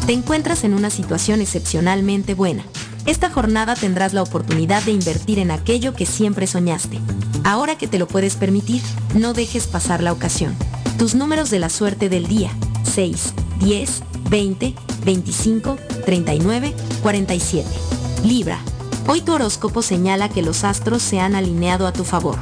[0.06, 2.62] te encuentras en una situación excepcionalmente buena.
[3.06, 7.00] Esta jornada tendrás la oportunidad de invertir en aquello que siempre soñaste.
[7.42, 8.82] Ahora que te lo puedes permitir,
[9.16, 10.54] no dejes pasar la ocasión.
[10.98, 12.50] Tus números de la suerte del día
[12.84, 14.74] 6, 10, 20,
[15.04, 17.68] 25, 39, 47.
[18.24, 18.58] Libra,
[19.08, 22.38] hoy tu horóscopo señala que los astros se han alineado a tu favor.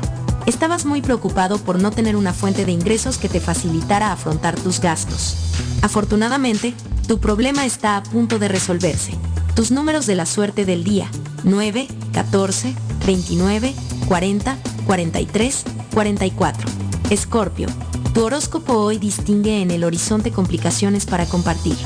[0.46, 4.80] Estabas muy preocupado por no tener una fuente de ingresos que te facilitara afrontar tus
[4.80, 5.36] gastos.
[5.82, 6.74] Afortunadamente,
[7.06, 9.12] tu problema está a punto de resolverse.
[9.54, 11.10] Tus números de la suerte del día
[11.44, 12.74] 9, 14,
[13.06, 13.74] 29,
[14.06, 14.56] 40,
[14.86, 15.64] 43,
[15.94, 16.68] 44.
[17.10, 17.68] Escorpio,
[18.12, 21.76] tu horóscopo hoy distingue en el horizonte complicaciones para compartir.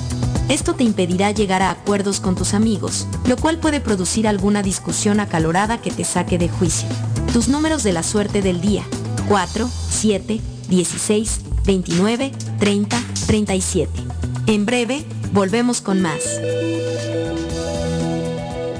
[0.48, 5.20] Esto te impedirá llegar a acuerdos con tus amigos, lo cual puede producir alguna discusión
[5.20, 6.88] acalorada que te saque de juicio.
[7.32, 8.84] Tus números de la suerte del día
[9.28, 13.90] 4, 7, 16, 29, 30, 37.
[14.46, 16.20] En breve, volvemos con más.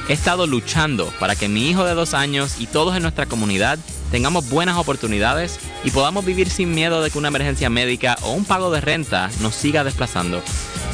[0.08, 3.78] He estado luchando para que mi hijo de dos años y todos en nuestra comunidad
[4.10, 8.46] tengamos buenas oportunidades y podamos vivir sin miedo de que una emergencia médica o un
[8.46, 10.42] pago de renta nos siga desplazando.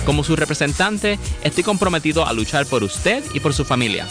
[0.05, 4.09] Como su representante, estoy comprometido a luchar por usted y por su familia.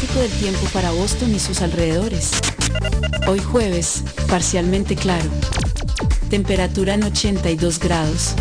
[0.00, 2.30] Del tiempo para Boston y sus alrededores.
[3.28, 5.28] Hoy jueves, parcialmente claro.
[6.28, 8.34] Temperatura en 82 grados.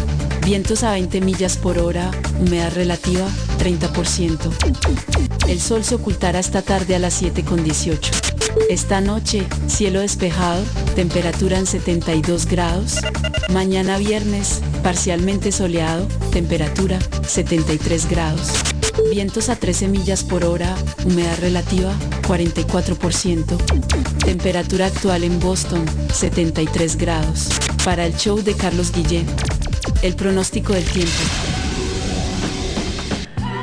[0.46, 2.10] Vientos a 20 millas por hora,
[2.40, 3.28] humedad relativa
[3.60, 5.50] 30%.
[5.50, 8.00] El sol se ocultará esta tarde a las 7.18.
[8.70, 10.64] Esta noche, cielo despejado,
[10.96, 12.96] temperatura en 72 grados.
[13.52, 16.98] Mañana viernes, parcialmente soleado, temperatura
[17.28, 18.71] 73 grados.
[19.12, 20.74] Vientos a 13 millas por hora,
[21.04, 21.92] humedad relativa
[22.30, 23.58] 44%.
[24.24, 25.84] Temperatura actual en Boston
[26.14, 27.50] 73 grados.
[27.84, 29.26] Para el show de Carlos Guillén,
[30.02, 31.12] el pronóstico del tiempo.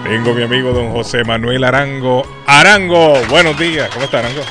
[0.04, 2.24] Tengo mi amigo don José Manuel Arango.
[2.46, 3.88] Arango, buenos días.
[3.94, 4.42] ¿Cómo está Arango?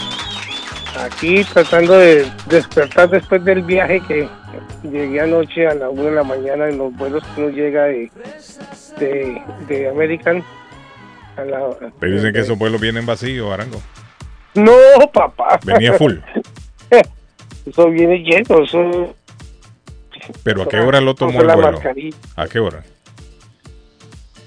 [0.99, 4.27] Aquí tratando de despertar después del viaje que
[4.81, 8.11] llegué anoche a la 1 de la mañana en los vuelos que uno llega de,
[8.97, 10.43] de, de American.
[11.45, 11.69] La,
[11.99, 13.81] Pero dicen que esos vuelos vienen vacíos, Arango.
[14.55, 14.73] No,
[15.14, 15.59] papá.
[15.65, 16.15] Venía full.
[17.65, 19.14] Eso viene lleno, eso...
[20.43, 21.81] Pero ¿a qué hora lo tomó el vuelo?
[22.38, 22.81] ¿A qué hora?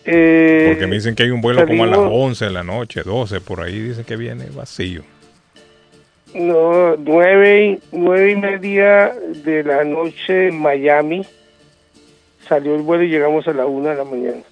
[0.06, 2.62] Eh, Porque me dicen que hay un vuelo como a las salimos- 11 de la
[2.64, 5.02] noche, 12, por ahí dicen que viene vacío.
[6.34, 9.12] No, nueve, y- nueve y media
[9.44, 11.26] de la noche en Miami.
[12.48, 14.42] Salió el vuelo y llegamos a la una de la mañana.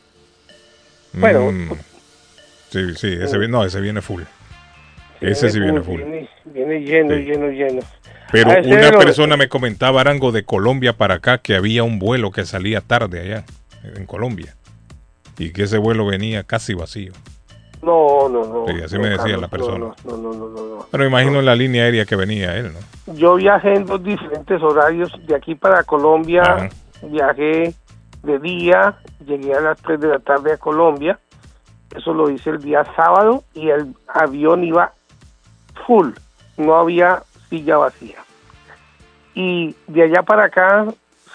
[1.14, 1.70] Bueno, Mm.
[2.70, 4.22] Sí, sí, ese, no, ese viene full.
[5.20, 5.96] Ese sí viene full.
[6.00, 7.22] Viene, viene lleno, Sí.
[7.22, 7.80] lleno, lleno.
[8.30, 11.82] Pero A ese una lo- persona me comentaba, Arango, de Colombia para acá, que había
[11.82, 13.44] un vuelo que salía tarde allá,
[13.96, 14.54] en Colombia.
[15.38, 17.12] Y que ese vuelo venía casi vacío.
[17.80, 18.64] No, no, no.
[18.66, 19.78] Sí, así no, me decía Carlos, la persona.
[20.04, 20.86] No, no, no, no, no.
[20.90, 23.14] Pero imagino la línea aérea que venía él, ¿no?
[23.14, 25.12] Yo viajé en dos diferentes horarios.
[25.26, 26.68] De aquí para Colombia,
[27.02, 27.72] viajé
[28.24, 31.18] de día, llegué a las 3 de la tarde a Colombia.
[31.94, 34.92] Eso lo hice el día sábado y el avión iba
[35.86, 36.10] full.
[36.56, 38.16] No había silla vacía.
[39.34, 40.86] Y de allá para acá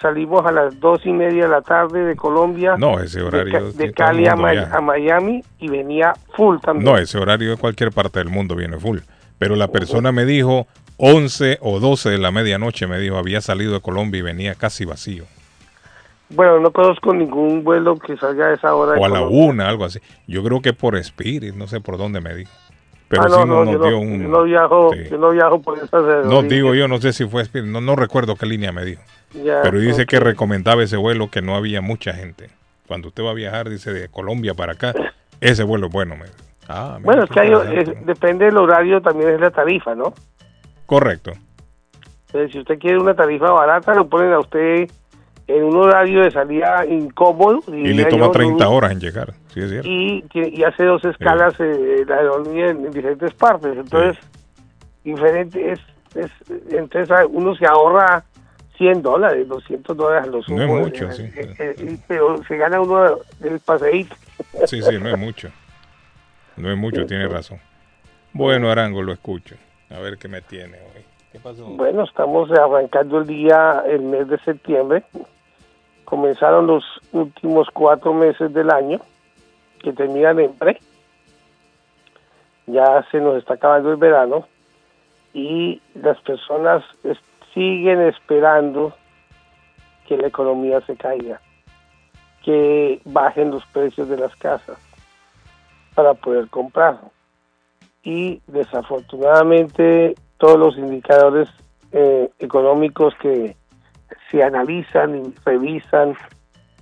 [0.02, 2.76] salimos a las dos y media de la tarde de Colombia.
[2.78, 6.86] No, ese horario de Cali a, a Miami y venía full también.
[6.86, 9.00] No, ese horario de cualquier parte del mundo viene full.
[9.40, 10.68] Pero la persona me dijo
[10.98, 14.86] 11 o 12 de la medianoche, me dijo, había salido de Colombia y venía casi
[14.86, 15.26] vacío.
[16.36, 19.00] Bueno, no conozco ningún vuelo que salga a esa hora.
[19.00, 19.46] O a la Colombia.
[19.50, 20.00] una, algo así.
[20.28, 22.52] Yo creo que por Spirit, no sé por dónde me dijo.
[23.08, 24.22] Pero Ah, sí no, nos, yo nos dio un...
[24.24, 25.04] yo no viajo, sí.
[25.12, 27.96] yo no viajo por esas No, digo yo, no sé si fue Spirit, no, no
[27.96, 29.02] recuerdo qué línea me dijo.
[29.34, 32.50] Pero dice que recomendaba ese vuelo que no había mucha gente.
[32.88, 34.94] Cuando usted va a viajar, dice, de Colombia para acá,
[35.42, 36.16] ese vuelo es bueno.
[36.16, 36.26] Me.
[36.68, 40.14] Ah, Bueno, es que hay, es- depende del horario, también es la tarifa, ¿no?
[40.86, 41.32] Correcto.
[42.28, 44.90] Entonces, si usted quiere una tarifa barata, lo ponen a usted
[45.48, 47.62] en un horario de salida incómodo.
[47.68, 48.72] Y le toma yo, 30 ¿no?
[48.72, 49.34] horas en llegar.
[49.54, 49.90] Sí, es cierto.
[49.90, 53.78] Y, hace dos escalas eh, la aerolínea en, en diferentes partes.
[53.78, 54.18] Entonces,
[55.04, 55.80] diferente es,
[56.16, 56.32] es,
[56.72, 58.24] entonces ah, uno se ahorra
[58.78, 60.58] 100 dólares, 200 dólares a lo sumo.
[60.58, 61.24] No es eh, mucho, sí.
[61.24, 64.16] eh, eh, pero se gana uno el paseíto.
[64.66, 65.50] Sí, sí, no es mucho.
[66.56, 67.60] No es mucho, tiene razón.
[68.32, 69.56] Bueno, Arango, lo escucho.
[69.90, 71.04] A ver qué me tiene hoy.
[71.32, 71.66] ¿Qué pasó?
[71.66, 75.04] Bueno, estamos arrancando el día, el mes de septiembre.
[76.14, 79.00] Comenzaron los últimos cuatro meses del año,
[79.80, 80.80] que terminan en pre.
[82.68, 84.48] Ya se nos está acabando el verano
[85.34, 86.84] y las personas
[87.52, 88.94] siguen esperando
[90.08, 91.42] que la economía se caiga,
[92.44, 94.78] que bajen los precios de las casas
[95.96, 97.00] para poder comprar.
[98.04, 101.50] Y desafortunadamente todos los indicadores
[101.92, 103.56] eh, económicos que
[104.30, 106.16] se analizan y revisan,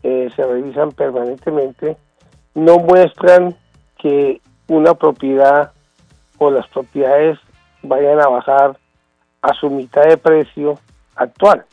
[0.03, 1.97] eh, se revisan permanentemente,
[2.53, 3.55] no muestran
[3.97, 5.71] que una propiedad
[6.37, 7.37] o las propiedades
[7.83, 8.77] vayan a bajar
[9.41, 10.79] a su mitad de precio
[11.15, 11.65] actual.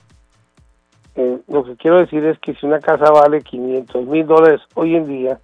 [1.15, 4.95] Eh, lo que quiero decir es que si una casa vale 500 mil dólares hoy
[4.95, 5.41] en día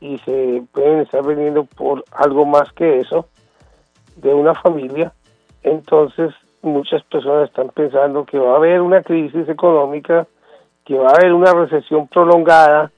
[0.00, 3.28] y se pueden estar vendiendo por algo más que eso
[4.16, 5.12] de una familia,
[5.62, 6.34] entonces
[6.66, 10.26] muchas personas están pensando que va a haber una crisis económica,
[10.84, 12.90] que va a haber una recesión prolongada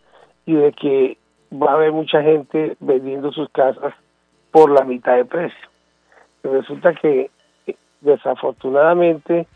[0.46, 1.18] y de que
[1.52, 3.94] va a haber mucha gente vendiendo sus casas
[4.50, 5.68] por la mitad de precio.
[6.42, 7.30] Resulta que
[7.66, 9.46] eh, desafortunadamente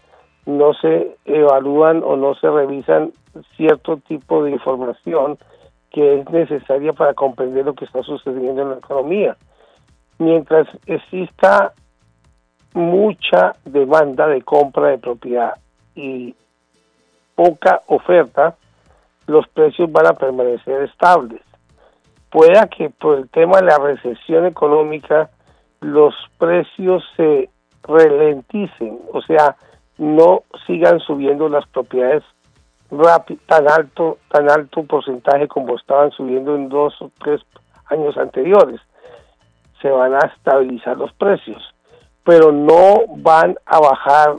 [0.46, 3.12] no se evalúan o no se revisan
[3.56, 5.38] cierto tipo de información
[5.90, 9.36] que es necesaria para comprender lo que está sucediendo en la economía.
[10.18, 11.72] Mientras exista
[12.74, 15.54] mucha demanda de compra de propiedad
[15.94, 16.34] y
[17.34, 18.56] poca oferta,
[19.26, 21.40] los precios van a permanecer estables.
[22.30, 25.30] Pueda que por el tema de la recesión económica
[25.80, 27.50] los precios se
[27.82, 29.56] ralenticen, o sea,
[29.98, 32.22] no sigan subiendo las propiedades
[33.46, 37.40] tan alto, tan alto porcentaje como estaban subiendo en dos o tres
[37.86, 38.80] años anteriores.
[39.80, 41.71] Se van a estabilizar los precios,
[42.24, 44.36] pero no van a bajar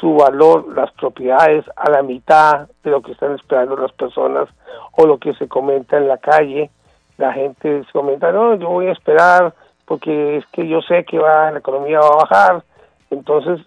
[0.00, 4.48] su valor las propiedades a la mitad de lo que están esperando las personas
[4.92, 6.70] o lo que se comenta en la calle
[7.16, 9.54] la gente se comenta, no, yo voy a esperar
[9.84, 12.64] porque es que yo sé que va, la economía va a bajar,
[13.10, 13.60] entonces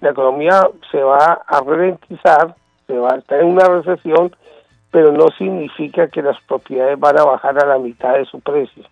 [0.00, 2.54] la economía se va a ralentizar,
[2.86, 4.34] se va a estar en una recesión,
[4.90, 8.84] pero no significa que las propiedades van a bajar a la mitad de su precio.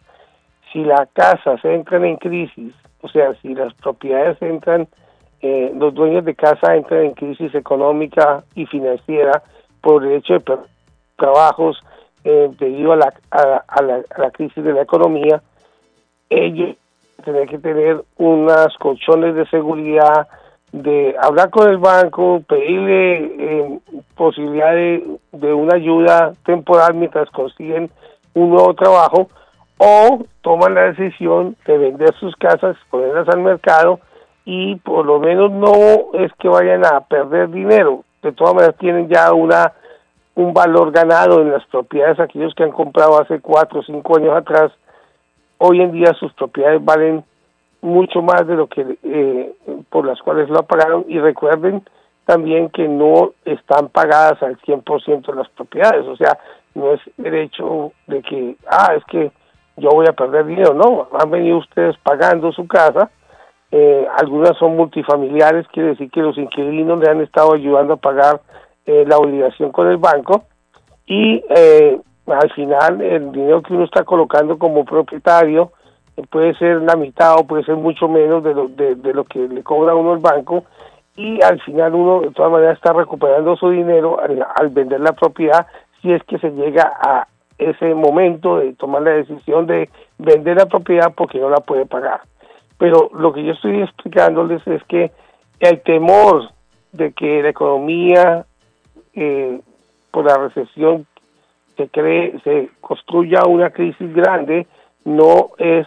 [0.76, 4.86] Si la casa se entra en crisis, o sea, si las propiedades entran,
[5.40, 9.42] eh, los dueños de casa entran en crisis económica y financiera
[9.80, 10.58] por el hecho de
[11.16, 11.82] trabajos
[12.24, 15.40] eh, debido a la, a, la, a la crisis de la economía,
[16.28, 16.76] ellos
[17.24, 20.28] tienen que tener unas colchones de seguridad,
[20.72, 23.78] de hablar con el banco, pedirle eh,
[24.14, 27.88] posibilidad de, de, una ayuda temporal mientras consiguen
[28.34, 29.30] un nuevo trabajo
[29.78, 34.00] o toman la decisión de vender sus casas, ponerlas al mercado
[34.44, 35.72] y por lo menos no
[36.14, 39.72] es que vayan a perder dinero, de todas maneras tienen ya una
[40.36, 42.20] un valor ganado en las propiedades.
[42.20, 44.70] Aquellos que han comprado hace cuatro o cinco años atrás
[45.58, 47.24] hoy en día sus propiedades valen
[47.80, 49.52] mucho más de lo que eh,
[49.88, 51.04] por las cuales lo pagaron.
[51.08, 51.82] Y recuerden
[52.26, 56.38] también que no están pagadas al 100% las propiedades, o sea,
[56.74, 59.30] no es derecho de que, ah, es que
[59.76, 63.10] yo voy a perder dinero, no, han venido ustedes pagando su casa,
[63.70, 68.40] eh, algunas son multifamiliares, quiere decir que los inquilinos le han estado ayudando a pagar
[68.86, 70.44] eh, la obligación con el banco
[71.06, 75.72] y eh, al final el dinero que uno está colocando como propietario
[76.16, 79.40] eh, puede ser la mitad o puede ser mucho menos de lo, de, lo que
[79.40, 80.64] le cobra uno el banco
[81.16, 85.66] y al final uno de todas maneras está recuperando su dinero al, vender la propiedad
[86.00, 87.26] si es que se llega a
[87.58, 89.88] ese momento de tomar la decisión de
[90.18, 92.20] vender la propiedad porque no la puede pagar.
[92.78, 95.10] Pero lo que yo estoy explicándoles es que
[95.60, 96.50] el temor
[96.92, 98.44] de que la economía
[99.14, 99.60] eh,
[100.10, 101.06] por la recesión
[101.76, 104.66] se cree, se construya una crisis grande,
[105.04, 105.86] no es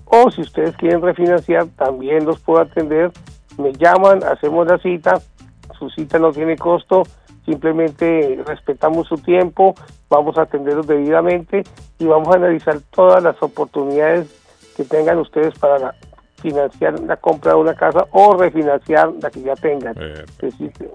[0.05, 3.10] o si ustedes quieren refinanciar, también los puedo atender.
[3.59, 5.20] Me llaman, hacemos la cita,
[5.78, 7.02] su cita no tiene costo,
[7.44, 9.74] simplemente respetamos su tiempo,
[10.08, 11.62] vamos a atenderlos debidamente
[11.98, 14.28] y vamos a analizar todas las oportunidades
[14.76, 15.94] que tengan ustedes para
[16.40, 19.94] financiar la compra de una casa o refinanciar la que ya tengan.
[20.40, 20.90] Existe,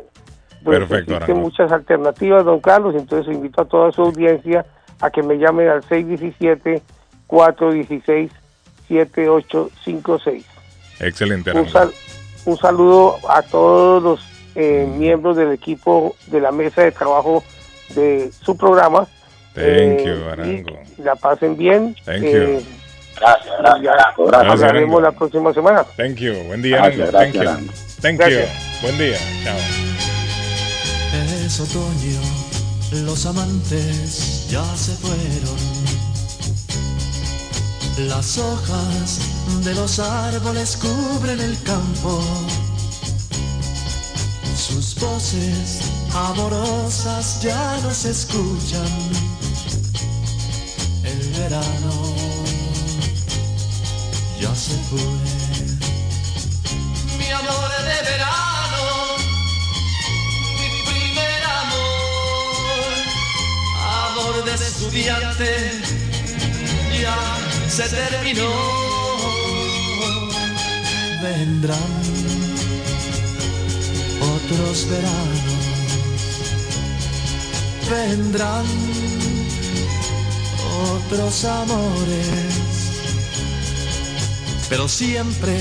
[0.64, 1.14] Perfecto.
[1.14, 4.66] Existen muchas alternativas, don Carlos, entonces invito a toda su audiencia
[5.02, 6.82] a que me llamen al 617
[7.28, 8.32] 416
[8.88, 10.46] 7856.
[11.00, 11.52] Excelente.
[11.52, 11.68] Un,
[12.46, 17.44] un, saludo a todos los eh, miembros del equipo de la mesa de trabajo
[17.96, 19.08] de su programa.
[19.54, 20.80] Thank eh, you, Arango.
[20.98, 21.96] La pasen bien.
[22.06, 22.66] Thank eh, you.
[23.20, 24.52] Gracias, gracias, gracias.
[24.52, 25.86] Hablaremos la próxima semana.
[25.96, 26.34] Thank you.
[26.48, 27.44] Buen día, gracias, Thank you.
[28.02, 28.40] Thank you.
[28.82, 29.18] Buen día.
[29.44, 29.58] Chao.
[31.46, 35.86] Es otoño, los amantes ya se fueron
[37.98, 39.20] las hojas
[39.64, 42.22] de los árboles cubren el campo.
[44.56, 45.82] Sus voces
[46.14, 48.88] amorosas ya no se escuchan.
[51.04, 52.16] El verano
[54.40, 55.02] ya se fue.
[57.18, 58.84] Mi amor de verano,
[60.58, 62.94] mi primer amor,
[64.10, 65.82] amor de estudiante,
[67.02, 67.18] ya
[67.70, 68.50] se terminó.
[71.22, 72.55] Vendrán
[74.46, 75.76] otros veranos
[77.90, 78.66] vendrán
[80.94, 82.28] otros amores,
[84.70, 85.56] pero siempre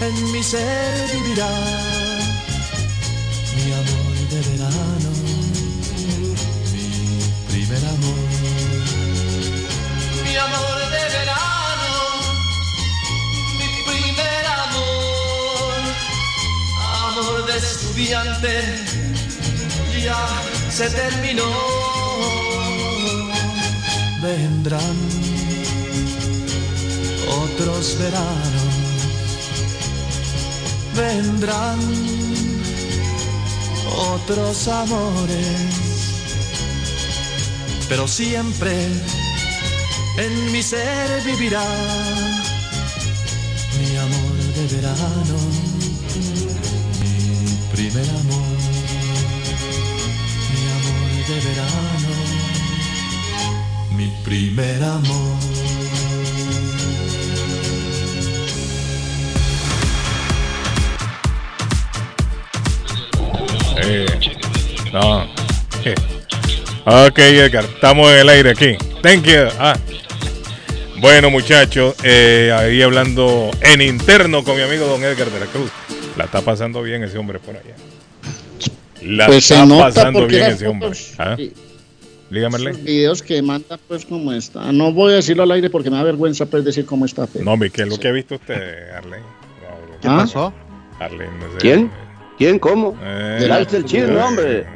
[0.00, 1.50] en mi ser vivirá
[3.56, 5.10] mi amor de verano,
[6.72, 8.19] mi primer amor.
[18.00, 18.62] Estudiante,
[20.02, 20.28] ya
[20.70, 21.50] se terminó.
[24.22, 24.96] Vendrán
[27.28, 28.74] otros veranos,
[30.96, 31.78] vendrán
[34.14, 35.56] otros amores,
[37.88, 38.72] pero siempre
[40.16, 41.64] en mi ser vivirá
[43.78, 45.39] mi amor de verano,
[48.00, 48.58] mi primer amor,
[50.50, 52.12] mi amor de verano,
[53.96, 55.38] mi primer amor.
[63.82, 64.06] Eh,
[64.92, 65.24] no.
[65.84, 65.94] Eh.
[66.84, 68.76] Ok, Edgar, estamos en el aire aquí.
[69.02, 69.48] Thank you.
[69.58, 69.76] Ah.
[70.98, 75.70] Bueno, muchachos, eh, ahí hablando en interno con mi amigo don Edgar de la Cruz.
[76.20, 77.74] La está pasando bien ese hombre por allá.
[79.02, 80.90] La Pues se está nota pasando bien ese hombre.
[81.16, 81.34] ¿Ah?
[82.28, 82.58] Dígame.
[82.58, 84.70] Los videos que manda, pues, como está.
[84.70, 87.26] No voy a decirlo al aire porque me da vergüenza, pues, decir cómo está.
[87.26, 89.24] pero- No, ¿qué es lo que ha visto usted, Arlene?
[90.02, 90.16] ¿Qué ¿Ah?
[90.18, 90.52] pasó?
[90.98, 91.58] Arlene, no sé.
[91.58, 91.90] ¿Quién?
[92.36, 92.58] ¿Quién?
[92.58, 92.98] ¿Cómo?
[93.02, 94.66] Eh, El alce el chisme, hombre.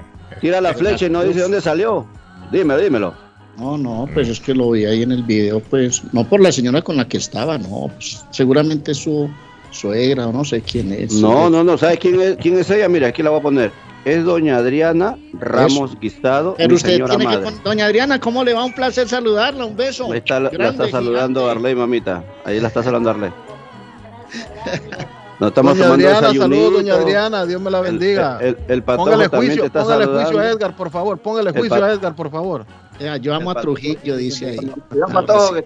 [0.40, 2.06] Tira la flecha y no dice dónde salió.
[2.50, 3.14] Dímelo, dímelo.
[3.58, 6.50] No, no, pues es que lo vi ahí en el video, pues, no por la
[6.50, 9.30] señora con la que estaba, no, pues, seguramente su
[9.74, 11.12] suegra o no sé quién es.
[11.14, 11.76] No, no, no.
[11.76, 12.88] ¿Sabes quién es, quién es ella?
[12.88, 13.72] Mira, aquí la voy a poner.
[14.04, 17.44] Es doña Adriana Ramos Guistado, Pero mi usted señora tiene que madre.
[17.52, 18.62] con Doña Adriana, ¿cómo le va?
[18.64, 20.12] Un placer saludarla, un beso.
[20.12, 21.58] Ahí está, la, está saludando gigante.
[21.60, 22.22] Arley, mamita.
[22.44, 23.30] Ahí la está saludando Arley.
[25.40, 28.38] Nos estamos Doña tomando Adriana, saludos, doña Adriana, Dios me la bendiga.
[28.40, 30.50] El, el, el póngale también juicio, te está póngale juicio a.
[30.50, 32.66] Edgar, por favor, póngale juicio a Edgar, por favor.
[33.00, 34.72] Ya, yo amo a Trujillo, dice ahí.
[34.88, 35.64] Cuidado, patojo, que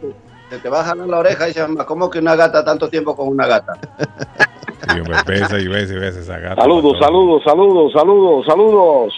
[0.48, 2.64] te, que te va a jalar la oreja y se llama, ¿cómo que una gata
[2.64, 3.74] tanto tiempo con una gata?
[4.90, 6.62] Sí, hombre, besa y besa y besa esa gata.
[6.62, 9.14] Saludos, saludos, saludos, saludos, saludos.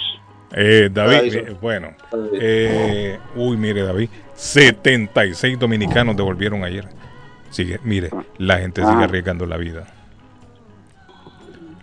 [0.53, 1.89] Eh, David, eh, bueno,
[2.33, 6.89] eh, uy, mire, David, 76 dominicanos devolvieron ayer.
[7.51, 9.05] Sigue, mire, la gente sigue Ah.
[9.05, 9.87] arriesgando la vida.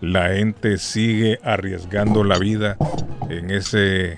[0.02, 2.78] La gente sigue arriesgando la vida
[3.30, 4.14] en ese,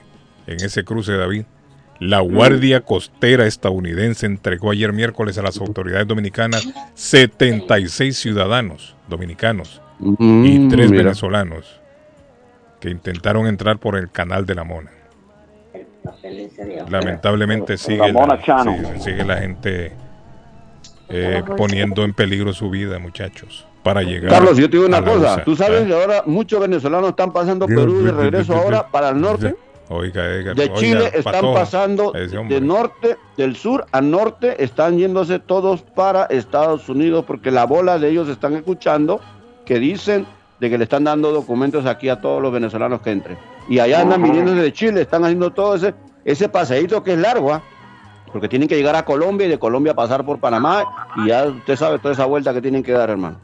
[0.48, 1.46] en ese cruce, David.
[2.00, 10.06] La Guardia Costera estadounidense entregó ayer miércoles a las autoridades dominicanas 76 ciudadanos dominicanos y
[10.60, 11.04] Mm, tres mira.
[11.04, 11.82] venezolanos
[12.80, 14.92] que intentaron entrar por el canal de la Mona.
[16.90, 19.92] Lamentablemente sigue La sigue- sigue la gente
[21.10, 24.30] eh, poniendo en peligro su vida, muchachos, para llegar.
[24.32, 25.34] Carlos, yo te digo una cosa.
[25.36, 25.44] USA.
[25.44, 25.88] Tú sabes Ah.
[25.88, 29.56] que ahora muchos venezolanos están pasando Perú de regreso ahora para el norte.
[29.92, 35.00] Oiga, Edgar, De oiga, Chile están Patojo, pasando de norte, del sur a norte, están
[35.00, 39.20] yéndose todos para Estados Unidos porque la bola de ellos están escuchando
[39.66, 40.28] que dicen
[40.60, 43.38] de que le están dando documentos aquí a todos los venezolanos que entren.
[43.68, 47.54] Y allá andan viniendo de Chile, están haciendo todo ese, ese paseíto que es largo,
[47.54, 47.64] ¿ah?
[48.32, 50.84] porque tienen que llegar a Colombia y de Colombia pasar por Panamá
[51.16, 53.38] y ya usted sabe toda esa vuelta que tienen que dar, hermano.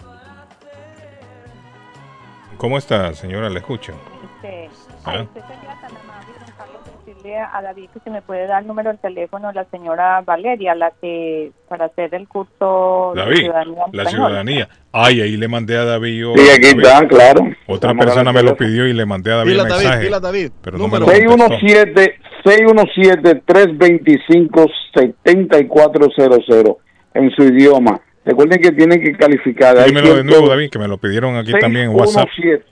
[2.57, 3.49] ¿Cómo está, señora?
[3.49, 3.93] Le escucho.
[4.43, 4.69] Este,
[5.05, 5.23] Ah.
[7.25, 10.21] Decirle a David que se me puede dar el número del teléfono de la señora
[10.21, 14.27] Valeria, la que para hacer el curso de David, ciudadanía la española.
[14.29, 14.69] ciudanía.
[14.91, 16.19] Ay, ahí le mandé a David.
[16.19, 16.83] yo- Sí, aquí David.
[16.85, 17.41] está, claro.
[17.67, 19.83] Otra Vamos a persona me lo pidió y le mandé a David Pila, el David,
[19.83, 20.05] mensaje.
[20.05, 20.51] pila, David.
[20.61, 21.29] Pero no me lo contestó.
[21.59, 26.77] 617 617 325 7400
[27.15, 28.01] en su idioma.
[28.23, 29.83] Recuerden que tienen que calificar.
[29.85, 32.27] Dímelo de nuevo, David, que me lo pidieron aquí también en WhatsApp.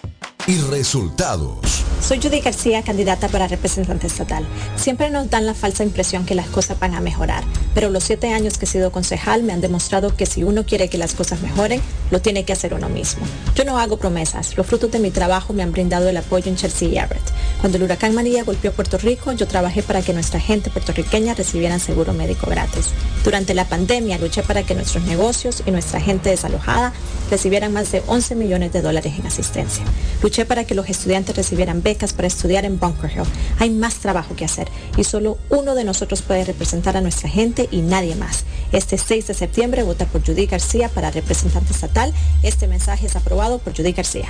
[0.51, 1.85] y resultados.
[2.01, 4.43] Soy Judy García, candidata para representante estatal.
[4.75, 8.33] Siempre nos dan la falsa impresión que las cosas van a mejorar, pero los siete
[8.33, 11.41] años que he sido concejal me han demostrado que si uno quiere que las cosas
[11.41, 13.23] mejoren, lo tiene que hacer uno mismo.
[13.55, 16.57] Yo no hago promesas, los frutos de mi trabajo me han brindado el apoyo en
[16.57, 17.23] Chelsea y Everett.
[17.61, 21.79] Cuando el huracán María golpeó Puerto Rico, yo trabajé para que nuestra gente puertorriqueña recibieran
[21.79, 22.89] seguro médico gratis.
[23.23, 26.91] Durante la pandemia luché para que nuestros negocios y nuestra gente desalojada
[27.29, 29.85] recibieran más de 11 millones de dólares en asistencia.
[30.23, 33.23] Luché para que los estudiantes recibieran becas para estudiar en Bunker Hill.
[33.59, 37.67] Hay más trabajo que hacer y solo uno de nosotros puede representar a nuestra gente
[37.71, 38.45] y nadie más.
[38.71, 42.13] Este 6 de septiembre vota por Judy García para representante estatal.
[42.43, 44.29] Este mensaje es aprobado por Judy García.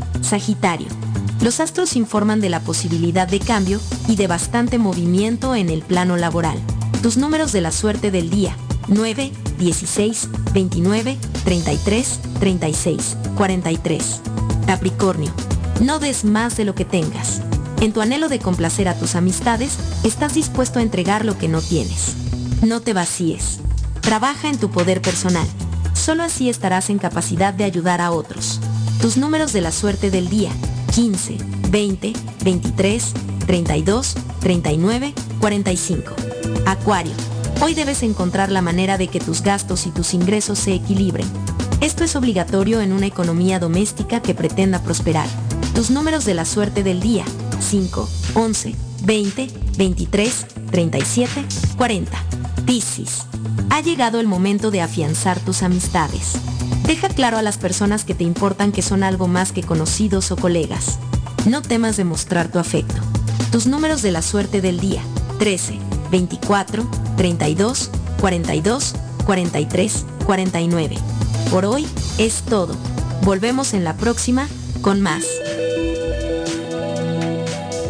[0.21, 0.87] Sagitario.
[1.41, 6.15] Los astros informan de la posibilidad de cambio y de bastante movimiento en el plano
[6.15, 6.59] laboral.
[7.01, 8.55] Tus números de la suerte del día.
[8.87, 14.21] 9, 16, 29, 33, 36, 43.
[14.67, 15.31] Capricornio.
[15.81, 17.41] No des más de lo que tengas.
[17.79, 21.61] En tu anhelo de complacer a tus amistades, estás dispuesto a entregar lo que no
[21.61, 22.13] tienes.
[22.61, 23.59] No te vacíes.
[24.01, 25.47] Trabaja en tu poder personal.
[25.93, 28.59] Solo así estarás en capacidad de ayudar a otros.
[29.01, 30.51] Tus números de la suerte del día.
[30.93, 31.37] 15,
[31.71, 32.13] 20,
[32.43, 33.13] 23,
[33.47, 36.13] 32, 39, 45.
[36.67, 37.13] Acuario.
[37.61, 41.25] Hoy debes encontrar la manera de que tus gastos y tus ingresos se equilibren.
[41.81, 45.27] Esto es obligatorio en una economía doméstica que pretenda prosperar.
[45.73, 47.25] Tus números de la suerte del día.
[47.59, 49.47] 5, 11, 20,
[49.77, 52.23] 23, 37, 40.
[52.67, 53.25] Piscis.
[53.71, 56.35] Ha llegado el momento de afianzar tus amistades.
[56.91, 60.35] Deja claro a las personas que te importan que son algo más que conocidos o
[60.35, 60.99] colegas.
[61.45, 63.01] No temas demostrar tu afecto.
[63.49, 65.01] Tus números de la suerte del día.
[65.39, 65.79] 13,
[66.11, 68.95] 24, 32, 42,
[69.25, 70.97] 43, 49.
[71.49, 71.87] Por hoy
[72.17, 72.75] es todo.
[73.23, 74.49] Volvemos en la próxima
[74.81, 75.23] con más.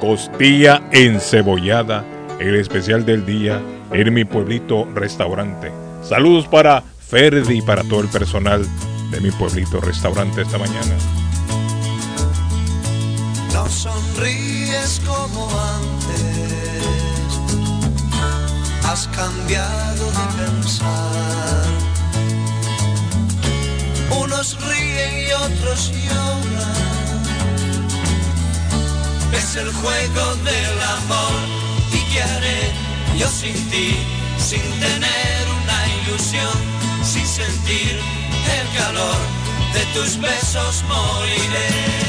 [0.00, 2.04] Costilla encebollada.
[2.38, 5.72] El especial del día en mi pueblito restaurante.
[6.02, 8.66] Saludos para Ferdi y para todo el personal
[9.10, 10.96] de mi pueblito restaurante esta mañana.
[13.52, 16.84] No sonríes como antes,
[18.84, 21.66] has cambiado de pensar.
[24.22, 26.76] Unos ríen y otros lloran.
[29.32, 31.32] Es el juego del amor
[31.92, 32.85] y qué haré
[33.18, 33.96] yo sin ti,
[34.38, 36.56] sin tener una ilusión,
[37.02, 37.98] sin sentir
[38.58, 39.16] el calor
[39.74, 42.06] de tus besos moriré.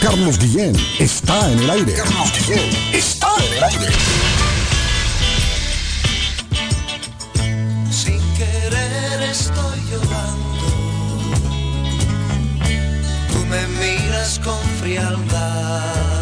[0.00, 1.94] Carlos Guillén está en el aire.
[1.94, 3.92] Carlos Guillén está en el aire.
[7.90, 10.66] Sin querer estoy llorando.
[13.32, 16.15] Tú me miras con frialdad.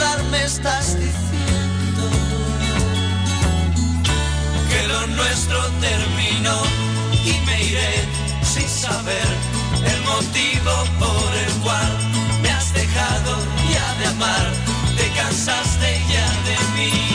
[0.00, 2.10] Me estás diciendo
[4.70, 6.62] que lo nuestro terminó
[7.22, 8.08] y me iré
[8.42, 9.28] sin saber
[9.84, 11.98] el motivo por el cual
[12.40, 13.36] me has dejado
[13.70, 14.52] ya de amar.
[14.96, 17.09] Te cansaste ya de mí.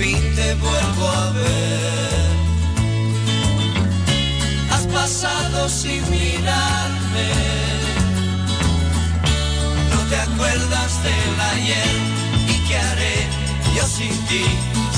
[0.00, 2.30] Fin te vuelvo a ver.
[4.72, 7.28] Has pasado sin mirarme,
[9.92, 11.94] no te acuerdas del ayer
[12.52, 13.18] y qué haré
[13.76, 14.44] yo sin ti,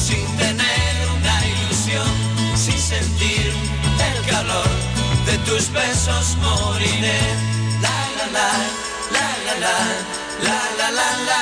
[0.07, 2.11] sin tener una ilusión,
[2.55, 3.53] sin sentir
[4.09, 4.71] el calor
[5.27, 7.23] de tus besos moriré.
[7.85, 8.51] La la la,
[9.15, 9.55] la la
[10.45, 11.42] la, la la la.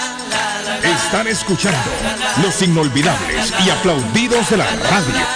[1.10, 1.76] Están escuchando
[2.40, 5.26] los inolvidables y aplaudidos de la radio.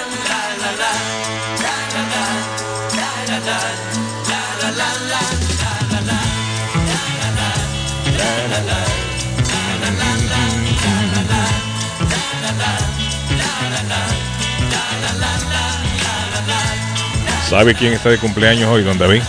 [17.50, 19.22] ¿Sabe quién está de cumpleaños hoy, don David?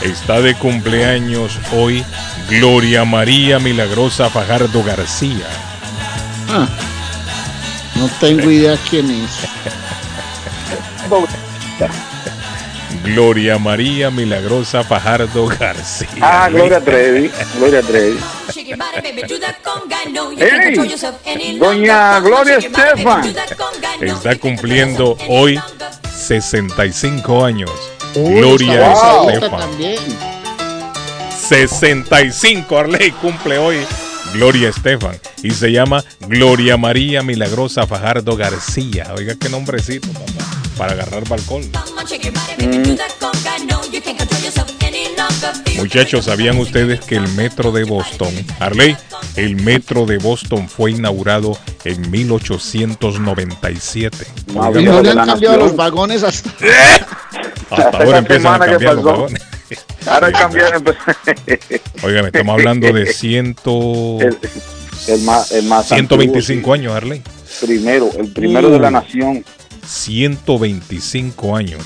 [0.00, 2.02] Está de cumpleaños hoy
[2.48, 5.46] Gloria María Milagrosa Fajardo García.
[6.48, 6.68] Ah,
[7.96, 9.30] no tengo idea quién es.
[13.02, 16.08] Gloria María Milagrosa Fajardo García.
[16.20, 17.30] Ah, Gloria Trevi.
[17.58, 18.18] Gloria Trevi.
[20.38, 23.34] Ey, Doña Gloria Estefan.
[24.00, 25.60] Está cumpliendo hoy
[26.16, 27.70] 65 años.
[28.14, 30.35] Uy, Gloria bonita Estefan.
[31.48, 31.68] También.
[31.68, 33.78] 65 Arley cumple hoy
[34.32, 39.14] Gloria Estefan y se llama Gloria Milagrosa Fajardo García.
[39.16, 40.26] Oiga qué nombrecito, papá,
[40.76, 41.62] para agarrar balcón.
[45.76, 48.96] Muchachos, ¿sabían ustedes que el metro de Boston, Arley,
[49.36, 54.26] el metro de Boston fue inaugurado en 1897?
[54.48, 56.50] Y no le han cambiado los vagones hasta.
[57.68, 59.42] Hasta ahora empiezan a semana que cambiar los vagones.
[60.06, 60.84] Ahora cambiaron.
[62.02, 64.36] Oigan, estamos hablando de ciento, El,
[65.08, 67.22] el más, el más 125 años, Arley.
[67.60, 69.44] primero, el primero de la nación.
[69.86, 71.82] 125 años.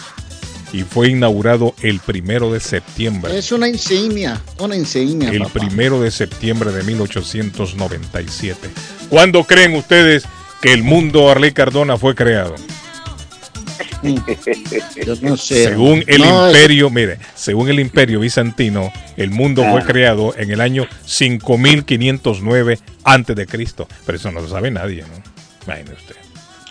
[0.73, 3.36] Y fue inaugurado el primero de septiembre.
[3.36, 5.31] Es una insignia, una insignia.
[5.31, 5.59] El papá.
[5.60, 8.70] primero de septiembre de 1897.
[9.09, 10.25] ¿Cuándo creen ustedes
[10.62, 12.55] que el mundo Arley Cardona fue creado?
[15.07, 15.65] Yo no sé.
[15.65, 19.84] Según el No, imperio, mire, según el imperio bizantino, el mundo fue Ah.
[19.86, 23.86] creado en el año 5509 antes de Cristo.
[24.07, 25.23] Pero eso no lo sabe nadie, ¿no?
[25.67, 26.17] Imagine usted.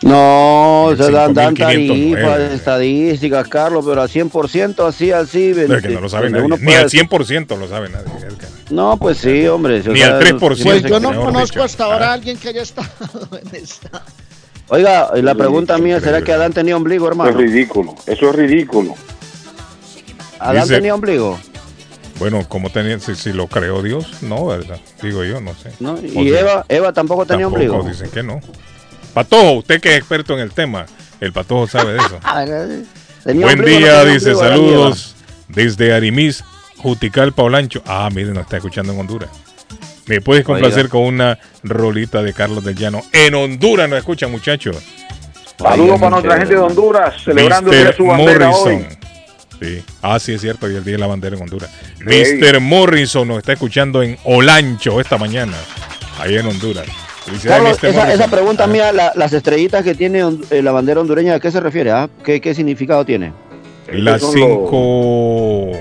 [0.02, 2.14] No, se dan, dan 5.509.
[2.22, 5.52] tarifas, estadísticas, Carlos, pero al 100% así, así.
[5.68, 6.48] No, es que no lo sabe nadie.
[6.48, 8.10] Ni puede- al 100% lo sabe nadie.
[8.70, 9.82] No, pues sí, hombre.
[9.86, 10.64] Ni al 3%.
[10.64, 11.64] Pues yo no conozco dicho.
[11.64, 12.88] hasta ahora a alguien que haya estado
[13.44, 14.04] en esta.
[14.70, 17.38] Oiga, y la pregunta mía, ¿será que Adán tenía ombligo, Eso es hermano?
[17.40, 17.96] ridículo.
[18.06, 18.96] Eso es ridículo.
[20.40, 21.40] ¿Adán Dice- tenía ombligo?
[22.20, 24.78] Bueno, como tenía, si, si lo creó Dios, no, ¿verdad?
[25.02, 25.72] Digo yo, no sé.
[25.80, 25.98] ¿No?
[26.02, 27.90] ¿Y sea, Eva, Eva tampoco tenía tampoco, ombligo?
[27.90, 28.42] dicen que no.
[29.14, 30.86] Patojo, usted que es experto en el tema,
[31.22, 32.20] el Patojo sabe de eso.
[33.24, 35.16] ¿Tenía Buen ombligo o no día, dice, ombligo, saludos
[35.48, 36.44] desde Arimis,
[36.78, 37.82] Juticalpa, Olancho.
[37.86, 39.30] Ah, miren, nos está escuchando en Honduras.
[40.10, 40.90] Me puedes complacer Oiga.
[40.90, 43.02] con una rolita de Carlos del Llano.
[43.14, 44.76] En Honduras nos escuchan, muchachos.
[45.58, 48.74] Saludos para nuestra gente de Honduras, celebrando el día de su bandera hoy.
[48.78, 49.00] Morrison.
[49.62, 49.84] Sí.
[50.02, 51.70] Ah, sí, es cierto, es el día de la bandera en Honduras.
[51.98, 52.04] Sí.
[52.42, 52.60] Mr.
[52.60, 55.58] Morrison nos está escuchando en Olancho esta mañana,
[56.20, 56.86] ahí en Honduras.
[57.44, 61.52] Carlos, esa, pregunta mía, la- las estrellitas que tiene eh, la bandera hondureña, ¿a qué
[61.52, 61.92] se refiere?
[61.92, 62.10] ah?
[62.24, 63.32] ¿Qué, qué significado tiene?
[63.92, 65.72] Las cinco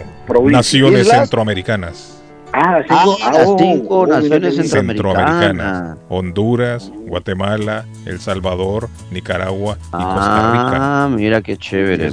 [0.50, 1.20] naciones ¿Islas?
[1.20, 2.17] centroamericanas.
[2.60, 5.38] Ah, Ah, cinco, las oh, cinco oh, naciones mira, centroamericanas.
[5.46, 5.98] Centroamericanas.
[6.08, 11.04] Honduras, Guatemala, El Salvador, Nicaragua y Costa Rica.
[11.04, 12.10] Ah, mira qué chévere.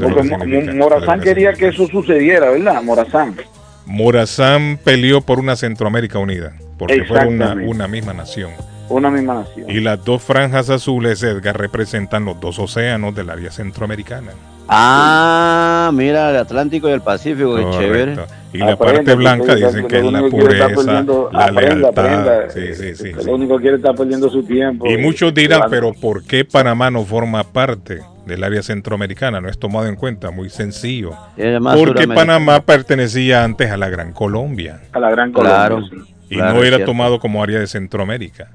[0.75, 2.83] Morazán quería que eso sucediera, ¿verdad?
[2.83, 3.35] Morazán.
[3.87, 8.51] Morazán peleó por una Centroamérica unida, porque fueron una, una misma nación.
[8.89, 9.69] Una misma nación.
[9.69, 14.31] Y las dos franjas azules, Edgar, representan los dos océanos del área centroamericana.
[14.67, 17.79] Ah, mira, el Atlántico y el Pacífico, qué Correcto.
[17.79, 18.15] chévere.
[18.53, 22.05] Y la Aprenda, parte blanca dicen que es la pureza, perdiendo- la aprenda, lealtad.
[22.05, 22.49] aprenda.
[22.49, 24.87] Sí, sí, sí, Lo único que quiere estar perdiendo su tiempo.
[24.89, 25.69] Y muchos dirán, Claro.
[25.71, 29.41] pero ¿por qué Panamá no forma parte del área centroamericana?
[29.41, 31.11] No es tomado en cuenta, muy sencillo.
[31.77, 32.07] Porque.
[32.07, 35.75] Panamá pertenecía antes a la Gran Colombia A la Gran Claro.
[35.75, 36.03] Colombia.
[36.05, 36.13] sí.
[36.29, 36.85] y Claro, no era cierto.
[36.91, 38.47] tomado como área de Centroamérica.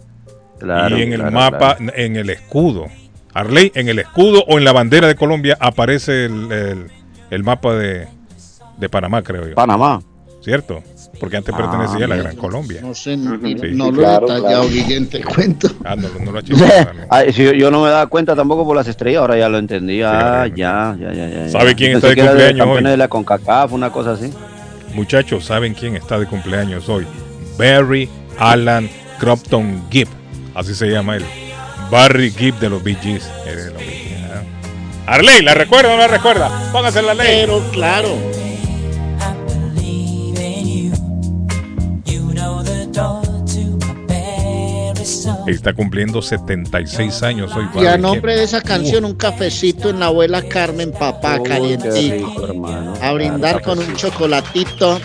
[0.58, 1.92] Claro, y en el claro, mapa, claro.
[1.94, 2.86] en el escudo,
[3.34, 6.86] Arley, en el escudo o en la bandera de Colombia aparece el, el-
[7.31, 8.09] el mapa de,
[8.78, 9.55] de Panamá, creo yo.
[9.55, 10.00] Panamá.
[10.42, 10.83] ¿Cierto?
[11.20, 12.17] Porque antes Ah, pertenecía a la.
[12.17, 12.81] Gran Colombia.
[12.83, 13.55] No sé, no, Sí.
[13.75, 14.68] no lo Claro, he detallado, claro.
[14.70, 15.68] Guillén, te cuento.
[15.84, 16.42] Ah, no, no lo ¿no?
[17.10, 19.59] Ay, si yo, yo no me daba cuenta tampoco por las estrellas, ahora ya lo
[19.59, 20.00] entendí.
[20.02, 21.49] Ah, Sí, ya, ya, ya, ya.
[21.50, 22.91] ¿Sabe quién Pensé está de cumpleaños campeones hoy?
[22.92, 24.33] de la CONCACAF, una cosa así.
[24.94, 27.07] Muchachos, ¿saben quién está de cumpleaños hoy?
[27.59, 30.09] Barry Alan Cropton Gibb.
[30.55, 31.25] Así se llama él.
[31.90, 33.28] Barry Gibb de los Bee Gees.
[33.46, 35.12] Eh, de los Bee Gees, ah.
[35.14, 36.70] Arley, ¿la recuerda o no la recuerda?
[36.72, 37.40] Póngase la ley.
[37.40, 38.16] Pero claro,
[45.46, 47.66] Está cumpliendo 76 años hoy.
[47.82, 52.94] y a nombre de esa canción, un cafecito en la abuela Carmen, papá, rico, hermano.
[53.02, 55.00] A brindar con un chocolatito,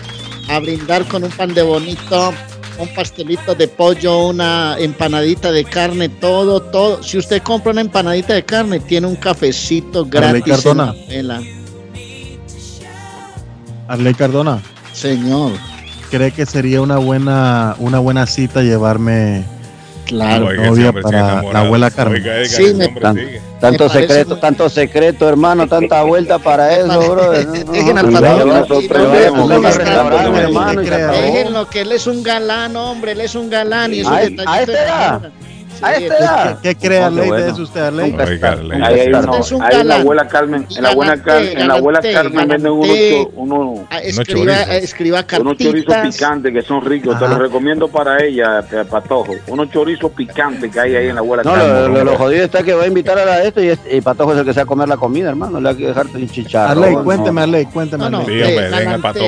[0.48, 2.32] a brindar con un pan de bonito,
[2.78, 7.02] un pastelito de pollo, una empanadita de carne, todo, todo.
[7.02, 10.94] Si usted compra una empanadita de carne, tiene un cafecito gratis en Cardona.
[11.08, 11.42] la.
[13.88, 14.60] Arley Cardona,
[14.92, 15.52] Señor,
[16.10, 19.44] ¿cree que sería una buena, una buena cita llevarme
[20.06, 20.46] claro.
[20.46, 22.22] Oiga, novia para la abuela Carmen?
[22.22, 23.18] Oiga, oiga, Sí, me- Tan-.
[23.60, 26.86] Tanto secreto, muy- tanto secreto, hermano, tanta vuelta para eso,
[30.94, 31.22] acabó.
[31.22, 34.82] Déjenlo, que él es un galán, hombre, él es un galán y A- a esta
[34.84, 35.30] edad.
[35.82, 36.58] A esta edad.
[36.62, 38.14] ¿Qué, qué cree Oh, qué Arley de usted, Arley?
[38.82, 42.72] Ahí, hay uno- la abuela Carmen, en la abuela Carmen, en la abuela Carmen venden
[42.72, 44.18] unos, Ah, chorizos.
[44.28, 47.18] Escriba, escriba unos chorizos picantes que son ricos.
[47.18, 49.34] Te los recomiendo para ella, eh, Patojo.
[49.48, 51.94] Unos chorizos picantes que hay ahí en la abuela No, Carmen.
[51.94, 54.32] lo, lo, jodido está que va a invitar a la esto y, este- y Patojo
[54.32, 55.60] es el que se va a comer la comida, hermano.
[55.60, 56.84] Le hay que dejarte un chicharrón.
[56.84, 58.10] Arley, cuénteme, Arley, cuénteme.
[58.10, 58.46] No, venga,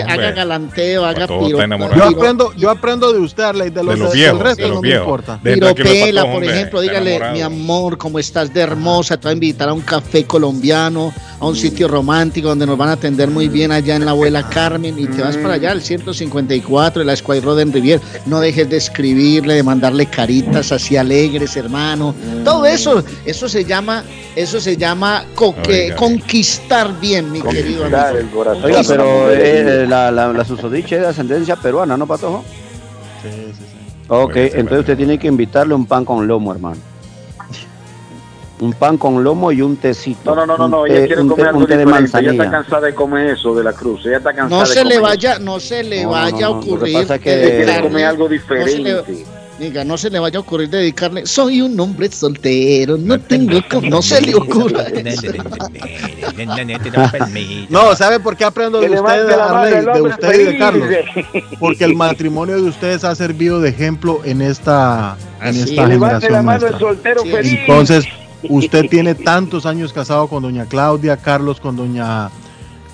[0.08, 1.58] haga galanteo, haga piro-.
[1.96, 4.88] Yo aprendo, yo aprendo de usted, Arley, de los, De del resto de no me
[4.94, 5.38] importa.
[5.42, 7.34] De- Pato, por hombre, ejemplo, dígale, enamorado.
[7.34, 11.46] mi amor, como estás de hermosa, te voy a invitar a un café colombiano, a
[11.46, 14.98] un sitio romántico donde nos van a atender muy bien allá en la abuela Carmen
[14.98, 18.00] y te vas para allá al 154 de la Square Road en Rivier.
[18.26, 22.14] No dejes de escribirle, de mandarle caritas así alegres, hermano.
[22.44, 25.24] Todo eso, eso se llama, eso se llama
[25.96, 28.18] conquistar bien, mi querido amigo.
[28.18, 28.64] el corazón.
[28.64, 29.40] Oiga, pero mujer.
[29.68, 32.44] eh, la, la, la susodicha es de ascendencia peruana, ¿no, Patojo?
[33.22, 33.64] Sí, sí.
[34.08, 36.80] Ok, entonces usted tiene que invitarle un pan con lomo, hermano.
[38.60, 40.34] Un pan con lomo y un tecito.
[40.34, 42.18] No, no, no, no, ella quiere comer algo un té de diferente.
[42.20, 44.04] Ella está cansada de comer eso de la cruz.
[44.06, 46.40] Ella está cansada No de se le vaya, no se le No, vaya no, a
[46.50, 49.24] no, lo que ocurrir pasa es que- quiere comer algo diferente.
[49.58, 51.26] Diga, no se le vaya a ocurrir dedicarle.
[51.26, 53.60] Soy un hombre soltero, no tengo.
[53.82, 54.84] No se le ocurra.
[57.68, 60.40] No, ¿sabe por qué aprendo de Que usted, levante la mano Arley, de hombre usted
[60.40, 60.58] y de.
[60.58, 60.88] Carlos?
[61.58, 65.88] Porque el matrimonio de ustedes ha servido de ejemplo en esta, en Así esta la
[65.88, 66.78] generación mano el nuestra.
[66.78, 67.52] soltero Sí, feliz.
[67.60, 68.04] Entonces,
[68.48, 72.30] usted tiene tantos años casado con doña Claudia, Carlos con doña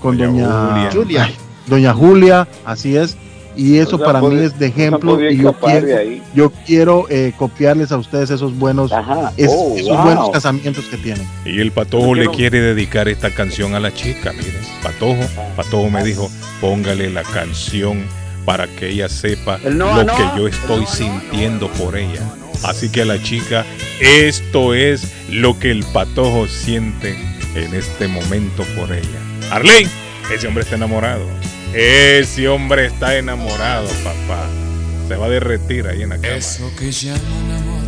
[0.00, 0.90] con Doña doña Julia.
[0.92, 1.24] Julia.
[1.24, 1.36] Ay,
[1.66, 3.16] doña Julia, así es.
[3.57, 5.86] Y eso No se para mí puede- es de no ejemplo y yo quiero,
[6.34, 9.33] yo quiero eh, copiarles a ustedes esos buenos Ajá.
[9.36, 10.05] es- Oh, esos wow.
[10.05, 11.26] buenos casamientos que tienen.
[11.44, 14.58] Y el patojo Yo le quiero- quiere dedicar esta canción a la chica, mire.
[14.83, 15.23] Patojo,
[15.57, 18.02] Patojo me dijo, póngale la canción
[18.44, 20.16] para que ella sepa El no, lo no.
[20.16, 22.20] que yo estoy sintiendo por ella.
[22.62, 23.65] Así que la chica,
[24.00, 27.16] esto es lo que el patojo siente
[27.55, 29.18] en este momento por ella.
[29.50, 29.86] Arley,
[30.34, 31.24] ese hombre está enamorado.
[31.74, 34.48] Ese hombre está enamorado, papá.
[35.08, 36.36] Se va a derretir ahí en la cama.
[36.36, 37.82] Eso que llaman amor,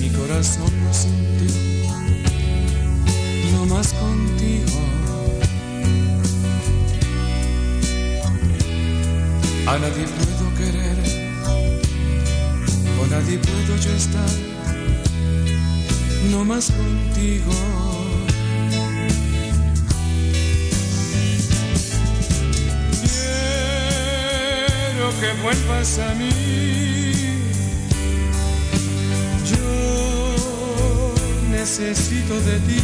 [0.00, 1.52] mi corazón lo sintió,
[3.52, 4.80] no más contigo.
[9.66, 10.96] A nadie puedo querer,
[12.96, 14.30] con nadie puedo yo estar,
[16.30, 17.95] no más contigo.
[25.06, 26.30] Quiero que vuelvas a mí.
[29.48, 31.14] Yo
[31.50, 32.82] necesito de ti.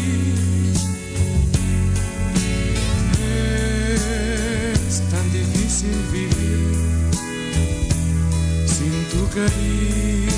[4.87, 6.77] Es tan difícil vivir
[8.67, 10.31] sin tu cariño.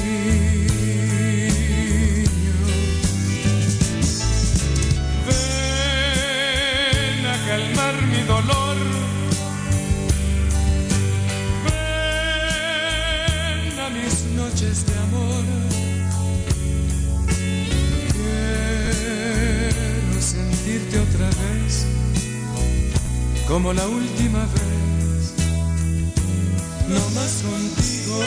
[5.26, 8.63] Ven a calmar mi dolor.
[14.54, 15.44] Noches de amor.
[20.06, 21.86] Quiero sentirte otra vez,
[23.48, 25.34] como la última vez.
[26.88, 28.20] No más contigo.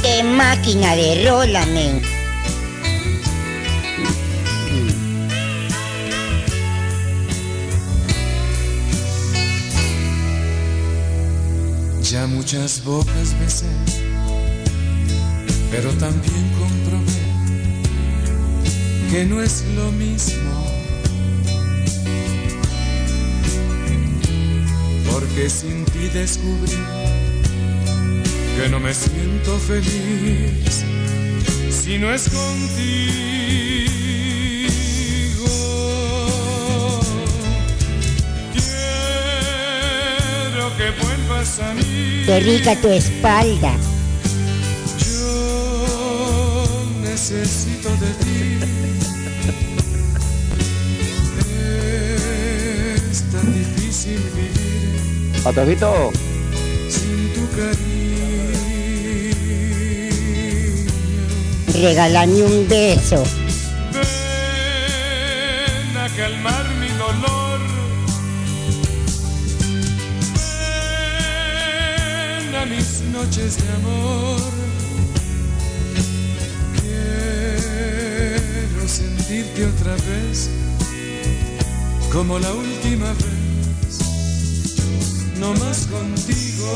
[0.00, 2.02] ¡Qué máquina de rola, men!
[12.02, 13.66] Ya muchas bocas besé,
[15.70, 17.20] pero también comprobé
[19.10, 20.66] que no es lo mismo.
[25.10, 26.78] Porque sin ti descubrí
[28.56, 30.84] que no me siento feliz
[31.70, 33.10] si no es contigo.
[40.52, 42.22] Quiero que vuelvas a mí.
[42.26, 43.89] ¡Qué rica tu espalda!
[47.30, 48.58] Necesito de ti.
[53.10, 56.12] Es tan difícil vivir Patojito,
[56.88, 57.78] sin tu cariño.
[61.72, 63.22] Regálame un beso.
[63.92, 67.60] Ven a calmar mi dolor.
[72.44, 74.59] Ven a mis noches de amor.
[79.40, 80.50] Sentirte otra vez,
[82.12, 83.98] como la última vez,
[85.38, 86.72] no más contigo.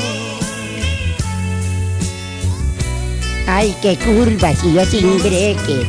[3.47, 5.87] Ay, qué curvas y yo sin breque.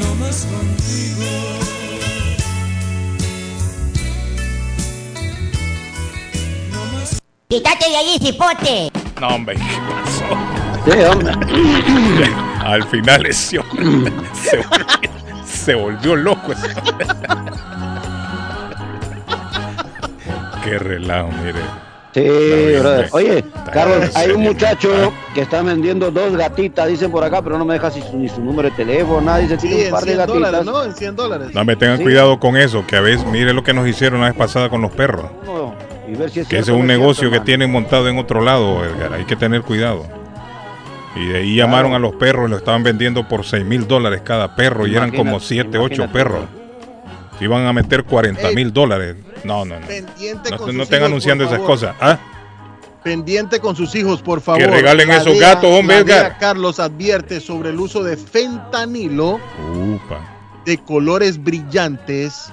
[0.00, 1.26] No más contigo.
[7.48, 8.90] Quítate de allí, cipote.
[9.20, 10.45] No, hombre, ¿qué pasó?
[10.86, 11.32] Sí, hombre.
[12.64, 14.86] Al final ese hombre se, volvió,
[15.44, 16.52] se volvió loco.
[16.52, 17.06] ese hombre.
[20.64, 21.60] Qué relajo, mire.
[22.14, 23.08] Sí, brother.
[23.12, 27.64] Oye, Carlos, hay un muchacho que está vendiendo dos gatitas, dicen por acá, pero no
[27.66, 29.38] me deja si su- ni su número de teléfono, nada.
[29.38, 30.34] Dice, Sí, tiene un en par de 100 gatitas.
[30.40, 30.84] dólares, ¿no?
[30.84, 31.48] En 100 dólares.
[31.52, 32.04] No me tengan Sí.
[32.04, 34.80] cuidado con eso, que a veces, mire lo que nos hicieron la vez pasada con
[34.80, 35.26] los perros.
[35.44, 35.74] No,
[36.08, 37.44] y ver si es Que ese es un negocio cierto, que hermano.
[37.44, 39.12] tienen montado en otro lado, Edgar.
[39.12, 40.06] Hay que tener cuidado.
[41.16, 44.54] Y de ahí llamaron a los perros lo estaban vendiendo por 6 mil dólares cada
[44.54, 46.44] perro y eran como Imagínate, 7, 8 imagínate, perros.
[47.38, 49.16] Se iban a meter 40 mil dólares.
[49.44, 49.86] No, no, no.
[49.86, 51.94] Pendiente No, no estén anunciando esas cosas.
[52.00, 52.18] ¿Ah?
[53.02, 54.60] Pendiente con sus hijos, por favor.
[54.60, 56.38] Que regalen La esos DEA gatos, hombre, Edgar.
[56.38, 59.38] Carlos advierte sobre el uso de fentanilo
[59.94, 60.20] Upa.
[60.64, 62.52] de colores brillantes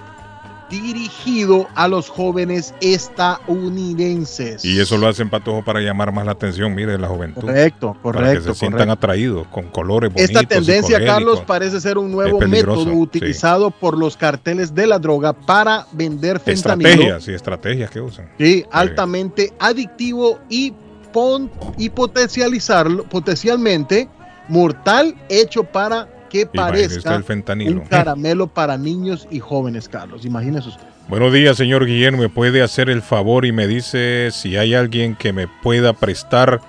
[0.82, 4.64] dirigido a los jóvenes estadounidenses.
[4.66, 7.42] Y eso lo hacen patojo para llamar más la atención, mire, de la juventud.
[7.42, 8.93] Correcto, Para que correcto, se sientan correcto.
[8.93, 10.35] atraídos con colores bonitos.
[10.35, 11.03] Esta tendencia.
[11.06, 12.90] Carlos, parece ser un nuevo método sí.
[12.92, 16.90] utilizado por los carteles de la droga para vender fentanilo.
[16.90, 18.30] Estrategias, sí, estrategias que usan.
[18.38, 20.74] Sí, altamente adictivo y,
[21.11, 24.08] pon- y potencializarlo, potencialmente
[24.50, 27.82] mortal, hecho para que parezca el fentanilo.
[27.82, 30.26] un caramelo para niños y jóvenes, Carlos.
[30.26, 30.84] Imagínese usted.
[31.08, 32.24] Buenos días, señor Guillermo.
[32.24, 36.60] ¿Me puede hacer el favor y me dice si hay alguien que me pueda prestar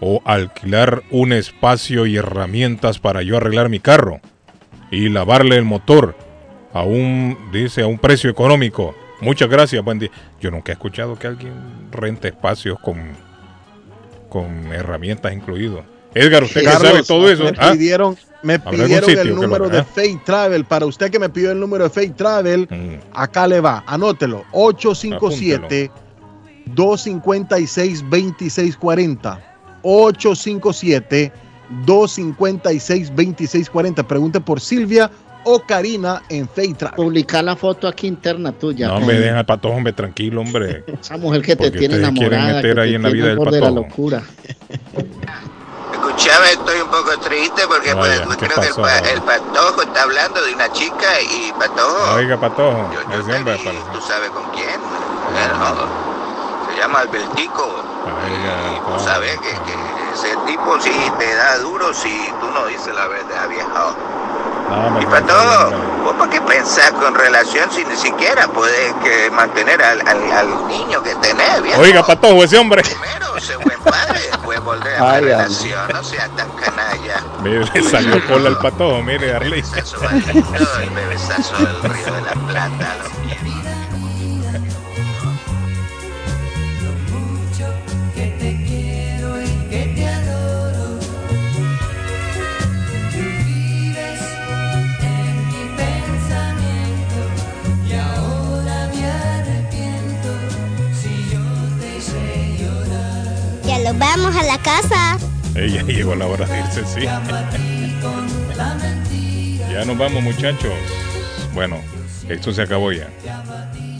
[0.00, 4.20] o alquilar un espacio y herramientas para yo arreglar mi carro
[4.90, 6.16] y lavarle el motor
[6.72, 8.96] a un, dice, a un precio económico?
[9.20, 10.10] Muchas gracias, buen día.
[10.40, 11.52] Yo nunca he escuchado que alguien
[11.92, 13.12] rente espacios con,
[14.28, 15.84] con herramientas incluido.
[16.16, 17.44] Edgar, usted que sabe Carlos, todo eso.
[17.44, 17.72] Me ¿ah?
[17.72, 19.84] pidieron, me ¿Habrá algún pidieron el lo número de haga?
[19.94, 20.64] Fake Travel.
[20.64, 22.94] Para usted que me pidió el número de Fake Travel, Mm.
[23.12, 23.84] acá le va.
[23.86, 24.44] Anótelo.
[24.52, 25.90] 857
[26.66, 29.40] 256 2640.
[29.82, 31.32] 857
[31.84, 34.02] 256 2640.
[34.08, 35.10] Pregunte por Silvia
[35.44, 36.96] o Karina en Fake Travel.
[36.96, 38.88] Publicar la foto aquí interna tuya.
[38.88, 40.82] No, hombre, deja al patojo, hombre, tranquilo, hombre.
[41.00, 42.56] Esa mujer que te Porque tiene ustedes quieren enamorada.
[42.62, 43.88] meter que ahí te en la vida del borde de la patojo.
[43.88, 44.22] locura.
[46.16, 50.02] Escuchame, estoy un poco triste porque Vaya, pues, ¿qué creo que el, el patojo está
[50.02, 53.72] hablando de una chica y patojo, Oiga, patojo, ese hombre apareció.
[53.92, 54.80] tú sabes con quién.
[56.70, 57.84] Se llama Albertico.
[58.26, 59.76] Y tú sabes que, que
[60.14, 63.94] ese tipo sí te da duro si tú no dices la verdad, viejo.
[64.68, 65.70] No, me Y patojo,
[66.04, 70.66] ¿vos por qué pensás con relación si ni siquiera puedes que mantener al, al, al
[70.68, 71.80] niño que tenés, viejo?
[71.80, 72.82] Oiga, patojo, ese hombre.
[72.82, 75.34] Primero sé buen padre, después volver a la Ay, hombre.
[75.36, 77.22] relación, no seas tan canalla.
[77.42, 79.62] Mire, le salió cola al patojo, mire, Arley.
[79.62, 83.08] Bebesazo maldito, el bebesazo del río de la Plata, lo
[103.92, 103.92] llorar.
[103.92, 105.18] Ya lo vamos a la casa.
[105.54, 107.06] Ella llegó la hora de irse, sí.
[109.72, 110.72] Ya nos vamos, muchachos.
[111.54, 111.80] Bueno,
[112.28, 113.08] esto se acabó ya.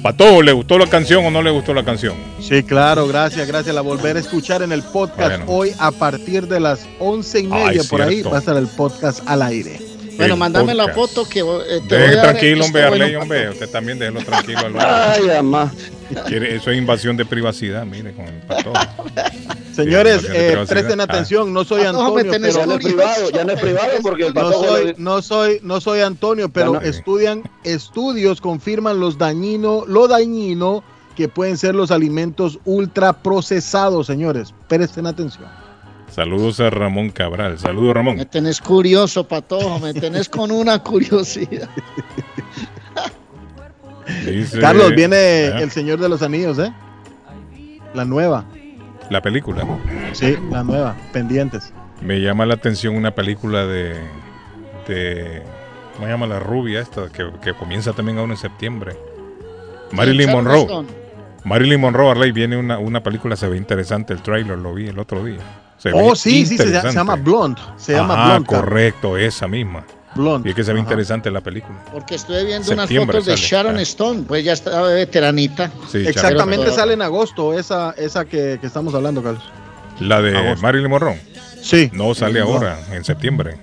[0.03, 2.15] Patojo, ¿le gustó la canción o no le gustó la canción?
[2.41, 3.75] Sí, claro, gracias, gracias.
[3.75, 5.45] La volver a escuchar en el podcast Bueno.
[5.49, 8.69] hoy a partir de las once y media Ay, por ahí va a estar el
[8.69, 9.81] podcast al aire.
[10.17, 13.17] Bueno, El mándame la foto que eh, te voy a dar tranquilo, hombre, bueno, Arley,
[13.17, 13.51] hombre.
[13.51, 14.61] Usted también déjelo tranquilo.
[14.61, 14.77] al.
[14.81, 15.73] Ay, amá.
[16.27, 18.77] Quiere- Eso es invasión de privacidad, mire, con el patojo.
[19.75, 21.05] Señores, Sí, eh, presten Ah.
[21.05, 23.91] atención, no soy me Antonio, tenés pero Ya no es privado, ya no es privado
[24.03, 26.81] porque el no patojo soy, le- no soy, no soy Antonio, pero no.
[26.81, 30.83] estudian, estudios confirman los dañino, lo dañino
[31.15, 34.55] que pueden ser los alimentos ultraprocesados, señores.
[34.69, 35.47] Presten atención.
[36.15, 37.59] Saludos a Ramón Cabral.
[37.59, 38.17] Saludos, Ramón.
[38.17, 41.69] Me tenés curioso, patojo, me tenés con una curiosidad.
[44.31, 46.73] Dice- Carlos, viene Ah, El Señor de los Anillos, ¿eh?
[47.95, 48.45] La nueva.
[49.11, 49.65] La película.
[50.13, 50.97] Sí, la nueva.
[51.13, 51.73] Pendientes.
[52.01, 53.95] Me llama la atención una película de.
[54.89, 55.43] de
[55.95, 57.09] ¿Cómo se llama la rubia esta?
[57.09, 58.97] Que, que comienza también ahora en septiembre.
[59.93, 60.63] Marilyn Monroe.
[60.63, 60.89] Stone.
[61.45, 64.13] Marilyn Monroe, Arley, viene una, una película, se ve interesante.
[64.13, 65.39] El trailer lo vi el otro día.
[65.79, 67.61] Se Oh, sí, sí, se, llama Blonde.
[67.77, 68.47] Se llama Ajá, Blonde.
[68.49, 69.85] Correcto, esa misma.
[70.45, 71.79] Y es que se ve interesante la película.
[71.93, 73.49] Porque estuve viendo unas Septiembre fotos de sale.
[73.49, 73.83] Sharon Ah.
[73.83, 75.71] Stone, pues ya estaba veteranita.
[75.91, 76.77] Sí, Exactamente Sharon.
[76.79, 79.43] sale en agosto esa, esa que, que estamos hablando, Carlos.
[80.01, 80.63] La de Agosto.
[80.63, 81.21] Marilyn Monroe.
[81.63, 81.91] Sí.
[81.93, 82.47] No sale No.
[82.47, 83.57] ahora, en septiembre.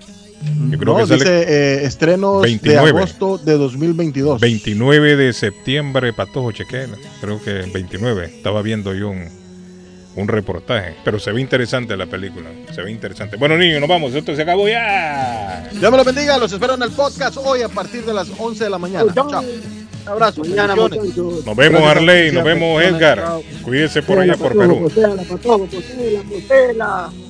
[0.70, 2.92] Yo creo No, que sale dice eh, estrenos 29.
[2.92, 4.42] de agosto de 2022.
[4.42, 6.94] 29 de septiembre, Patojo Chequera.
[7.22, 8.26] Creo que 29.
[8.26, 9.30] Estaba viendo yo un,
[10.16, 10.96] un reportaje.
[11.04, 12.50] Pero se ve interesante la película.
[12.74, 13.38] Se ve interesante.
[13.38, 14.14] Bueno, niños, nos vamos.
[14.14, 15.68] Esto se acabó ya.
[15.72, 18.64] Dios me lo bendiga, los espero en el podcast hoy a partir de las 11
[18.64, 19.12] de la mañana.
[19.14, 19.28] Chao.
[20.06, 20.42] Un abrazo.
[20.42, 20.76] Mañana.
[20.76, 22.32] Nos vemos, Gracias, Arley.
[22.32, 22.84] Nos vemos.
[22.84, 23.20] Edgar.
[23.20, 23.44] Chao.
[23.64, 24.92] Cuídese por allá, por Perú.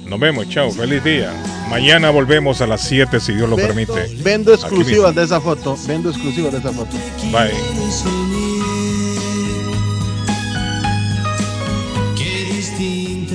[0.06, 0.50] Nos vemos.
[0.50, 0.72] Chao.
[0.72, 1.32] Feliz día.
[1.70, 4.16] Mañana volvemos a las 7 si Dios lo Vendo- permite.
[4.24, 5.78] Vendo exclusivas de esa foto.
[5.88, 6.92] Vendo exclusivas de esa foto.
[7.32, 8.33] Bye.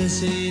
[0.09, 0.48] see.